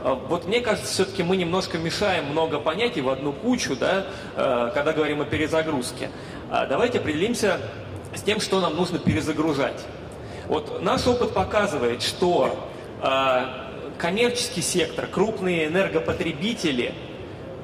А, 0.04 0.16
вот 0.16 0.48
мне 0.48 0.60
кажется, 0.60 0.92
все-таки 0.92 1.24
мы 1.24 1.38
немножко 1.38 1.78
мешаем 1.78 2.26
много 2.26 2.60
понятий 2.60 3.02
в 3.02 3.10
одну 3.10 3.32
кучу, 3.32 3.76
да, 3.76 4.06
э, 4.36 4.72
когда 4.74 4.92
говорим 4.92 5.22
о 5.22 5.26
перезагрузке. 5.26 6.10
А 6.52 6.66
давайте 6.66 7.00
определимся 7.00 7.60
с 8.14 8.22
тем, 8.22 8.42
что 8.42 8.60
нам 8.60 8.76
нужно 8.76 9.00
перезагружать. 9.00 9.86
Вот 10.48 10.82
наш 10.82 11.08
опыт 11.08 11.34
показывает, 11.34 12.02
что 12.02 12.70
а, 13.02 13.72
коммерческий 13.98 14.62
сектор, 14.62 15.08
крупные 15.08 15.68
энергопотребители, 15.68 16.94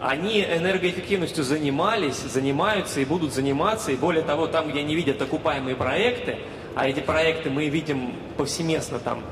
они 0.01 0.41
энергоэффективностью 0.41 1.43
занимались, 1.43 2.15
занимаются 2.15 3.01
и 3.01 3.05
будут 3.05 3.33
заниматься, 3.33 3.91
и 3.91 3.95
более 3.95 4.23
того, 4.23 4.47
там, 4.47 4.69
где 4.69 4.79
они 4.79 4.95
видят 4.95 5.21
окупаемые 5.21 5.75
проекты, 5.75 6.37
а 6.75 6.87
эти 6.87 7.01
проекты 7.01 7.49
мы 7.49 7.67
видим 7.67 8.13
повсеместно 8.37 8.99
там 8.99 9.23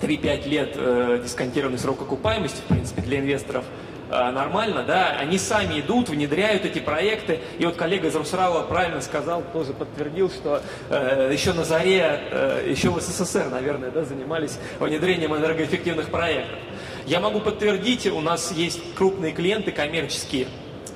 3-5 0.00 0.48
лет 0.48 0.72
э, 0.76 1.20
дисконтированный 1.22 1.78
срок 1.78 2.02
окупаемости, 2.02 2.60
в 2.60 2.64
принципе, 2.64 3.02
для 3.02 3.18
инвесторов 3.18 3.64
э, 4.10 4.30
нормально, 4.30 4.84
да, 4.84 5.10
они 5.18 5.38
сами 5.38 5.80
идут, 5.80 6.08
внедряют 6.08 6.64
эти 6.64 6.78
проекты, 6.78 7.40
и 7.58 7.66
вот 7.66 7.76
коллега 7.76 8.08
из 8.08 8.16
Русрала 8.16 8.62
правильно 8.62 9.00
сказал, 9.00 9.42
тоже 9.52 9.72
подтвердил, 9.72 10.30
что 10.30 10.62
э, 10.90 11.30
еще 11.32 11.52
на 11.52 11.64
заре, 11.64 12.20
э, 12.30 12.66
еще 12.68 12.90
в 12.90 13.00
СССР, 13.00 13.48
наверное, 13.50 13.90
да, 13.90 14.04
занимались 14.04 14.58
внедрением 14.78 15.34
энергоэффективных 15.36 16.10
проектов. 16.10 16.58
Я 17.06 17.20
могу 17.20 17.40
подтвердить, 17.40 18.06
у 18.06 18.20
нас 18.20 18.52
есть 18.52 18.80
крупные 18.94 19.32
клиенты 19.32 19.72
коммерческие 19.72 20.46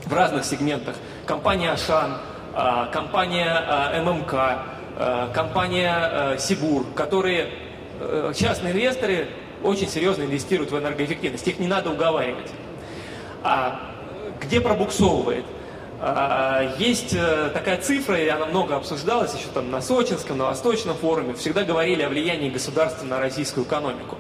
в 0.05 0.13
разных 0.13 0.45
сегментах. 0.45 0.97
Компания 1.27 1.73
Ашан, 1.73 2.19
э, 2.55 2.87
компания 2.93 3.93
э, 3.95 4.03
ММК, 4.03 4.35
э, 4.99 5.29
компания 5.35 6.11
э, 6.35 6.39
Сибур, 6.39 6.85
которые 6.95 7.49
частные 8.35 8.73
инвесторы 8.73 9.29
очень 9.63 9.89
серьезно 9.89 10.23
инвестируют 10.25 10.71
в 10.73 10.79
энергоэффективность. 10.79 11.47
Их 11.47 11.59
не 11.59 11.69
надо 11.69 11.91
уговаривать. 11.91 12.51
А 13.43 13.93
где 14.41 14.61
пробуксовывает? 14.61 15.45
А, 16.05 16.75
есть 16.79 17.15
э, 17.15 17.51
такая 17.55 17.81
цифра, 17.81 18.19
и 18.19 18.27
она 18.27 18.47
много 18.47 18.75
обсуждалась 18.75 19.35
еще 19.35 19.47
там 19.55 19.71
на 19.71 19.81
Сочинском, 19.81 20.37
на 20.37 20.47
Восточном 20.47 20.97
форуме. 20.97 21.35
Всегда 21.35 21.63
говорили 21.63 22.03
о 22.03 22.09
влиянии 22.09 22.51
государства 22.51 23.07
на 23.07 23.21
российскую 23.21 23.65
экономику. 23.65 24.19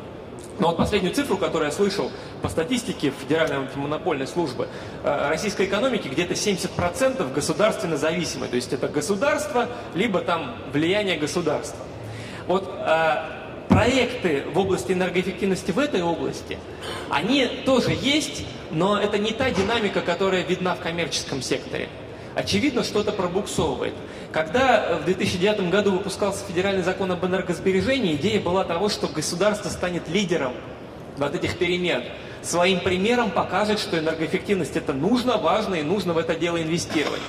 Но 0.60 0.68
вот 0.68 0.76
последнюю 0.76 1.12
цифру, 1.12 1.36
которую 1.38 1.70
я 1.70 1.72
слышал 1.72 2.12
по 2.40 2.48
статистике 2.48 3.12
Федеральной 3.20 3.56
антимонопольной 3.56 4.28
службы, 4.28 4.68
э, 5.02 5.28
российской 5.28 5.66
экономики 5.66 6.06
где-то 6.06 6.36
70% 6.36 7.32
государственно 7.32 7.96
зависимой. 7.96 8.46
То 8.46 8.54
есть 8.54 8.72
это 8.72 8.86
государство, 8.86 9.66
либо 9.94 10.20
там 10.20 10.54
влияние 10.72 11.16
государства. 11.16 11.84
Вот 12.46 12.72
проекты 13.72 14.44
в 14.52 14.58
области 14.58 14.92
энергоэффективности 14.92 15.70
в 15.70 15.78
этой 15.78 16.02
области, 16.02 16.58
они 17.10 17.46
тоже 17.64 17.90
есть, 17.90 18.44
но 18.70 18.98
это 18.98 19.18
не 19.18 19.32
та 19.32 19.50
динамика, 19.50 20.02
которая 20.02 20.42
видна 20.42 20.74
в 20.74 20.80
коммерческом 20.80 21.42
секторе. 21.42 21.88
Очевидно, 22.34 22.84
что-то 22.84 23.12
пробуксовывает. 23.12 23.94
Когда 24.30 24.98
в 25.02 25.04
2009 25.04 25.70
году 25.70 25.92
выпускался 25.92 26.44
федеральный 26.46 26.82
закон 26.82 27.12
об 27.12 27.24
энергосбережении, 27.24 28.14
идея 28.14 28.40
была 28.40 28.64
того, 28.64 28.88
что 28.88 29.06
государство 29.06 29.68
станет 29.68 30.08
лидером 30.08 30.52
вот 31.18 31.34
этих 31.34 31.58
перемен. 31.58 32.02
Своим 32.42 32.80
примером 32.80 33.30
покажет, 33.30 33.78
что 33.78 33.98
энергоэффективность 33.98 34.76
это 34.76 34.92
нужно, 34.92 35.36
важно 35.36 35.76
и 35.76 35.82
нужно 35.82 36.14
в 36.14 36.18
это 36.18 36.34
дело 36.34 36.60
инвестировать. 36.60 37.20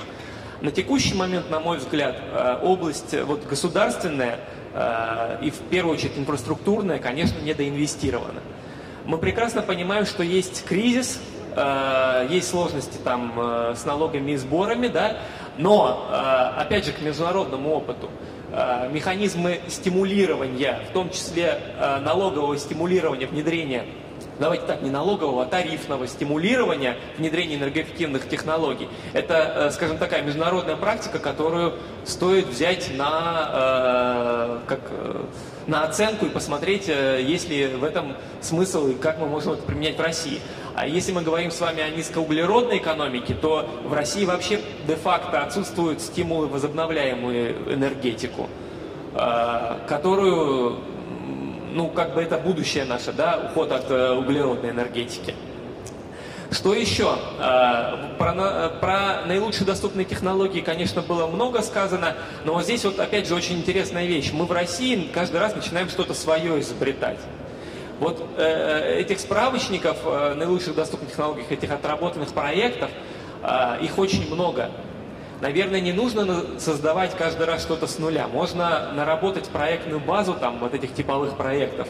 На 0.62 0.70
текущий 0.70 1.14
момент, 1.14 1.50
на 1.50 1.60
мой 1.60 1.76
взгляд, 1.76 2.16
э, 2.32 2.58
область 2.62 3.14
вот, 3.26 3.46
государственная 3.46 4.38
Э, 4.38 4.63
и 4.74 5.50
в 5.50 5.58
первую 5.70 5.94
очередь 5.94 6.18
инфраструктурная, 6.18 6.98
конечно, 6.98 7.40
недоинвестирована. 7.40 8.40
Мы 9.04 9.18
прекрасно 9.18 9.62
понимаем, 9.62 10.04
что 10.04 10.24
есть 10.24 10.64
кризис, 10.64 11.20
э, 11.54 12.26
есть 12.30 12.48
сложности 12.48 12.96
там 13.04 13.32
э, 13.36 13.74
с 13.76 13.84
налогами 13.84 14.32
и 14.32 14.36
сборами, 14.36 14.88
да, 14.88 15.18
но, 15.58 16.08
опять 16.56 16.86
же, 16.86 16.92
к 16.92 17.00
международному 17.00 17.70
опыту, 17.70 18.10
механизмы 18.90 19.60
стимулирования, 19.68 20.80
в 20.90 20.92
том 20.92 21.10
числе 21.10 21.60
налогового 22.02 22.58
стимулирования, 22.58 23.26
внедрения 23.26 23.84
давайте 24.38 24.66
так, 24.66 24.82
не 24.82 24.90
налогового, 24.90 25.42
а 25.42 25.46
тарифного 25.46 26.06
стимулирования 26.06 26.96
внедрения 27.18 27.56
энергоэффективных 27.56 28.28
технологий. 28.28 28.88
Это, 29.12 29.68
э, 29.68 29.70
скажем, 29.70 29.98
такая 29.98 30.22
международная 30.22 30.76
практика, 30.76 31.18
которую 31.18 31.74
стоит 32.04 32.46
взять 32.46 32.90
на, 32.96 33.50
э, 33.52 34.58
как, 34.66 34.80
э, 34.90 35.22
на 35.66 35.84
оценку 35.84 36.26
и 36.26 36.28
посмотреть, 36.28 36.88
есть 36.88 37.48
ли 37.48 37.66
в 37.68 37.84
этом 37.84 38.16
смысл 38.42 38.88
и 38.88 38.94
как 38.94 39.18
мы 39.18 39.26
можем 39.26 39.54
это 39.54 39.62
применять 39.62 39.96
в 39.96 40.00
России. 40.00 40.40
А 40.74 40.86
если 40.86 41.12
мы 41.12 41.22
говорим 41.22 41.50
с 41.50 41.60
вами 41.60 41.80
о 41.80 41.88
низкоуглеродной 41.88 42.78
экономике, 42.78 43.34
то 43.34 43.66
в 43.84 43.92
России 43.94 44.26
вообще 44.26 44.60
де-факто 44.86 45.42
отсутствуют 45.42 46.02
стимулы 46.02 46.48
возобновляемую 46.48 47.72
энергетику, 47.72 48.50
которую 49.88 50.80
ну, 51.74 51.88
как 51.88 52.14
бы 52.14 52.22
это 52.22 52.38
будущее 52.38 52.84
наше, 52.84 53.12
да, 53.12 53.50
уход 53.50 53.72
от 53.72 53.90
э, 53.90 54.12
углеродной 54.12 54.70
энергетики. 54.70 55.34
Что 56.50 56.72
еще? 56.72 57.18
Э, 57.40 58.14
про, 58.16 58.70
про 58.80 59.26
наилучшие 59.26 59.66
доступные 59.66 60.04
технологии, 60.04 60.60
конечно, 60.60 61.02
было 61.02 61.26
много 61.26 61.62
сказано, 61.62 62.14
но 62.44 62.54
вот 62.54 62.62
здесь 62.64 62.84
вот 62.84 63.00
опять 63.00 63.26
же 63.26 63.34
очень 63.34 63.58
интересная 63.58 64.06
вещь. 64.06 64.30
Мы 64.32 64.46
в 64.46 64.52
России 64.52 65.10
каждый 65.12 65.40
раз 65.40 65.56
начинаем 65.56 65.88
что-то 65.88 66.14
свое 66.14 66.60
изобретать. 66.60 67.18
Вот 67.98 68.24
э, 68.36 69.00
этих 69.00 69.18
справочников 69.18 69.96
наилучших 70.04 70.76
доступных 70.76 71.10
технологий, 71.10 71.44
этих 71.50 71.72
отработанных 71.72 72.32
проектов, 72.32 72.90
их 73.82 73.98
очень 73.98 74.32
много. 74.32 74.70
Наверное, 75.40 75.80
не 75.80 75.92
нужно 75.92 76.44
создавать 76.58 77.16
каждый 77.16 77.46
раз 77.46 77.62
что-то 77.62 77.86
с 77.86 77.98
нуля. 77.98 78.28
Можно 78.28 78.92
наработать 78.92 79.48
проектную 79.48 80.00
базу 80.00 80.34
там, 80.34 80.58
вот 80.58 80.74
этих 80.74 80.94
типовых 80.94 81.36
проектов 81.36 81.88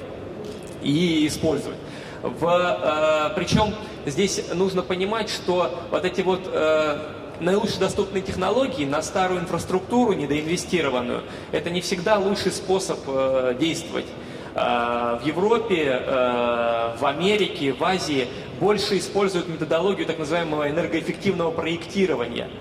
и 0.82 1.26
использовать. 1.26 1.78
В, 2.22 2.46
э, 2.46 3.34
причем 3.36 3.74
здесь 4.06 4.42
нужно 4.54 4.82
понимать, 4.82 5.28
что 5.28 5.70
вот 5.90 6.04
эти 6.04 6.22
вот 6.22 6.40
э, 6.46 6.98
наилучшие 7.40 7.80
доступные 7.80 8.22
технологии 8.22 8.86
на 8.86 9.02
старую 9.02 9.40
инфраструктуру 9.40 10.14
недоинвестированную, 10.14 11.22
это 11.52 11.68
не 11.68 11.82
всегда 11.82 12.18
лучший 12.18 12.50
способ 12.50 12.98
э, 13.06 13.56
действовать. 13.60 14.06
Э, 14.54 15.18
в 15.20 15.26
Европе, 15.26 16.00
э, 16.00 16.96
в 16.98 17.04
Америке, 17.04 17.74
в 17.74 17.84
Азии 17.84 18.26
больше 18.58 18.96
используют 18.96 19.48
методологию 19.48 20.06
так 20.06 20.18
называемого 20.18 20.70
энергоэффективного 20.70 21.50
проектирования– 21.50 22.48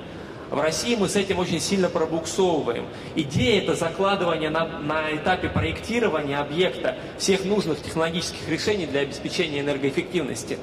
В 0.54 0.62
России 0.62 0.96
мы 0.96 1.10
с 1.10 1.16
этим 1.16 1.40
очень 1.40 1.60
сильно 1.60 1.90
пробуксовываем. 1.90 2.86
Идея 3.16 3.64
это 3.64 3.74
закладывание 3.74 4.52
на, 4.52 4.68
на 4.68 5.12
этапе 5.12 5.50
проектирования 5.50 6.38
объекта 6.38 6.96
всех 7.18 7.44
нужных 7.44 7.82
технологических 7.82 8.48
решений 8.48 8.86
для 8.86 9.00
обеспечения 9.00 9.62
энергоэффективности. 9.62 10.60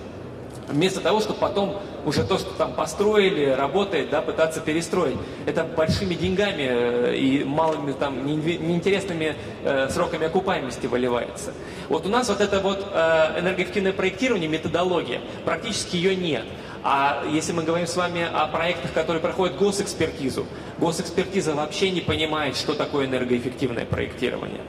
Вместо 0.68 1.00
того, 1.00 1.18
чтобы 1.18 1.40
потом 1.40 1.82
уже 2.06 2.22
то, 2.22 2.38
что 2.38 2.50
там 2.50 2.72
построили, 2.74 3.46
работает, 3.46 4.10
да, 4.10 4.22
пытаться 4.22 4.60
перестроить. 4.60 5.16
Это 5.44 5.64
большими 5.64 6.14
деньгами 6.14 6.68
э, 6.68 7.16
и 7.16 7.42
малыми 7.42 7.90
там 7.90 8.24
неинтересными 8.24 9.34
э, 9.64 9.88
сроками 9.90 10.26
окупаемости 10.26 10.86
выливается. 10.86 11.52
Вот 11.88 12.06
у 12.06 12.08
нас 12.08 12.28
вот 12.28 12.40
это 12.40 12.60
вот 12.60 12.86
э, 12.92 13.40
энергоэффективное 13.40 13.92
проектирование, 13.92 14.48
методология, 14.48 15.20
практически 15.44 15.96
ее 15.96 16.14
нет. 16.14 16.44
А 16.82 17.24
если 17.30 17.52
мы 17.52 17.62
говорим 17.62 17.86
с 17.86 17.94
вами 17.94 18.26
о 18.32 18.46
проектах, 18.46 18.92
которые 18.92 19.20
проходят 19.20 19.56
госэкспертизу, 19.56 20.46
госэкспертиза 20.78 21.54
вообще 21.54 21.90
не 21.90 22.00
понимает, 22.00 22.56
что 22.56 22.74
такое 22.74 23.06
энергоэффективное 23.06 23.84
проектирование. 23.84 24.62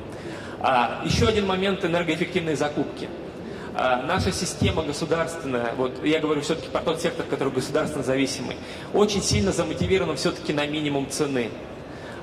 А, 0.59 1.01
еще 1.05 1.27
один 1.27 1.47
момент 1.47 1.85
энергоэффективной 1.85 2.55
закупки. 2.55 3.07
А, 3.73 4.03
наша 4.03 4.33
система 4.33 4.83
государственная, 4.83 5.73
вот 5.77 6.03
я 6.03 6.19
говорю 6.19 6.41
все-таки 6.41 6.67
про 6.67 6.81
тот 6.81 7.01
сектор, 7.01 7.25
который 7.25 7.53
государственно 7.53 8.03
зависимый, 8.03 8.57
очень 8.93 9.21
сильно 9.21 9.53
замотивирована 9.53 10.15
все-таки 10.15 10.51
на 10.51 10.67
минимум 10.67 11.09
цены. 11.09 11.49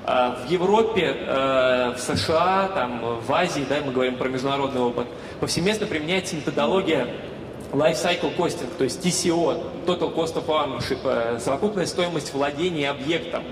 А, 0.05 0.37
в 0.45 0.49
Европе, 0.49 1.15
э, 1.17 1.93
в 1.95 1.99
США, 1.99 2.69
там, 2.73 3.19
в 3.19 3.33
Азии, 3.33 3.65
да, 3.67 3.77
мы 3.83 3.91
говорим 3.91 4.15
про 4.17 4.29
международный 4.29 4.81
опыт, 4.81 5.07
повсеместно 5.39 5.87
применяется 5.87 6.35
методология 6.35 7.07
Life 7.71 7.97
Cycle 8.03 8.35
Costing, 8.35 8.69
то 8.77 8.83
есть 8.83 9.05
TCO, 9.05 9.85
Total 9.85 10.13
Cost 10.15 10.35
of 10.35 10.47
Ownership, 10.47 10.99
э, 11.03 11.39
совокупная 11.39 11.85
стоимость 11.85 12.33
владения 12.33 12.89
объектом. 12.89 13.43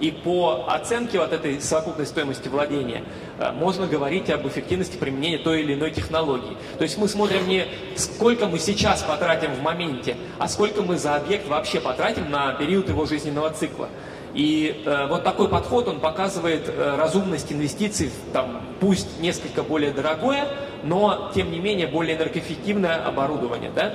И 0.00 0.10
по 0.10 0.64
оценке 0.66 1.20
вот 1.20 1.32
этой 1.32 1.60
совокупной 1.60 2.06
стоимости 2.06 2.48
владения 2.48 3.04
э, 3.38 3.52
можно 3.52 3.86
говорить 3.86 4.30
об 4.30 4.48
эффективности 4.48 4.96
применения 4.96 5.38
той 5.38 5.62
или 5.62 5.74
иной 5.74 5.92
технологии. 5.92 6.56
То 6.76 6.82
есть 6.82 6.98
мы 6.98 7.06
смотрим 7.06 7.46
не 7.46 7.66
сколько 7.94 8.48
мы 8.48 8.58
сейчас 8.58 9.02
потратим 9.02 9.54
в 9.54 9.62
моменте, 9.62 10.16
а 10.40 10.48
сколько 10.48 10.82
мы 10.82 10.98
за 10.98 11.14
объект 11.14 11.46
вообще 11.46 11.80
потратим 11.80 12.32
на 12.32 12.54
период 12.54 12.88
его 12.88 13.06
жизненного 13.06 13.50
цикла. 13.50 13.88
И 14.34 14.82
э, 14.86 15.06
вот 15.08 15.24
такой 15.24 15.48
подход, 15.48 15.88
он 15.88 16.00
показывает 16.00 16.68
э, 16.68 16.96
разумность 16.96 17.52
инвестиций 17.52 18.08
в, 18.08 18.32
там, 18.32 18.62
пусть 18.80 19.20
несколько 19.20 19.62
более 19.62 19.92
дорогое, 19.92 20.46
но, 20.84 21.30
тем 21.34 21.50
не 21.50 21.58
менее, 21.58 21.86
более 21.86 22.16
энергоэффективное 22.16 23.04
оборудование. 23.04 23.70
Да? 23.74 23.94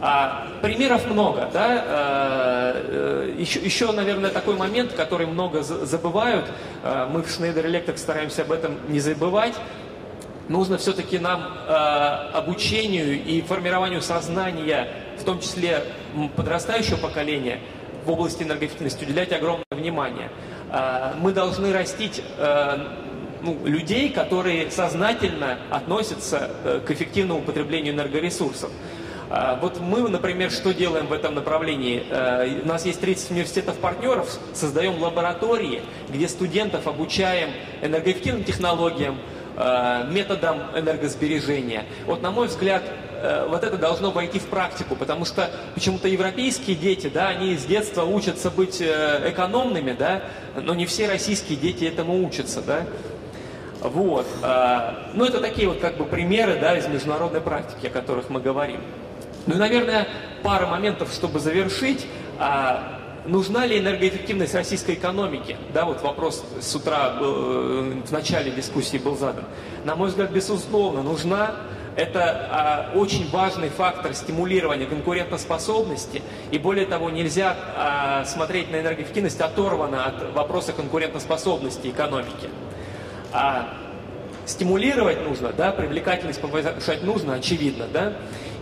А, 0.00 0.46
примеров 0.62 1.06
много. 1.06 1.50
Да? 1.52 1.84
А, 1.86 3.34
еще, 3.36 3.58
еще, 3.58 3.90
наверное, 3.92 4.30
такой 4.30 4.56
момент, 4.56 4.92
который 4.92 5.26
много 5.26 5.62
забывают. 5.62 6.46
А, 6.84 7.08
мы 7.08 7.22
в 7.22 7.26
Schneider 7.26 7.64
Electric 7.64 7.96
стараемся 7.96 8.42
об 8.42 8.52
этом 8.52 8.76
не 8.88 9.00
забывать. 9.00 9.54
Нужно 10.48 10.78
все-таки 10.78 11.18
нам 11.18 11.42
а, 11.66 12.30
обучению 12.32 13.22
и 13.24 13.42
формированию 13.42 14.00
сознания, 14.00 14.88
в 15.18 15.24
том 15.24 15.40
числе 15.40 15.82
подрастающего 16.36 16.96
поколения, 16.96 17.58
в 18.08 18.10
области 18.10 18.42
энергоэффективности 18.42 19.04
уделять 19.04 19.32
огромное 19.32 19.66
внимание. 19.70 20.30
А, 20.70 21.14
мы 21.20 21.32
должны 21.32 21.74
растить 21.74 22.22
а, 22.38 22.96
ну, 23.42 23.58
людей, 23.66 24.08
которые 24.08 24.70
сознательно 24.70 25.58
относятся 25.70 26.50
э, 26.64 26.80
к 26.84 26.90
эффективному 26.90 27.42
потреблению 27.42 27.94
энергоресурсов. 27.94 28.70
Вот 29.60 29.78
мы, 29.80 30.08
например, 30.08 30.50
что 30.50 30.72
делаем 30.72 31.06
в 31.06 31.12
этом 31.12 31.34
направлении? 31.34 32.02
У 32.62 32.66
нас 32.66 32.86
есть 32.86 32.98
30 32.98 33.32
университетов-партнеров, 33.32 34.38
создаем 34.54 34.98
лаборатории, 35.02 35.82
где 36.08 36.26
студентов 36.28 36.86
обучаем 36.86 37.50
энергоэффективным 37.82 38.42
технологиям, 38.42 39.18
методам 40.10 40.62
энергосбережения. 40.74 41.84
Вот, 42.06 42.22
на 42.22 42.30
мой 42.30 42.46
взгляд, 42.46 42.82
Э, 42.82 43.07
вот 43.48 43.64
это 43.64 43.76
должно 43.76 44.10
войти 44.10 44.38
в 44.38 44.46
практику, 44.46 44.94
потому 44.94 45.24
что 45.24 45.50
почему-то 45.74 46.08
европейские 46.08 46.76
дети, 46.76 47.08
да, 47.08 47.28
они 47.28 47.56
с 47.56 47.64
детства 47.64 48.04
учатся 48.04 48.50
быть 48.50 48.80
э, 48.80 49.30
экономными, 49.30 49.92
да, 49.92 50.22
но 50.54 50.74
не 50.74 50.86
все 50.86 51.08
российские 51.08 51.58
дети 51.58 51.84
этому 51.84 52.24
учатся, 52.24 52.62
да. 52.62 52.86
Вот. 53.80 54.26
А, 54.42 55.10
ну, 55.14 55.24
это 55.24 55.40
такие 55.40 55.68
вот 55.68 55.78
как 55.78 55.96
бы 55.96 56.04
примеры, 56.04 56.58
да, 56.60 56.76
из 56.76 56.86
международной 56.88 57.40
практики, 57.40 57.86
о 57.86 57.90
которых 57.90 58.28
мы 58.28 58.40
говорим. 58.40 58.80
Ну 59.46 59.54
и, 59.54 59.58
наверное, 59.58 60.08
пара 60.42 60.66
моментов, 60.66 61.12
чтобы 61.12 61.38
завершить. 61.38 62.06
А, 62.38 63.00
нужна 63.26 63.66
ли 63.66 63.78
энергоэффективность 63.78 64.54
российской 64.54 64.94
экономики? 64.94 65.56
Да, 65.72 65.84
вот 65.84 66.02
вопрос 66.02 66.44
с 66.60 66.74
утра 66.74 67.14
э, 67.20 68.02
в 68.04 68.12
начале 68.12 68.50
дискуссии 68.50 68.98
был 68.98 69.16
задан. 69.16 69.44
На 69.84 69.94
мой 69.94 70.08
взгляд, 70.08 70.30
безусловно, 70.30 71.02
нужна 71.02 71.54
это 71.98 72.46
а, 72.50 72.90
очень 72.94 73.28
важный 73.30 73.70
фактор 73.70 74.14
стимулирования 74.14 74.86
конкурентоспособности. 74.86 76.22
И 76.52 76.58
более 76.58 76.86
того, 76.86 77.10
нельзя 77.10 77.56
а, 77.76 78.24
смотреть 78.24 78.70
на 78.70 78.76
энергоэффективность 78.76 79.40
оторванно 79.40 80.06
от 80.06 80.32
вопроса 80.32 80.72
конкурентоспособности 80.72 81.88
экономики. 81.88 82.48
А, 83.32 83.74
стимулировать 84.46 85.24
нужно, 85.24 85.52
да, 85.52 85.72
привлекательность 85.72 86.40
повышать 86.40 87.02
нужно, 87.02 87.34
очевидно, 87.34 87.86
да. 87.92 88.12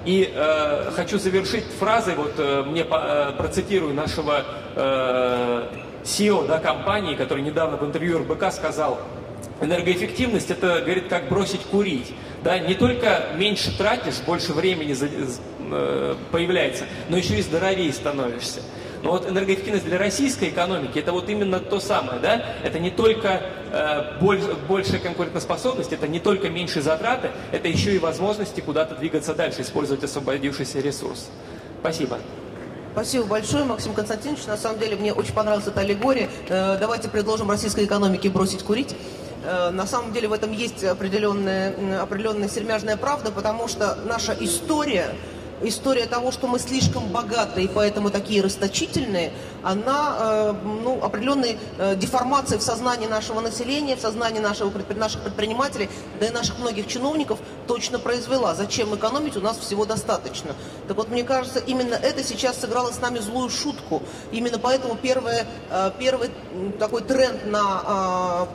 И 0.06 0.32
э, 0.32 0.90
хочу 0.94 1.18
завершить 1.18 1.64
фразой, 1.80 2.14
вот 2.14 2.34
э, 2.38 2.62
мне 2.62 2.86
э, 2.88 3.32
процитирую 3.36 3.92
нашего 3.92 4.44
э, 4.76 5.68
CEO 6.04 6.46
да, 6.46 6.60
компании, 6.60 7.16
который 7.16 7.42
недавно 7.42 7.76
в 7.76 7.84
интервью 7.84 8.20
РБК 8.20 8.52
сказал, 8.52 9.00
энергоэффективность 9.60 10.50
это, 10.50 10.80
говорит, 10.80 11.08
как 11.08 11.28
бросить 11.28 11.62
курить. 11.62 12.14
Да, 12.46 12.60
не 12.60 12.74
только 12.74 13.30
меньше 13.34 13.76
тратишь, 13.76 14.20
больше 14.24 14.52
времени 14.52 14.92
за, 14.92 15.08
э, 15.08 16.14
появляется, 16.30 16.84
но 17.08 17.16
еще 17.16 17.36
и 17.40 17.42
здоровее 17.42 17.92
становишься. 17.92 18.60
Но 19.02 19.10
вот 19.10 19.28
энергоэффективность 19.28 19.84
для 19.84 19.98
российской 19.98 20.50
экономики 20.50 21.00
это 21.00 21.10
вот 21.10 21.28
именно 21.28 21.58
то 21.58 21.80
самое, 21.80 22.20
да? 22.20 22.40
Это 22.62 22.78
не 22.78 22.92
только 22.92 23.42
э, 23.72 24.20
больш, 24.20 24.42
большая 24.68 25.00
конкурентоспособность, 25.00 25.92
это 25.92 26.06
не 26.06 26.20
только 26.20 26.48
меньшие 26.48 26.84
затраты, 26.84 27.30
это 27.50 27.66
еще 27.66 27.96
и 27.96 27.98
возможности 27.98 28.60
куда-то 28.60 28.94
двигаться 28.94 29.34
дальше, 29.34 29.62
использовать 29.62 30.04
освободившийся 30.04 30.78
ресурс. 30.78 31.30
Спасибо. 31.80 32.20
Спасибо 32.92 33.24
большое, 33.24 33.64
Максим 33.64 33.92
Константинович. 33.92 34.46
На 34.46 34.56
самом 34.56 34.78
деле 34.78 34.94
мне 34.94 35.12
очень 35.12 35.34
понравилась 35.34 35.66
эта 35.66 35.80
аллегория. 35.80 36.30
Э, 36.48 36.76
давайте 36.78 37.08
предложим 37.08 37.50
российской 37.50 37.86
экономике 37.86 38.30
бросить 38.30 38.62
курить. 38.62 38.94
Э, 39.46 39.70
на 39.70 39.86
самом 39.86 40.12
деле 40.12 40.26
в 40.26 40.32
этом 40.32 40.52
есть 40.52 40.82
определенная, 40.82 42.02
определенная 42.02 42.48
сермяжная 42.48 42.96
правда, 42.96 43.30
потому 43.30 43.68
что 43.68 43.96
наша 44.04 44.36
история 44.40 45.14
история 45.62 46.06
того, 46.06 46.32
что 46.32 46.46
мы 46.46 46.58
слишком 46.58 47.08
богаты 47.08 47.62
и 47.62 47.68
поэтому 47.68 48.10
такие 48.10 48.42
расточительные, 48.42 49.32
она 49.62 50.16
э, 50.18 50.54
ну, 50.64 51.02
определенные 51.02 51.58
э, 51.78 51.96
деформации 51.96 52.56
в 52.56 52.62
сознании 52.62 53.06
нашего 53.06 53.40
населения, 53.40 53.96
в 53.96 54.00
сознании 54.00 54.40
нашего, 54.40 54.72
наших 54.94 55.22
предпринимателей, 55.22 55.88
да 56.20 56.26
и 56.26 56.30
наших 56.30 56.58
многих 56.58 56.86
чиновников 56.86 57.38
точно 57.66 57.98
произвела. 57.98 58.54
Зачем 58.54 58.94
экономить, 58.94 59.36
у 59.36 59.40
нас 59.40 59.58
всего 59.58 59.84
достаточно. 59.86 60.54
Так 60.88 60.96
вот, 60.96 61.08
мне 61.08 61.24
кажется, 61.24 61.58
именно 61.58 61.94
это 61.94 62.22
сейчас 62.22 62.60
сыграло 62.60 62.92
с 62.92 63.00
нами 63.00 63.18
злую 63.18 63.48
шутку. 63.50 64.02
Именно 64.32 64.58
поэтому 64.58 64.96
первое, 64.96 65.46
э, 65.70 65.90
первый 65.98 66.30
такой 66.78 67.02
тренд 67.02 67.46
на 67.46 68.46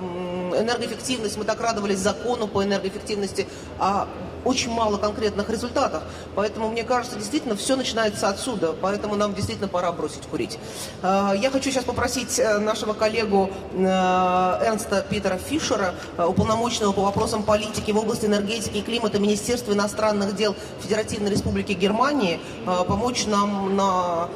энергоэффективность, 0.54 1.38
мы 1.38 1.45
так 1.45 1.60
радовались 1.62 1.99
закону 1.99 2.47
по 2.47 2.64
энергоэффективности, 2.64 3.47
а 3.80 4.08
очень 4.46 4.72
мало 4.72 4.98
конкретных 4.98 5.50
результатов. 5.50 6.04
Поэтому, 6.36 6.70
мне 6.70 6.84
кажется, 6.84 7.18
действительно 7.18 7.56
все 7.56 7.76
начинается 7.76 8.30
отсюда. 8.30 8.74
Поэтому 8.82 9.16
нам 9.16 9.34
действительно 9.34 9.68
пора 9.68 9.92
бросить 9.92 10.24
курить. 10.24 10.58
Э, 11.02 11.32
я 11.36 11.50
хочу 11.52 11.72
сейчас 11.72 11.84
попросить 11.84 12.39
э, 12.39 12.58
нашего 12.60 12.94
коллегу 12.94 13.50
э, 13.74 13.84
Эрнста 13.84 15.06
Питера 15.10 15.38
Фишера, 15.38 15.94
уполномоченного 16.18 16.92
по 16.92 17.02
вопросам 17.02 17.44
политики 17.44 17.92
в 17.92 17.98
области 17.98 18.26
энергетики 18.26 18.78
и 18.78 18.82
климата 18.82 19.20
Министерства 19.20 19.74
иностранных 19.74 20.36
дел 20.36 20.56
Федеративной 20.82 21.32
Республики 21.32 21.74
Германии, 21.74 22.39
помочь 22.66 23.26
нам 23.26 23.76
на, 23.76 24.30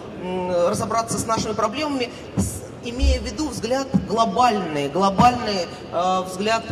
разобраться 0.68 1.18
с 1.18 1.26
нашими 1.26 1.54
проблемами, 1.54 2.10
имея 2.84 3.20
в 3.20 3.24
виду 3.24 3.50
взгляд 3.50 3.88
глобальный, 4.08 4.90
глобальный 4.90 5.68
взгляд 6.28 6.64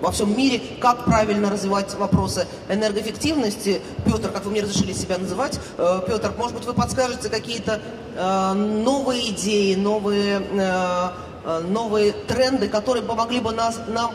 во 0.00 0.10
всем 0.10 0.36
мире, 0.36 0.60
как 0.80 1.04
правильно 1.04 1.50
развивать 1.50 1.94
вопросы 1.94 2.46
энергоэффективности. 2.68 3.80
Петр, 4.04 4.30
как 4.30 4.44
вы 4.44 4.52
мне 4.52 4.62
разрешили 4.62 4.92
себя 4.92 5.18
называть, 5.18 5.60
э, 5.78 6.00
Петр, 6.06 6.32
может 6.36 6.56
быть, 6.56 6.66
вы 6.66 6.74
подскажете 6.74 7.28
какие-то 7.28 7.80
э, 8.16 8.52
новые 8.52 9.30
идеи, 9.30 9.74
новые, 9.74 10.42
э, 10.52 11.60
новые 11.68 12.12
тренды, 12.12 12.68
которые 12.68 13.02
помогли 13.02 13.40
бы 13.40 13.52
нас, 13.52 13.80
нам 13.88 14.12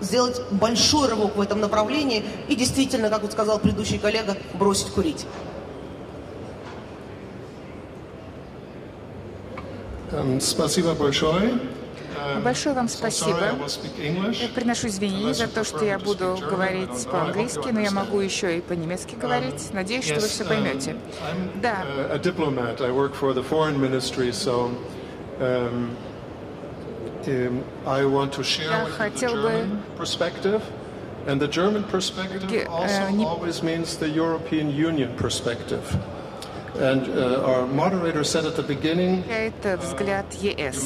сделать 0.00 0.40
большой 0.50 1.08
рывок 1.08 1.36
в 1.36 1.40
этом 1.40 1.60
направлении 1.60 2.24
и 2.48 2.54
действительно, 2.54 3.10
как 3.10 3.22
вот 3.22 3.32
сказал 3.32 3.58
предыдущий 3.58 3.98
коллега, 3.98 4.36
бросить 4.54 4.88
курить. 4.88 5.26
Um, 10.10 10.40
спасибо 10.40 10.94
большое. 10.94 11.60
Большое 12.42 12.74
вам 12.74 12.88
спасибо. 12.88 13.40
Я 13.98 14.48
приношу 14.54 14.88
извинения 14.88 15.34
за 15.34 15.48
то, 15.48 15.64
что 15.64 15.84
я 15.84 15.98
буду 15.98 16.38
говорить 16.40 17.06
по-английски, 17.10 17.68
но 17.72 17.80
я 17.80 17.90
могу 17.90 18.20
еще 18.20 18.58
и 18.58 18.60
по-немецки 18.60 19.14
говорить. 19.14 19.72
Надеюсь, 19.72 20.04
что 20.04 20.20
вы 20.20 20.28
все 20.28 20.44
поймете. 20.44 20.96
Да. 21.56 21.84
Um, 25.40 25.96
um, 25.96 25.96
the 27.24 29.10
German 29.10 29.82
perspective. 29.96 30.62
And 31.26 31.38
the 31.38 31.48
German 31.48 31.84
perspective 31.84 32.66
also 32.70 33.24
always 33.24 33.62
means 33.62 33.98
the 33.98 34.08
European 34.08 34.70
Union 34.70 35.14
perspective. 35.16 35.84
Это 39.28 39.78
взгляд 39.78 40.26
ЕС. 40.34 40.76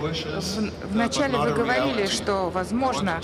wishes, 0.00 0.72
Вначале 0.90 1.38
вы 1.38 1.52
говорили, 1.52 2.06
что, 2.06 2.50
возможно, 2.50 3.20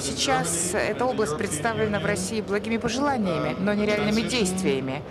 сейчас 0.00 0.74
эта 0.74 1.04
область 1.04 1.36
представлена 1.36 2.00
в 2.00 2.06
России 2.06 2.40
благими 2.40 2.76
пожеланиями, 2.76 3.56
но 3.58 3.74
нереальными 3.74 4.22
действиями. 4.22 5.02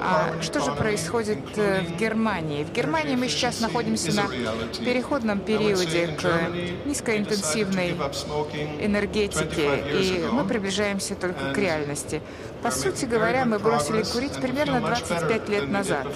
А 0.00 0.32
что 0.40 0.60
же 0.60 0.72
происходит 0.72 1.38
э, 1.56 1.82
в 1.82 1.96
Германии? 1.96 2.64
В 2.64 2.72
Германии 2.72 3.16
мы 3.16 3.28
сейчас 3.28 3.60
находимся 3.60 4.14
на 4.14 4.28
переходном 4.84 5.40
периоде 5.40 6.08
к 6.08 6.86
низкоинтенсивной 6.86 7.96
энергетике, 8.80 9.82
и 9.92 10.24
мы 10.30 10.44
приближаемся 10.44 11.14
только 11.14 11.52
к 11.52 11.58
реальности. 11.58 12.22
По 12.62 12.70
сути 12.70 13.04
говоря, 13.04 13.44
мы 13.44 13.58
бросили 13.58 14.02
курить 14.02 14.34
примерно 14.40 14.80
25 14.80 15.47
лет 15.48 15.68
назад, 15.68 16.06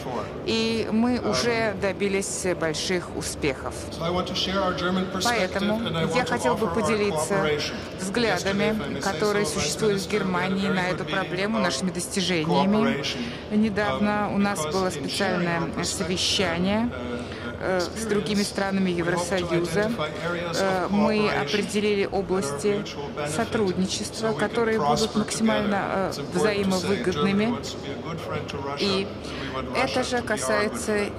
и 0.47 0.89
мы 0.93 1.19
уже 1.21 1.75
добились 1.81 2.47
больших 2.61 3.17
успехов. 3.17 3.75
Поэтому 5.25 5.81
я 6.15 6.25
хотел 6.25 6.57
бы 6.57 6.69
поделиться 6.69 7.51
взглядами, 8.01 9.01
которые 9.01 9.47
существуют 9.47 10.03
в 10.03 10.11
Германии 10.11 10.69
на 10.69 10.89
эту 10.89 11.05
проблему, 11.05 11.59
нашими 11.59 11.91
достижениями. 11.91 13.03
Недавно 13.51 14.31
у 14.35 14.39
нас 14.39 14.65
было 14.67 14.91
специальное 14.91 15.61
совещание 15.85 16.91
с 17.63 18.07
другими 18.07 18.43
странами 18.43 18.91
Евросоюза. 18.91 19.91
Мы 20.91 21.31
определили 21.31 22.09
области 22.11 22.85
сотрудничества, 23.29 24.33
которые 24.33 24.79
будут 24.79 25.15
максимально 25.15 26.13
взаимовыгодными. 26.33 27.55
И 28.81 29.07
это 29.77 30.03
же 30.03 30.23
касается. 30.23 31.11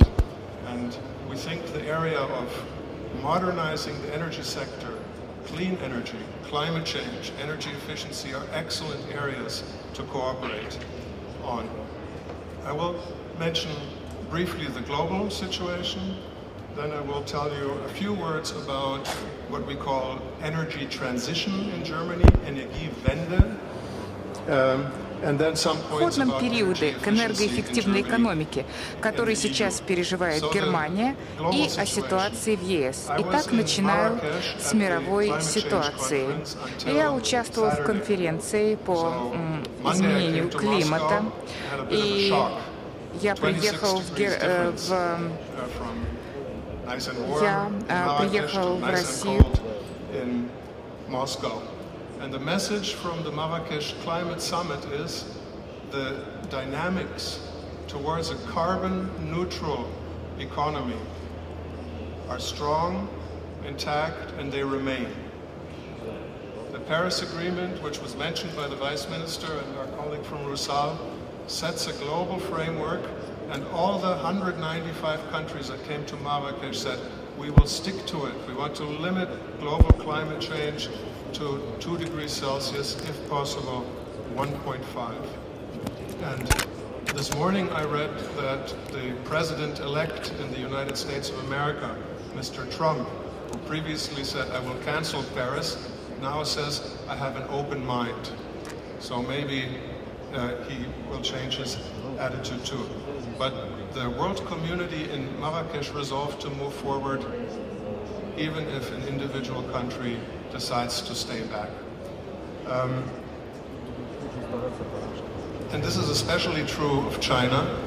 I 12.65 12.71
will 12.71 12.95
mention 13.37 13.71
briefly 14.31 14.67
the 14.67 14.79
global 14.81 15.29
situation, 15.29 16.15
then 16.75 16.91
I 16.91 17.01
will 17.01 17.23
tell 17.23 17.49
you 17.53 17.71
a 17.85 17.89
few 17.89 18.13
words 18.13 18.51
about 18.51 19.07
what 19.49 19.65
we 19.67 19.75
call 19.75 20.19
energy 20.41 20.85
transition 20.87 21.69
in 21.75 21.83
Germany, 21.83 22.25
Energiewende. 22.45 23.57
Um, 24.49 24.91
входном 25.23 26.37
периоде 26.37 26.95
к 27.01 27.07
энергоэффективной 27.07 28.01
экономике, 28.01 28.65
который 28.99 29.37
сейчас 29.37 29.79
переживает 29.79 30.43
Германия, 30.53 31.15
и 31.53 31.69
о 31.77 31.85
ситуации 31.85 32.57
в 32.57 32.61
ЕС. 32.61 33.07
Итак, 33.19 33.51
начинаю 33.53 34.19
с 34.59 34.73
мировой 34.73 35.41
ситуации. 35.41 36.27
Я 36.85 37.13
участвовал 37.13 37.71
в 37.71 37.83
конференции 37.83 38.75
по 38.75 39.33
изменению 39.93 40.49
климата, 40.49 41.23
и 41.89 42.33
я 43.21 43.35
приехал 43.35 44.01
в, 44.01 44.17
Гер... 44.17 44.73
в... 44.75 45.19
Я 46.92 48.16
приехал 48.18 48.76
в 48.76 48.84
Россию 48.84 49.44
And 52.20 52.32
the 52.32 52.38
message 52.40 52.94
from 52.94 53.22
the 53.22 53.30
Marrakesh 53.30 53.94
Climate 54.02 54.42
Summit 54.42 54.84
is 54.86 55.24
the 55.92 56.24
dynamics 56.50 57.38
towards 57.86 58.30
a 58.30 58.34
carbon 58.52 59.08
neutral 59.30 59.88
economy 60.38 60.98
are 62.28 62.38
strong, 62.38 63.08
intact, 63.64 64.32
and 64.38 64.52
they 64.52 64.62
remain. 64.62 65.08
The 66.72 66.80
Paris 66.80 67.22
Agreement, 67.22 67.82
which 67.82 68.00
was 68.00 68.14
mentioned 68.16 68.54
by 68.54 68.68
the 68.68 68.76
Vice 68.76 69.08
Minister 69.08 69.50
and 69.50 69.78
our 69.78 69.86
colleague 69.96 70.24
from 70.24 70.44
Rusal, 70.44 70.98
sets 71.46 71.86
a 71.86 71.92
global 71.94 72.38
framework, 72.38 73.02
and 73.51 73.65
all 73.67 73.99
the 73.99 74.09
195 74.09 75.29
countries 75.29 75.67
that 75.69 75.83
came 75.85 76.05
to 76.05 76.15
Marrakesh 76.17 76.79
said, 76.79 76.99
we 77.37 77.49
will 77.49 77.65
stick 77.65 78.05
to 78.07 78.25
it. 78.25 78.33
We 78.47 78.53
want 78.53 78.75
to 78.75 78.83
limit 78.83 79.29
global 79.59 79.89
climate 79.93 80.39
change 80.41 80.89
to 81.33 81.61
2 81.79 81.97
degrees 81.97 82.31
Celsius, 82.31 82.95
if 83.09 83.29
possible, 83.29 83.85
1.5. 84.35 85.15
And 86.23 86.47
this 87.15 87.33
morning 87.35 87.69
I 87.69 87.83
read 87.83 88.17
that 88.37 88.67
the 88.91 89.15
president-elect 89.25 90.31
in 90.39 90.51
the 90.51 90.59
United 90.59 90.97
States 90.97 91.29
of 91.29 91.39
America, 91.45 91.95
Mr. 92.35 92.69
Trump, 92.75 93.07
who 93.51 93.57
previously 93.67 94.23
said, 94.23 94.49
I 94.51 94.59
will 94.59 94.79
cancel 94.83 95.23
Paris, 95.35 95.77
now 96.21 96.43
says, 96.43 96.97
I 97.07 97.15
have 97.15 97.35
an 97.35 97.43
open 97.49 97.85
mind. 97.85 98.31
So 98.99 99.21
maybe 99.21 99.77
uh, 100.33 100.63
he 100.63 100.85
will 101.09 101.21
change 101.21 101.57
his 101.57 101.77
attitude 102.17 102.63
too. 102.65 102.85
But 103.37 103.53
the 103.93 104.09
world 104.09 104.45
community 104.45 105.09
in 105.11 105.39
Marrakesh 105.39 105.89
resolved 105.89 106.41
to 106.41 106.49
move 106.51 106.73
forward 106.73 107.25
even 108.37 108.67
if 108.69 108.91
an 108.91 109.07
individual 109.07 109.63
country 109.63 110.17
decides 110.51 111.01
to 111.01 111.15
stay 111.15 111.43
back. 111.43 111.69
Um, 112.67 113.03
and 115.71 115.83
this 115.83 115.97
is 115.97 116.09
especially 116.09 116.65
true 116.65 117.05
of 117.07 117.19
China, 117.19 117.77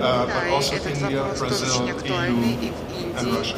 uh, 0.00 0.26
but 0.26 0.48
also 0.50 0.76
India, 0.88 1.34
Brazil, 1.38 1.86
EU, 1.86 2.72
and 3.16 3.26
Russia. 3.28 3.56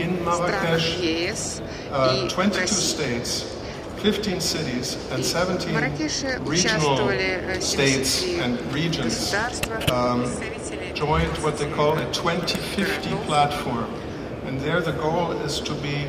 In 0.00 0.24
Marrakesh, 0.24 1.60
uh, 1.90 2.28
22 2.28 2.66
states 2.66 3.55
15 4.06 4.40
cities 4.40 5.10
and 5.10 5.24
17 5.24 5.74
regional 6.44 7.60
states 7.60 8.22
and 8.24 8.72
regions 8.72 9.34
um, 9.90 10.22
joined 10.94 11.36
what 11.38 11.58
they 11.58 11.68
call 11.72 11.98
a 11.98 12.04
2050 12.12 13.10
platform. 13.26 13.92
And 14.44 14.60
there 14.60 14.80
the 14.80 14.92
goal 14.92 15.32
is 15.32 15.58
to 15.58 15.74
be 15.82 16.06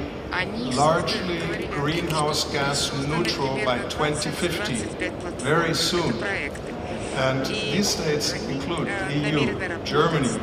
largely 0.76 1.66
greenhouse 1.72 2.44
gas 2.52 2.94
neutral 3.08 3.56
by 3.66 3.80
2050, 3.90 4.76
very 5.44 5.74
soon. 5.74 6.24
And 7.16 7.44
these 7.48 7.88
states 7.88 8.34
include 8.34 8.90
EU, 9.10 9.58
Germany, 9.84 10.40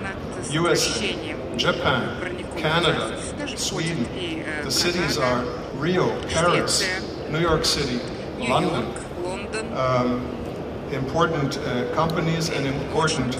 USA, 0.50 1.36
Japan, 1.56 2.34
Canada, 2.56 3.56
Sweden. 3.56 4.08
The 4.64 4.72
cities 4.72 5.18
are 5.18 5.44
Rio, 5.74 6.20
Paris, 6.30 7.03
New 7.34 7.40
York 7.40 7.64
City, 7.64 7.98
London. 8.38 8.86
Um, 9.74 10.20
important 10.92 11.58
uh, 11.58 11.92
companies 11.92 12.48
and 12.48 12.64
important 12.64 13.34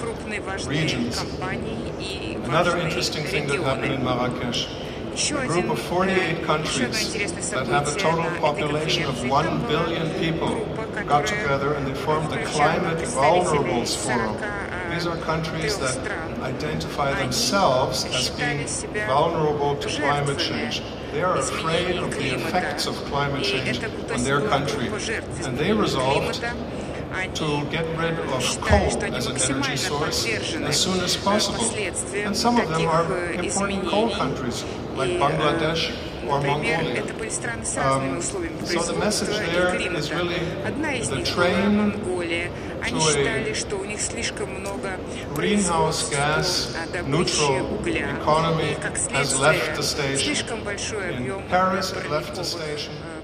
regions. 0.67 1.21
Another 2.43 2.75
interesting 2.77 3.23
thing 3.23 3.47
that 3.47 3.61
happened 3.61 3.93
in 3.93 4.03
Marrakesh, 4.03 4.67
a 5.31 5.47
group 5.47 5.69
of 5.69 5.79
48 5.79 6.43
countries 6.43 7.13
that 7.51 7.67
have 7.67 7.87
a 7.87 7.95
total 7.97 8.29
population 8.41 9.03
of 9.03 9.29
1 9.29 9.67
billion 9.67 10.09
people 10.19 10.65
got 11.05 11.25
together 11.25 11.73
and 11.75 11.87
they 11.87 11.93
formed 11.93 12.29
the 12.29 12.43
Climate 12.43 12.97
Vulnerables 12.97 13.95
Forum. 13.95 14.35
These 14.91 15.07
are 15.07 15.15
countries 15.17 15.77
that 15.77 15.97
identify 16.41 17.13
themselves 17.13 18.03
as 18.05 18.29
being 18.29 18.67
vulnerable 19.07 19.77
to 19.77 19.87
climate 19.87 20.37
change. 20.37 20.81
They 21.15 21.23
are 21.23 21.37
afraid 21.37 21.95
of 21.95 22.11
the 22.11 22.35
effects 22.35 22.87
of 22.87 22.95
climate 23.05 23.45
change 23.45 23.81
on 23.81 24.23
their 24.25 24.41
country. 24.41 24.89
And 25.45 25.57
they 25.57 25.71
resolved 25.71 26.43
to 27.35 27.65
get 27.71 27.85
rid 27.97 28.19
of 28.19 28.43
coal 28.59 29.15
as 29.15 29.27
an 29.27 29.37
energy 29.37 29.77
source 29.77 30.27
as 30.27 30.77
soon 30.77 30.99
as 30.99 31.15
possible. 31.15 31.73
And 32.15 32.35
some 32.35 32.59
of 32.59 32.67
them 32.67 32.85
are 32.89 33.31
important 33.31 33.87
coal 33.87 34.09
countries, 34.09 34.65
like 34.95 35.11
Bangladesh 35.11 35.95
or 36.27 36.41
Mongolia. 36.41 37.01
Um, 37.79 38.21
so 38.21 38.83
the 38.83 38.99
message 38.99 39.37
there 39.37 39.73
is 39.73 40.11
really 40.11 40.35
the 40.35 41.23
train 41.23 41.91
Они 42.85 42.99
считали, 42.99 43.53
что 43.53 43.77
у 43.77 43.85
них 43.85 43.99
слишком 43.99 44.49
много 44.49 44.99
производства 45.35 46.43
добычи 46.93 47.61
угля, 47.61 48.11
и, 48.61 48.75
как 48.75 48.97
следствие, 48.97 50.17
слишком 50.17 50.63
большой 50.63 51.15
объем 51.15 51.41
парниковых 51.49 52.05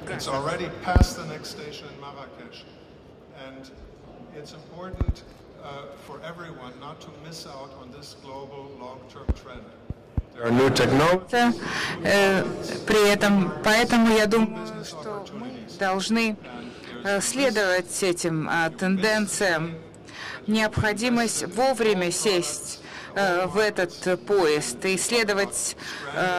It's 0.10 0.28
already 0.28 0.70
past 0.84 1.16
the 1.16 1.26
next 1.26 1.52
station 1.52 1.88
in 1.88 2.02
Marrakesh. 2.02 2.66
And 3.48 3.70
it's 4.36 4.52
important 4.54 5.24
uh, 5.64 5.86
for 6.06 6.20
everyone 6.26 6.74
not 6.82 7.00
to 7.02 7.08
miss 7.26 7.48
out 7.48 7.72
on 7.82 7.92
this 7.92 8.18
global 8.22 8.72
long-term 8.78 9.28
trend. 9.42 9.64
При 12.88 13.10
этом, 13.10 13.54
поэтому 13.64 14.10
я 14.16 14.26
думаю, 14.26 14.66
что 14.84 15.24
мы 15.34 15.52
должны 15.80 16.36
следовать 17.22 18.04
этим 18.04 18.50
тенденциям. 18.78 19.76
Необходимость 20.48 21.46
вовремя 21.56 22.12
сесть 22.12 22.80
в 23.14 23.58
этот 23.58 24.20
поезд 24.26 24.86
и 24.86 24.98
следовать 24.98 25.76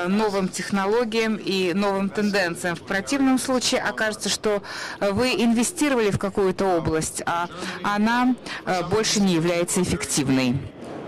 новым 0.06 0.48
технологиям 0.48 1.36
и 1.36 1.72
новым 1.74 2.08
тенденциям. 2.08 2.76
В 2.76 2.82
противном 2.82 3.38
случае 3.38 3.82
окажется, 3.82 4.28
что 4.28 4.62
вы 4.98 5.34
инвестировали 5.34 6.10
в 6.10 6.18
какую-то 6.18 6.64
область, 6.78 7.22
а 7.26 7.48
она 7.82 8.34
больше 8.90 9.20
не 9.20 9.34
является 9.34 9.82
эффективной. 9.82 10.56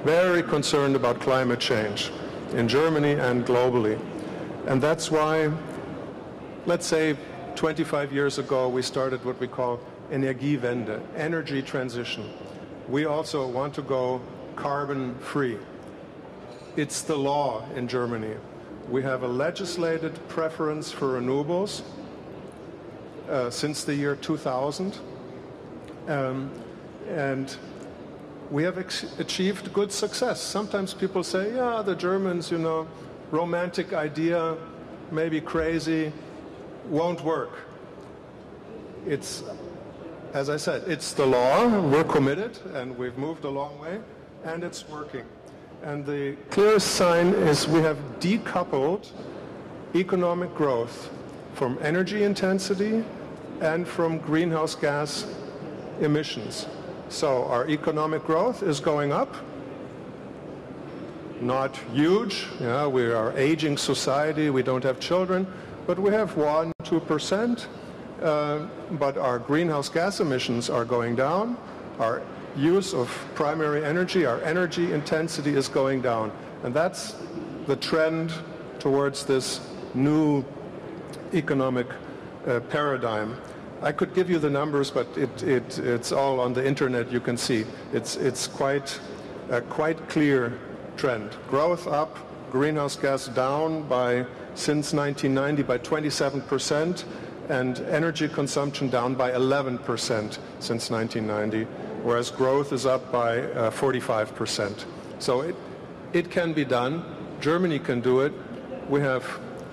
Very 0.04 0.42
concerned 0.42 0.96
about 0.96 1.18
climate 1.24 1.60
change 1.60 2.12
in 2.52 2.68
Germany 2.68 3.14
and 3.14 3.46
globally. 3.46 3.98
And 4.66 4.82
that's 4.82 5.10
why, 5.10 5.50
let's 6.66 6.86
say 6.86 7.16
25 7.56 8.12
years 8.12 8.38
ago, 8.38 8.68
we 8.68 8.82
started 8.82 9.24
what 9.24 9.38
we 9.40 9.46
call 9.46 9.80
Energiewende, 10.10 11.00
energy 11.16 11.62
transition. 11.62 12.28
We 12.88 13.06
also 13.06 13.48
want 13.48 13.74
to 13.74 13.82
go 13.82 14.20
carbon 14.56 15.14
free. 15.18 15.56
It's 16.76 17.02
the 17.02 17.16
law 17.16 17.64
in 17.74 17.88
Germany. 17.88 18.34
We 18.90 19.02
have 19.02 19.22
a 19.22 19.28
legislated 19.28 20.12
preference 20.28 20.90
for 20.90 21.20
renewables 21.20 21.82
uh, 23.28 23.48
since 23.50 23.84
the 23.84 23.94
year 23.94 24.16
2000. 24.16 24.98
Um, 26.08 26.50
and 27.08 27.56
we 28.50 28.62
have 28.64 28.76
achieved 28.76 29.72
good 29.72 29.90
success. 29.90 30.40
Sometimes 30.40 30.92
people 30.92 31.24
say, 31.24 31.54
yeah, 31.54 31.82
the 31.82 31.94
Germans, 31.94 32.50
you 32.50 32.58
know, 32.58 32.86
romantic 33.30 33.94
idea, 33.94 34.56
maybe 35.10 35.40
crazy, 35.40 36.12
won't 36.88 37.22
work. 37.22 37.52
It's, 39.06 39.42
as 40.32 40.48
I 40.48 40.56
said, 40.56 40.84
it's 40.86 41.12
the 41.12 41.26
law. 41.26 41.66
We're 41.66 42.04
committed, 42.04 42.58
and 42.74 42.96
we've 42.96 43.18
moved 43.18 43.44
a 43.44 43.50
long 43.50 43.78
way 43.78 44.00
and 44.44 44.62
it's 44.62 44.88
working. 44.88 45.24
And 45.82 46.06
the 46.06 46.36
clearest 46.50 46.92
sign 46.92 47.28
is 47.28 47.66
we 47.66 47.80
have 47.80 47.98
decoupled 48.20 49.10
economic 49.94 50.54
growth 50.54 51.10
from 51.54 51.78
energy 51.82 52.24
intensity 52.24 53.04
and 53.60 53.86
from 53.86 54.18
greenhouse 54.18 54.74
gas 54.74 55.26
emissions. 56.00 56.66
So 57.08 57.44
our 57.44 57.68
economic 57.68 58.24
growth 58.24 58.62
is 58.62 58.80
going 58.80 59.12
up, 59.12 59.34
not 61.40 61.76
huge. 61.92 62.46
Yeah, 62.60 62.86
we 62.86 63.06
are 63.06 63.36
aging 63.36 63.76
society, 63.76 64.50
we 64.50 64.62
don't 64.62 64.82
have 64.82 64.98
children, 64.98 65.46
but 65.86 65.98
we 65.98 66.10
have 66.10 66.36
1, 66.36 66.72
2%. 66.82 67.66
Uh, 68.22 68.66
but 68.92 69.18
our 69.18 69.38
greenhouse 69.38 69.88
gas 69.88 70.20
emissions 70.20 70.70
are 70.70 70.84
going 70.84 71.14
down, 71.14 71.56
our 71.98 72.22
use 72.56 72.94
of 72.94 73.08
primary 73.34 73.84
energy, 73.84 74.24
our 74.24 74.40
energy 74.42 74.92
intensity 74.92 75.54
is 75.54 75.68
going 75.68 76.00
down. 76.00 76.32
And 76.62 76.72
that's 76.72 77.16
the 77.66 77.76
trend 77.76 78.32
towards 78.78 79.26
this 79.26 79.60
new 79.94 80.44
economic 81.34 81.86
uh, 82.46 82.60
paradigm. 82.60 83.36
I 83.82 83.92
could 83.92 84.14
give 84.14 84.30
you 84.30 84.38
the 84.38 84.48
numbers, 84.48 84.90
but 84.90 85.06
it, 85.18 85.42
it, 85.42 85.78
it's 85.78 86.12
all 86.12 86.40
on 86.40 86.54
the 86.54 86.66
internet. 86.66 87.10
You 87.10 87.20
can 87.20 87.36
see 87.36 87.66
it's, 87.92 88.16
it's 88.16 88.46
quite 88.46 88.98
a 89.50 89.60
quite 89.60 90.08
clear 90.08 90.58
trend. 90.96 91.36
Growth 91.50 91.86
up, 91.86 92.16
greenhouse 92.50 92.96
gas 92.96 93.26
down 93.28 93.82
by 93.88 94.24
since 94.54 94.92
1990 94.92 95.62
by 95.62 95.78
27 95.78 96.40
percent, 96.42 97.04
and 97.48 97.80
energy 97.80 98.28
consumption 98.28 98.88
down 98.88 99.14
by 99.14 99.32
11 99.34 99.78
percent 99.78 100.38
since 100.60 100.90
1990 100.90 101.66
whereas 102.04 102.30
growth 102.30 102.72
is 102.72 102.84
up 102.84 103.10
by 103.10 103.40
uh, 103.40 103.70
45%. 103.70 104.84
So 105.18 105.40
it, 105.40 105.56
it 106.12 106.30
can 106.30 106.52
be 106.52 106.64
done. 106.64 107.02
Germany 107.40 107.78
can 107.78 108.00
do 108.02 108.20
it. 108.20 108.32
We 108.90 109.00
have 109.00 109.24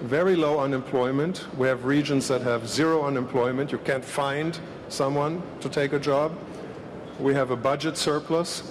very 0.01 0.37
low 0.37 0.61
unemployment. 0.61 1.45
We 1.57 1.67
have 1.67 1.83
regions 1.83 2.29
that 2.29 2.41
have 2.41 2.67
zero 2.67 3.03
unemployment. 3.05 3.71
You 3.71 3.79
can't 3.79 4.03
find 4.03 4.57
someone 4.87 5.43
to 5.59 5.67
take 5.67 5.91
a 5.91 5.99
job. 5.99 6.31
We 7.19 7.33
have 7.33 7.51
a 7.51 7.57
budget 7.57 7.97
surplus. 7.97 8.63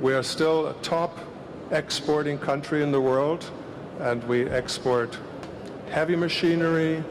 We 0.00 0.12
are 0.12 0.24
still 0.24 0.66
a 0.66 0.74
top 0.82 1.16
exporting 1.70 2.36
country 2.36 2.82
in 2.82 2.90
the 2.90 3.00
world, 3.00 3.48
and 4.00 4.24
we 4.24 4.48
export 4.48 5.16
heavy 5.90 6.16
machinery, 6.16 7.02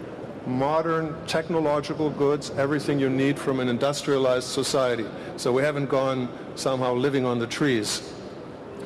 modern 0.45 1.15
technological 1.27 2.09
goods, 2.09 2.51
everything 2.51 2.99
you 2.99 3.09
need 3.09 3.37
from 3.37 3.59
an 3.59 3.67
industrialized 3.67 4.47
society. 4.47 5.05
So 5.35 5.51
we 5.51 5.61
haven't 5.61 5.87
gone 5.87 6.29
somehow 6.55 6.93
living 6.93 7.25
on 7.25 7.39
the 7.39 7.47
trees. 7.47 8.13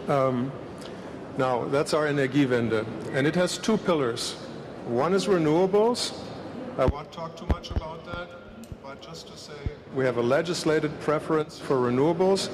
Um, 0.07 0.51
now, 1.37 1.65
that's 1.65 1.93
our 1.93 2.07
Energiewende. 2.07 2.85
And 3.13 3.27
it 3.27 3.35
has 3.35 3.57
two 3.57 3.77
pillars. 3.77 4.33
One 4.85 5.13
is 5.13 5.27
renewables. 5.27 6.17
I 6.77 6.85
won't 6.85 7.11
talk 7.11 7.37
too 7.37 7.45
much 7.47 7.71
about 7.71 8.03
that, 8.05 8.29
but 8.83 9.01
just 9.01 9.27
to 9.27 9.37
say... 9.37 9.53
We 9.95 10.05
have 10.05 10.17
a 10.17 10.21
legislated 10.21 10.97
preference 11.01 11.59
for 11.59 11.75
renewables, 11.75 12.49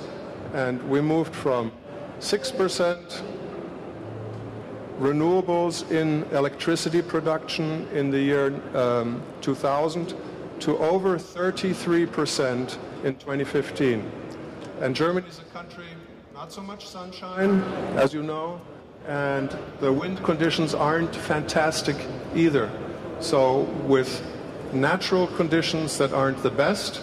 and 0.54 0.82
we 0.90 1.02
moved 1.02 1.34
from 1.34 1.72
6% 2.20 3.22
renewables 5.00 5.90
in 5.92 6.24
electricity 6.36 7.02
production 7.02 7.88
in 7.94 8.10
the 8.10 8.20
year 8.20 8.54
um, 8.76 9.22
2000 9.42 10.16
to 10.60 10.78
over 10.80 11.18
33% 11.18 12.78
in 13.04 13.16
2015. 13.16 14.12
And 14.82 14.96
Germany 14.96 15.28
is 15.28 15.40
a 15.40 15.44
country, 15.54 15.86
not 16.34 16.52
so 16.52 16.62
much 16.62 16.88
sunshine, 16.88 17.62
as 17.96 18.14
you 18.14 18.24
know, 18.24 18.60
and 19.08 19.56
the 19.80 19.92
wind 19.92 20.24
conditions 20.24 20.74
aren't 20.74 21.16
fantastic 21.16 21.96
either. 22.36 22.70
So 23.20 23.62
with 23.86 24.24
natural 24.74 25.28
conditions 25.28 25.98
that 25.98 26.12
aren't 26.12 26.42
the 26.44 26.52
best, 26.52 27.02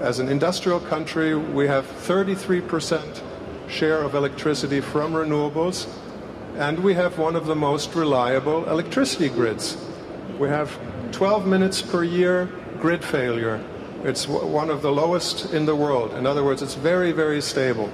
as 0.00 0.20
an 0.20 0.28
industrial 0.28 0.78
country, 0.78 1.34
we 1.34 1.66
have 1.66 1.84
33% 1.86 3.22
share 3.68 3.98
of 4.02 4.14
electricity 4.14 4.80
from 4.80 5.12
renewables, 5.12 5.88
and 6.58 6.80
we 6.80 6.92
have 6.92 7.18
one 7.18 7.36
of 7.36 7.46
the 7.46 7.54
most 7.54 7.94
reliable 7.94 8.68
electricity 8.68 9.28
grids. 9.28 9.76
We 10.40 10.48
have 10.48 10.76
12 11.12 11.46
minutes 11.46 11.80
per 11.80 12.02
year 12.02 12.46
grid 12.80 13.04
failure. 13.04 13.64
It's 14.02 14.26
one 14.26 14.68
of 14.68 14.82
the 14.82 14.90
lowest 14.90 15.54
in 15.54 15.66
the 15.66 15.76
world. 15.76 16.14
In 16.14 16.26
other 16.26 16.42
words, 16.42 16.60
it's 16.60 16.74
very, 16.74 17.12
very 17.12 17.40
stable. 17.40 17.88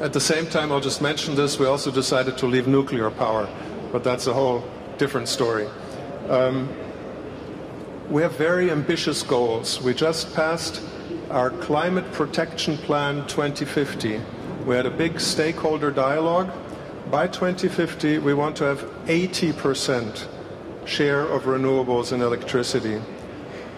At 0.00 0.12
the 0.12 0.20
same 0.20 0.46
time, 0.46 0.70
I'll 0.70 0.80
just 0.80 1.00
mention 1.00 1.34
this, 1.34 1.58
we 1.58 1.64
also 1.64 1.90
decided 1.90 2.36
to 2.38 2.46
leave 2.46 2.66
nuclear 2.66 3.10
power, 3.10 3.48
but 3.92 4.04
that's 4.04 4.26
a 4.26 4.34
whole 4.34 4.62
different 4.98 5.28
story. 5.28 5.66
Um, 6.28 6.68
we 8.10 8.20
have 8.20 8.32
very 8.32 8.70
ambitious 8.70 9.22
goals. 9.22 9.80
We 9.80 9.94
just 9.94 10.34
passed 10.34 10.82
our 11.30 11.48
Climate 11.48 12.12
Protection 12.12 12.76
Plan 12.76 13.26
2050. 13.26 14.20
We 14.66 14.76
had 14.76 14.84
a 14.84 14.90
big 14.90 15.18
stakeholder 15.18 15.90
dialogue 15.90 16.50
by 17.08 17.26
2050, 17.26 18.18
we 18.18 18.34
want 18.34 18.56
to 18.56 18.64
have 18.64 18.80
80% 19.06 20.26
share 20.84 21.22
of 21.22 21.44
renewables 21.44 22.12
in 22.12 22.20
electricity. 22.20 23.00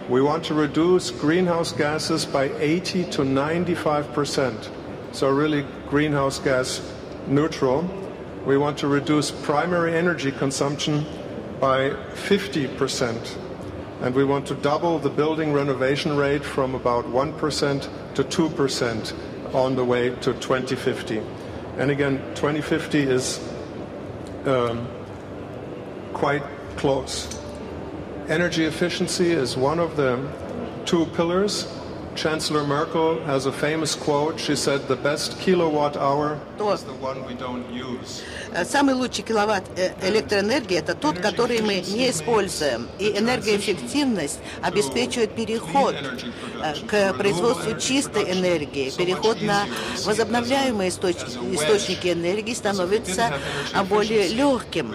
We 0.09 0.21
want 0.21 0.45
to 0.47 0.55
reduce 0.55 1.11
greenhouse 1.11 1.73
gases 1.73 2.27
by 2.27 2.51
80 2.59 3.05
to 3.05 3.23
95%, 3.23 4.69
so 5.13 5.31
really 5.31 5.65
greenhouse 5.89 6.39
gas 6.39 6.81
neutral. 7.27 7.89
We 8.45 8.59
want 8.59 8.79
to 8.79 8.89
reduce 8.89 9.31
primary 9.31 9.95
energy 9.95 10.33
consumption 10.33 11.07
by 11.61 11.91
50%. 11.91 13.39
And 14.01 14.15
we 14.17 14.25
want 14.25 14.47
to 14.49 14.55
double 14.57 14.99
the 14.99 15.11
building 15.11 15.53
renovation 15.53 16.17
rate 16.17 16.45
from 16.45 16.75
about 16.75 17.05
1% 17.07 18.15
to 18.15 18.25
2% 18.25 19.55
on 19.55 19.77
the 19.77 19.85
way 19.85 20.11
to 20.11 20.33
2050. 20.35 21.23
And 21.79 21.91
again, 21.91 22.19
2050 22.35 23.03
is 23.03 23.41
um, 24.45 24.87
quite 26.13 26.43
close. 26.77 27.39
Energy 28.29 28.65
efficiency 28.65 29.33
is 29.33 29.57
one 29.57 29.79
of 29.79 29.97
the 29.97 30.31
two 30.85 31.07
pillars. 31.07 31.67
Chancellor 32.15 32.65
Merkel 32.65 33.21
has 33.25 33.47
a 33.47 33.53
famous 33.53 33.95
quote. 33.95 34.39
She 34.39 34.55
said, 34.55 34.87
"The 34.89 34.97
best 34.97 35.39
kilowatt 35.41 35.97
hour 35.97 36.39
is 36.59 36.83
the 36.85 36.93
one 37.01 37.25
we 37.27 37.35
don't 37.35 37.67
use." 37.73 38.23
Э, 38.55 38.65
самый 38.65 38.95
лучший 38.95 39.25
киловатт 39.25 39.65
э, 39.77 39.93
электроэнергии– 40.03 40.77
это 40.79 40.95
тот, 40.95 41.19
который 41.19 41.63
мы 41.63 41.81
не 41.81 42.11
используем. 42.11 42.87
И 42.99 43.19
энергоэффективность 43.19 44.39
обеспечивает 44.63 45.35
переход 45.35 45.95
э, 45.95 46.75
к 46.87 47.15
производству 47.15 47.79
чистой 47.79 48.31
энергии. 48.33 48.91
Переход 48.91 49.41
на 49.41 49.65
возобновляемые 50.05 50.91
источники 50.91 52.13
энергии 52.13 52.55
становится 52.55 53.33
более 53.89 54.29
легким. 54.29 54.95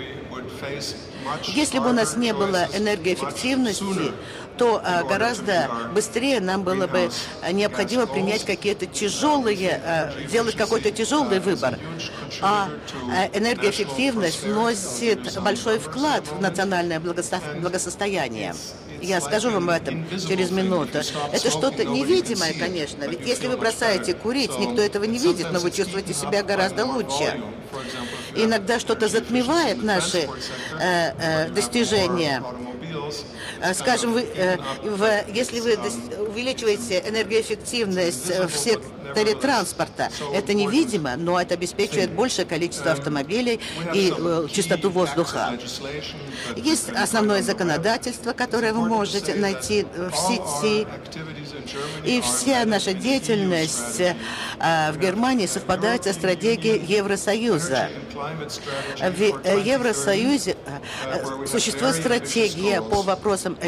Если 1.43 1.79
бы 1.79 1.89
у 1.89 1.93
нас 1.93 2.15
не 2.15 2.33
было 2.33 2.67
энергоэффективности, 2.73 4.11
то 4.57 4.81
а, 4.83 5.03
гораздо 5.03 5.69
быстрее 5.93 6.39
нам 6.39 6.63
было 6.63 6.87
бы 6.87 7.09
а, 7.41 7.51
необходимо 7.51 8.07
принять 8.07 8.43
какие-то 8.43 8.85
тяжелые, 8.87 9.81
а, 9.83 10.11
делать 10.29 10.55
какой-то 10.55 10.91
тяжелый 10.91 11.39
выбор. 11.39 11.77
А 12.41 12.69
энергоэффективность 13.33 14.45
носит 14.45 15.39
большой 15.41 15.79
вклад 15.79 16.23
в 16.27 16.41
национальное 16.41 16.99
благосостояние. 16.99 18.53
Я 19.01 19.21
скажу 19.21 19.51
вам 19.51 19.69
об 19.69 19.75
этом 19.75 20.07
через 20.09 20.51
минуту. 20.51 20.99
Это 21.31 21.51
что-то 21.51 21.85
невидимое, 21.85 22.53
конечно. 22.53 23.05
Ведь 23.05 23.25
если 23.25 23.47
вы 23.47 23.57
бросаете 23.57 24.13
курить, 24.13 24.57
никто 24.59 24.81
этого 24.81 25.03
не 25.03 25.17
видит, 25.17 25.51
но 25.51 25.59
вы 25.59 25.71
чувствуете 25.71 26.13
себя 26.13 26.43
гораздо 26.43 26.85
лучше. 26.85 27.41
Иногда 28.37 28.79
что-то 28.79 29.07
затмевает 29.07 29.83
наши 29.83 30.27
э, 30.79 31.11
э, 31.19 31.49
достижения. 31.49 32.43
Э, 33.61 33.73
скажем, 33.73 34.13
вы, 34.13 34.25
если 35.33 35.59
вы 35.59 35.77
увеличиваете 36.27 37.03
энергоэффективность 37.07 38.29
в 38.29 38.55
секторе 38.55 38.96
транспорта, 39.39 40.09
это 40.33 40.53
невидимо, 40.53 41.15
но 41.17 41.39
это 41.39 41.53
обеспечивает 41.55 42.11
большее 42.11 42.45
количество 42.45 42.91
автомобилей 42.91 43.59
и 43.93 44.13
э, 44.15 44.47
чистоту 44.51 44.89
воздуха. 44.89 45.57
Есть 46.55 46.89
основное 46.89 47.41
законодательство, 47.41 48.33
которое 48.33 48.73
вы 48.73 48.87
можете 48.87 49.35
найти 49.35 49.85
в 49.95 50.15
сети, 50.15 50.87
и 52.05 52.21
вся 52.21 52.65
наша 52.65 52.93
деятельность 52.93 54.01
в 54.59 54.97
Германии 54.97 55.45
совпадает 55.45 56.03
со 56.03 56.13
стратегией 56.13 56.83
Евросоюза. 56.85 57.89
В 58.99 59.21
Евросоюзе 59.21 60.55
существует 61.45 61.95
стратегия 61.95 62.81
по 62.81 63.01
вопросам 63.01 63.57
э, 63.61 63.67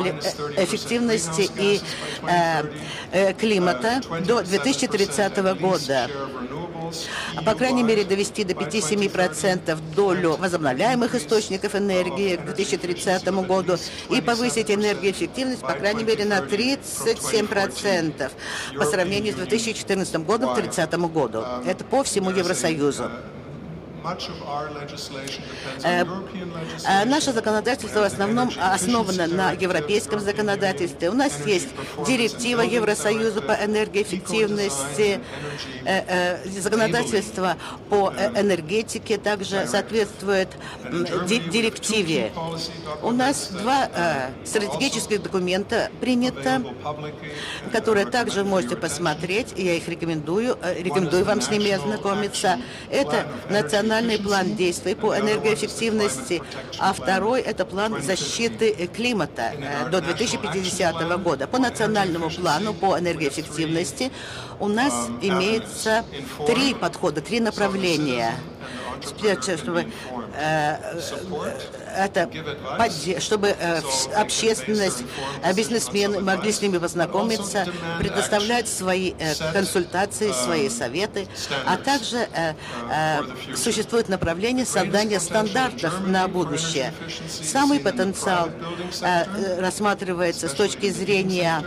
эффективности 0.64 1.50
и 1.58 1.80
э, 2.28 2.64
э, 3.12 3.34
климата 3.34 4.02
до 4.26 4.42
2030 4.42 5.29
года. 5.60 6.10
По 7.46 7.54
крайней 7.56 7.84
мере, 7.84 8.04
довести 8.04 8.44
до 8.44 8.54
5-7% 8.54 9.78
долю 9.96 10.36
возобновляемых 10.38 11.16
источников 11.16 11.76
энергии 11.76 12.36
к 12.36 12.46
2030 12.46 13.28
году 13.46 13.78
и 14.10 14.22
повысить 14.22 14.72
энергоэффективность, 14.72 15.62
по 15.62 15.74
крайней 15.74 16.04
мере, 16.04 16.26
на 16.26 16.40
37% 16.40 18.32
по 18.78 18.86
сравнению 18.86 19.34
с 19.34 19.38
2014 19.38 20.16
годом 20.18 20.52
к 20.52 20.56
2030 20.56 21.00
году. 21.12 21.44
Это 21.66 21.84
по 21.84 22.04
всему 22.04 22.32
Евросоюзу. 22.32 23.12
Э, 25.84 26.06
э, 26.86 27.06
наше 27.06 27.34
законодательство 27.34 28.00
в 28.00 28.04
основном 28.04 28.50
основано 28.58 29.28
на 29.28 29.52
европейском 29.52 30.20
законодательстве. 30.20 31.10
У 31.10 31.14
нас 31.14 31.46
есть 31.46 31.70
директива 32.08 32.62
Евросоюза 32.62 33.42
по 33.42 33.52
энергоэффективности, 33.52 35.20
э, 35.86 36.48
законодательство 36.60 37.58
по 37.90 38.14
энергетике 38.36 39.18
также 39.18 39.68
соответствует 39.68 40.50
директиве. 41.28 42.32
У 43.02 43.12
нас 43.12 43.50
два 43.50 43.90
стратегических 44.46 45.22
документа 45.22 45.90
принято, 46.00 46.64
которые 47.72 48.06
также 48.06 48.44
можете 48.44 48.76
посмотреть, 48.76 49.54
я 49.58 49.76
их 49.76 49.88
рекомендую, 49.88 50.58
рекомендую 50.78 51.26
вам 51.26 51.42
с 51.42 51.50
ними 51.50 51.72
ознакомиться. 51.72 52.60
Это 52.90 53.28
национальный 53.50 53.89
национальный 53.90 54.20
план 54.20 54.56
действий 54.56 54.94
по 54.94 55.18
энергоэффективности, 55.18 56.44
а 56.78 56.94
второй– 56.94 57.42
это 57.52 57.66
план 57.66 58.02
защиты 58.04 58.88
климата 58.94 59.52
э, 59.58 59.90
до 59.90 60.00
2050 60.00 61.24
года. 61.24 61.48
По 61.48 61.58
национальному 61.58 62.30
плану 62.30 62.76
по 62.76 63.00
энергоэффективности 63.00 64.12
у 64.60 64.68
нас 64.68 64.94
имеется 65.22 66.06
три 66.46 66.76
подхода, 66.76 67.22
три 67.22 67.40
направления 67.40 68.36
чтобы 69.58 69.86
э, 70.36 71.00
это, 71.96 72.30
чтобы 73.20 73.56
э, 73.60 73.82
общественность, 74.16 75.04
э, 75.44 75.54
бизнесмены 75.54 76.20
могли 76.20 76.52
с 76.52 76.62
ними 76.62 76.78
познакомиться, 76.78 77.66
предоставлять 78.00 78.68
свои 78.68 79.14
консультации, 79.54 80.32
свои 80.32 80.70
советы, 80.70 81.28
а 81.66 81.78
также 81.78 82.28
существует 83.56 84.10
направление 84.10 84.66
создания 84.66 85.20
стандартов 85.20 86.02
на 86.06 86.28
будущее. 86.28 86.94
Самый 87.28 87.80
потенциал 87.80 88.50
рассматривается 89.60 90.48
с 90.48 90.54
точки 90.54 90.90
зрения 90.90 91.64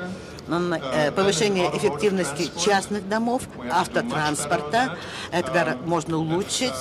повышение 1.15 1.71
эффективности 1.77 2.51
частных 2.59 3.09
домов, 3.09 3.43
автотранспорта. 3.71 4.99
Это 5.31 5.79
можно 5.85 6.19
улучшить. 6.19 6.73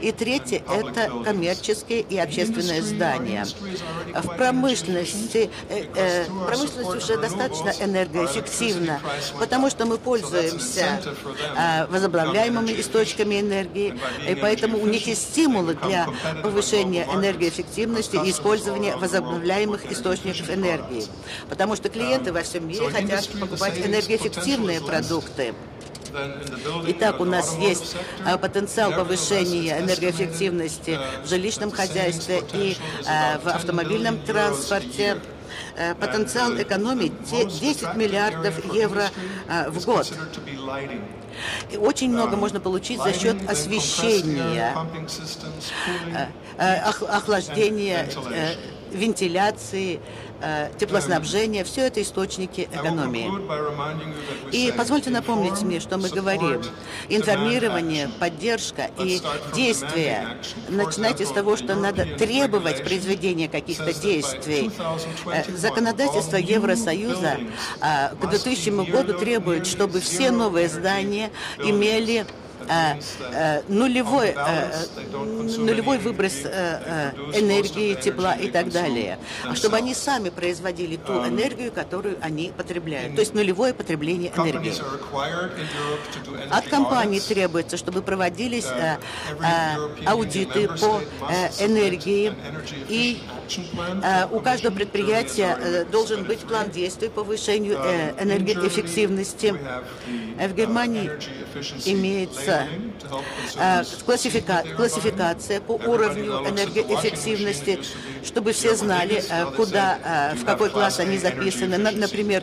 И 0.00 0.12
третье– 0.12 0.62
это 0.70 1.10
коммерческие 1.24 2.00
и 2.00 2.18
общественные 2.18 2.82
здания. 2.82 3.46
В 4.14 4.36
промышленности, 4.36 5.50
э, 5.68 5.84
э, 5.94 6.24
промышленность 6.46 7.04
уже 7.04 7.18
достаточно 7.18 7.72
энергоэффективна, 7.80 9.00
потому 9.38 9.70
что 9.70 9.86
мы 9.86 9.98
пользуемся 9.98 11.00
возобновляемыми 11.88 12.72
источниками 12.80 13.40
энергии, 13.40 13.98
и 14.28 14.34
поэтому 14.34 14.78
у 14.78 14.86
них 14.86 15.06
есть 15.06 15.30
стимулы 15.30 15.74
для 15.74 16.08
повышения 16.42 17.06
энергоэффективности 17.12 18.16
и 18.24 18.30
использования 18.30 18.96
возобновляемых 18.96 19.90
источников 19.90 20.50
энергии. 20.50 21.04
Потому 21.48 21.76
что 21.76 21.88
клиенты 21.88 22.31
клиенты 22.32 22.38
во 22.38 22.42
всем 22.42 22.68
мире 22.68 22.90
хотят 22.90 23.28
покупать 23.28 23.78
энергоэффективные 23.78 24.80
продукты. 24.80 25.54
Итак, 26.88 27.20
у 27.20 27.24
нас 27.24 27.56
есть 27.56 27.96
а, 28.26 28.36
потенциал 28.36 28.92
повышения 28.92 29.78
энергоэффективности 29.78 30.98
в 31.24 31.28
жилищном 31.28 31.70
хозяйстве 31.70 32.42
и 32.52 32.76
а, 33.06 33.38
в 33.38 33.48
автомобильном 33.48 34.18
транспорте. 34.18 35.18
э, 35.76 35.94
потенциал 35.94 36.60
экономить 36.60 37.12
10 37.30 37.94
миллиардов 37.94 38.74
евро 38.74 39.08
а, 39.48 39.70
в 39.70 39.82
год. 39.86 40.12
И 41.70 41.76
очень 41.78 42.10
много 42.10 42.36
можно 42.36 42.60
получить 42.60 43.00
за 43.00 43.14
счет 43.14 43.36
освещения, 43.48 44.74
э, 46.14 46.26
э, 46.58 46.74
охлаждения, 47.08 48.06
вентиляции, 48.90 49.98
Э, 49.98 50.31
теплоснабжение, 50.78 51.64
все 51.64 51.86
это 51.86 52.02
источники 52.02 52.68
экономии. 52.72 53.30
И 54.52 54.72
позвольте 54.76 55.10
напомнить 55.10 55.62
мне, 55.62 55.80
что 55.80 55.98
мы 55.98 56.08
говорим. 56.08 56.62
Информирование, 57.08 58.10
поддержка 58.18 58.90
и 58.98 59.20
действия. 59.54 60.38
Начинайте 60.68 61.26
с 61.26 61.30
того, 61.30 61.56
что 61.56 61.74
надо 61.74 62.04
требовать 62.16 62.84
произведения 62.84 63.48
каких-то 63.48 63.92
действий. 63.92 64.70
Э, 65.26 65.44
законодательство 65.56 66.36
Евросоюза 66.36 67.38
э, 67.80 68.14
к 68.20 68.28
2000 68.28 68.90
году 68.90 69.18
требует, 69.18 69.66
чтобы 69.66 70.00
все 70.00 70.30
новые 70.30 70.68
здания 70.68 71.30
имели 71.58 72.12
Э, 72.12 72.24
э, 72.24 72.41
нулевой, 73.68 74.34
э, 74.36 74.84
нулевой 75.58 75.98
выброс 75.98 76.34
энергии, 77.34 77.94
тепла 77.94 78.34
и 78.34 78.48
так 78.48 78.70
далее, 78.70 79.18
а 79.44 79.54
чтобы 79.54 79.76
они 79.76 79.94
сами 79.94 80.30
производили 80.30 80.96
ту 80.96 81.12
энергию, 81.26 81.72
которую 81.72 82.16
они 82.20 82.52
потребляют, 82.56 83.14
то 83.14 83.20
есть 83.20 83.34
нулевое 83.34 83.74
потребление 83.74 84.32
энергии. 84.36 84.74
От 86.50 86.68
компаний 86.68 87.20
требуется, 87.20 87.76
чтобы 87.76 88.02
проводились 88.02 88.68
аудиты 90.06 90.68
по 90.68 91.00
энергии. 91.60 92.32
и 92.88 93.20
у 94.30 94.40
каждого 94.40 94.74
предприятия 94.74 95.86
должен 95.90 96.24
быть 96.24 96.40
план 96.40 96.70
действий 96.70 97.08
по 97.08 97.22
повышению 97.22 97.74
энергоэффективности. 97.74 99.54
В 100.38 100.54
Германии 100.54 101.10
имеется 101.86 102.51
Дается 102.52 102.82
э, 103.56 103.84
классифика, 104.04 104.64
классификация 104.76 105.60
по 105.60 105.72
уровню 105.72 106.48
энергоэффективности, 106.48 107.80
чтобы 108.24 108.52
все 108.52 108.74
знали, 108.74 109.22
э, 109.28 109.46
куда, 109.56 110.32
в 110.36 110.44
какой 110.44 110.70
класс 110.70 111.00
они 111.00 111.18
записаны. 111.18 111.78
Например, 111.78 112.42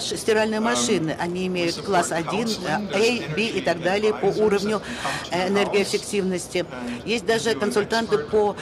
стиральные 0.00 0.60
машины, 0.60 1.16
они 1.18 1.46
имеют 1.46 1.76
класс 1.76 2.12
1, 2.12 2.48
A, 2.68 2.88
B 3.34 3.42
и 3.42 3.60
так 3.60 3.82
далее 3.82 4.14
по 4.14 4.26
уровню 4.26 4.82
энергоэффективности. 5.30 6.64
Есть 7.04 7.26
даже 7.26 7.54
консультанты 7.54 8.18
по 8.18 8.56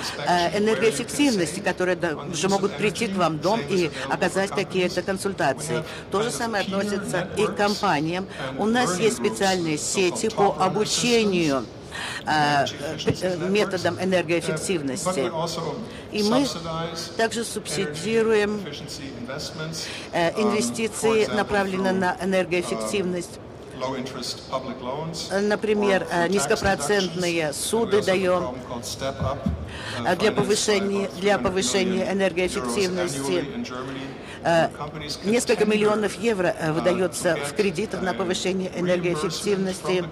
энергоэффективности, 0.54 1.60
которые 1.60 1.96
уже 2.30 2.48
могут 2.48 2.76
прийти 2.76 3.08
к 3.08 3.16
вам 3.16 3.38
в 3.38 3.40
дом 3.40 3.60
и 3.68 3.90
оказать 4.08 4.50
какие-то 4.50 5.02
консультации. 5.02 5.84
То 6.10 6.22
же 6.22 6.30
самое 6.30 6.64
относится 6.64 7.28
и 7.36 7.46
к 7.46 7.56
компаниям. 7.56 8.26
У 8.58 8.66
нас 8.66 8.98
есть 8.98 9.16
специальные 9.16 9.78
сети 9.78 10.28
по 10.28 10.45
обучению 10.52 11.64
э, 12.26 12.66
э, 13.22 13.36
методам 13.48 13.98
энергоэффективности. 14.00 15.30
И 16.12 16.22
мы 16.22 16.46
также 17.16 17.44
субсидируем 17.44 18.62
э, 20.12 20.40
инвестиции, 20.40 21.26
направленные 21.26 21.92
на 21.92 22.16
энергоэффективность. 22.20 23.38
Например, 25.30 26.06
низкопроцентные 26.30 27.52
суды 27.52 28.02
даем 28.02 28.56
для 30.18 30.32
повышения, 30.32 31.10
для 31.20 31.38
повышения 31.38 32.10
энергоэффективности. 32.10 33.44
Э, 34.46 34.68
несколько 35.24 35.64
миллионов 35.64 36.20
евро 36.20 36.54
э, 36.56 36.70
выдается 36.70 37.34
в 37.34 37.52
кредитах 37.54 38.00
на 38.02 38.14
повышение 38.14 38.70
энергоэффективности. 38.76 40.04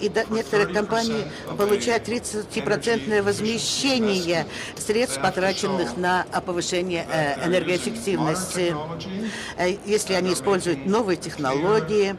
И 0.00 0.10
некоторые 0.30 0.74
компании 0.74 1.24
получают 1.56 2.08
30% 2.08 3.22
возмещение 3.22 4.48
средств, 4.76 5.22
потраченных 5.22 5.96
на 5.96 6.26
повышение 6.44 7.06
э, 7.08 7.46
энергоэффективности, 7.46 8.74
если 9.86 10.14
они 10.14 10.32
используют 10.32 10.84
новые 10.86 11.16
технологии 11.16 12.16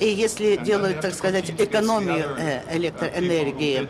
и 0.00 0.08
если 0.08 0.56
делают, 0.56 1.00
так 1.02 1.14
сказать, 1.14 1.50
экономию 1.50 2.36
электроэнергии. 2.72 3.88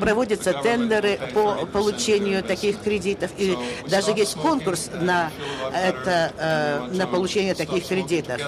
Проводятся 0.00 0.52
тендеры 0.52 1.18
по 1.32 1.64
получению 1.64 2.42
таких 2.42 2.82
кредитов, 2.82 3.30
и 3.38 3.56
даже 3.88 4.10
есть 4.10 4.34
конкурс 4.34 4.65
конкурс 4.66 4.90
на, 5.00 5.30
это, 5.72 6.32
э, 6.38 6.88
на 6.92 7.06
получение 7.06 7.54
таких 7.54 7.86
кредитов. 7.86 8.40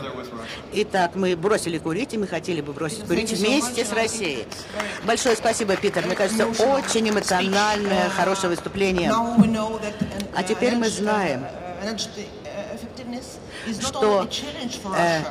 Итак, 0.72 1.12
мы 1.14 1.36
бросили 1.36 1.78
курить, 1.78 2.14
и 2.14 2.18
мы 2.18 2.26
хотели 2.26 2.60
бы 2.60 2.72
бросить 2.72 3.06
курить 3.06 3.32
вместе 3.32 3.84
с 3.84 3.92
Россией. 3.92 4.46
Большое 5.04 5.36
спасибо, 5.36 5.76
Питер. 5.76 6.06
Мне 6.06 6.16
кажется, 6.16 6.46
очень 6.46 7.08
эмоциональное, 7.08 8.08
хорошее 8.10 8.50
выступление. 8.50 9.12
А 10.34 10.42
теперь 10.42 10.74
мы 10.76 10.88
знаем, 10.88 11.44
что 13.80 14.28
э, 14.96 14.98
э, 14.98 15.22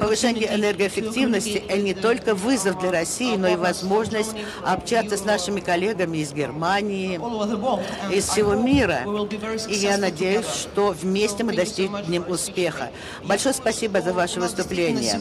повышение 0.00 0.54
энергоэффективности– 0.54 1.62
это 1.68 1.78
не 1.78 1.94
только 1.94 2.34
вызов 2.34 2.78
для 2.80 2.90
России, 2.90 3.36
но 3.36 3.48
и 3.48 3.56
возможность 3.56 4.34
общаться 4.64 5.16
с 5.16 5.24
нашими 5.24 5.60
коллегами 5.60 6.18
из 6.18 6.32
Германии, 6.32 7.16
из 8.14 8.28
всего 8.28 8.54
мира. 8.54 9.00
И 9.68 9.74
я 9.74 9.98
надеюсь, 9.98 10.46
что 10.46 10.94
вместе 10.98 11.44
мы 11.44 11.54
достигнем 11.54 12.24
успеха. 12.28 12.90
Большое 13.24 13.54
спасибо 13.54 14.00
за 14.00 14.12
ваше 14.12 14.40
выступление. 14.40 15.20